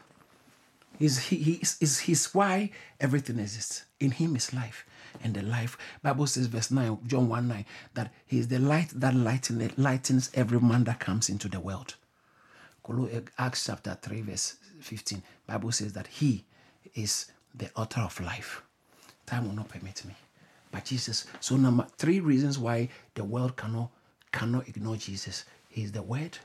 Is 0.99 1.19
he, 1.27 1.59
is, 1.61 1.77
is 1.81 1.99
his 1.99 2.33
why 2.33 2.71
everything 2.99 3.39
exists. 3.39 3.85
In 3.99 4.11
him 4.11 4.35
is 4.35 4.53
life 4.53 4.85
and 5.23 5.33
the 5.33 5.41
life. 5.41 5.77
Bible 6.01 6.27
says, 6.27 6.47
verse 6.47 6.71
9, 6.71 6.99
John 7.07 7.29
1 7.29 7.47
9, 7.47 7.65
that 7.93 8.13
he 8.25 8.39
is 8.39 8.47
the 8.47 8.59
light 8.59 8.89
that 8.95 9.15
lighten, 9.15 9.71
lightens 9.77 10.31
every 10.33 10.59
man 10.59 10.83
that 10.85 10.99
comes 10.99 11.29
into 11.29 11.47
the 11.47 11.59
world. 11.59 11.95
Eh, 12.87 13.21
Acts 13.37 13.65
chapter 13.65 13.97
3, 14.01 14.21
verse 14.21 14.55
15. 14.81 15.23
Bible 15.47 15.71
says 15.71 15.93
that 15.93 16.07
he 16.07 16.45
is 16.93 17.31
the 17.53 17.69
author 17.75 18.01
of 18.01 18.19
life. 18.19 18.61
Time 19.25 19.47
will 19.47 19.55
not 19.55 19.69
permit 19.69 20.05
me. 20.05 20.15
But 20.71 20.85
Jesus, 20.85 21.25
so 21.39 21.55
number 21.55 21.87
three 21.97 22.19
reasons 22.19 22.59
why 22.59 22.89
the 23.13 23.23
world 23.23 23.55
cannot 23.55 23.89
cannot 24.31 24.67
ignore 24.67 24.97
Jesus. 24.97 25.45
He 25.69 25.83
is 25.83 25.93
the 25.93 26.03
word, 26.03 26.37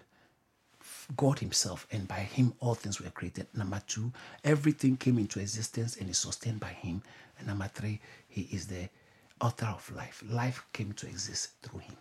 God 1.16 1.38
Himself, 1.38 1.86
and 1.90 2.06
by 2.06 2.20
Him 2.20 2.54
all 2.60 2.74
things 2.74 3.00
were 3.00 3.10
created. 3.10 3.46
Number 3.54 3.80
two, 3.86 4.12
everything 4.44 4.96
came 4.96 5.18
into 5.18 5.40
existence 5.40 5.96
and 5.96 6.08
is 6.08 6.18
sustained 6.18 6.60
by 6.60 6.68
Him. 6.68 7.02
And 7.38 7.48
number 7.48 7.70
three, 7.72 8.00
he 8.28 8.42
is 8.52 8.66
the 8.66 8.88
author 9.40 9.66
of 9.66 9.90
life. 9.94 10.22
Life 10.28 10.64
came 10.72 10.92
to 10.92 11.06
exist 11.06 11.50
through 11.62 11.80
him. 11.80 11.96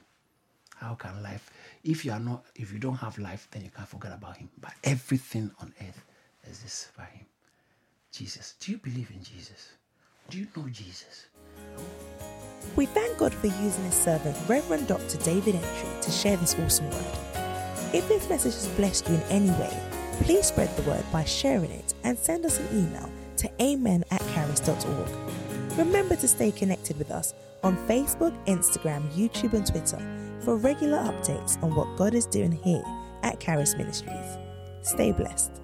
How 0.76 0.96
can 0.96 1.24
life, 1.24 1.50
if 1.84 2.06
you 2.06 2.12
are 2.12 2.20
not, 2.20 2.46
if 2.56 2.72
you 2.72 2.80
don't 2.80 2.96
have 2.96 3.18
life, 3.18 3.48
then 3.52 3.64
you 3.64 3.70
can't 3.70 3.88
forget 3.88 4.14
about 4.14 4.38
him. 4.38 4.50
But 4.62 4.74
everything 4.84 5.52
on 5.62 5.74
earth 5.82 6.04
exists 6.48 6.92
by 6.98 7.06
him. 7.06 7.26
Jesus. 8.12 8.56
Do 8.60 8.72
you 8.72 8.78
believe 8.78 9.12
in 9.12 9.24
Jesus? 9.24 9.74
Do 10.30 10.38
you 10.38 10.48
know 10.56 10.68
Jesus? 10.70 11.28
We 12.76 12.86
thank 12.86 13.18
God 13.18 13.34
for 13.34 13.48
using 13.48 13.84
his 13.86 13.94
servant, 13.94 14.38
Reverend 14.48 14.88
Dr. 14.88 15.18
David 15.18 15.56
Entry, 15.56 15.90
to 16.02 16.12
share 16.12 16.38
this 16.38 16.56
awesome 16.60 16.90
word. 16.92 17.39
If 17.92 18.08
this 18.08 18.30
message 18.30 18.54
has 18.54 18.68
blessed 18.70 19.10
you 19.10 19.16
in 19.16 19.22
any 19.24 19.50
way, 19.52 19.76
please 20.22 20.46
spread 20.46 20.76
the 20.76 20.84
word 20.84 21.04
by 21.12 21.24
sharing 21.24 21.72
it 21.72 21.96
and 22.04 22.18
send 22.18 22.46
us 22.46 22.60
an 22.60 22.68
email 22.72 23.10
to 23.38 23.50
amen 23.60 24.04
at 24.12 24.22
charis.org. 24.34 25.10
Remember 25.76 26.16
to 26.16 26.28
stay 26.28 26.52
connected 26.52 27.00
with 27.00 27.10
us 27.10 27.34
on 27.64 27.76
Facebook, 27.88 28.36
Instagram, 28.46 29.10
YouTube, 29.14 29.54
and 29.54 29.66
Twitter 29.66 30.00
for 30.42 30.56
regular 30.56 31.00
updates 31.00 31.62
on 31.64 31.74
what 31.74 31.98
God 31.98 32.14
is 32.14 32.28
doing 32.28 32.52
here 32.52 32.84
at 33.24 33.40
Charis 33.40 33.76
Ministries. 33.76 34.38
Stay 34.84 35.12
blessed. 35.12 35.60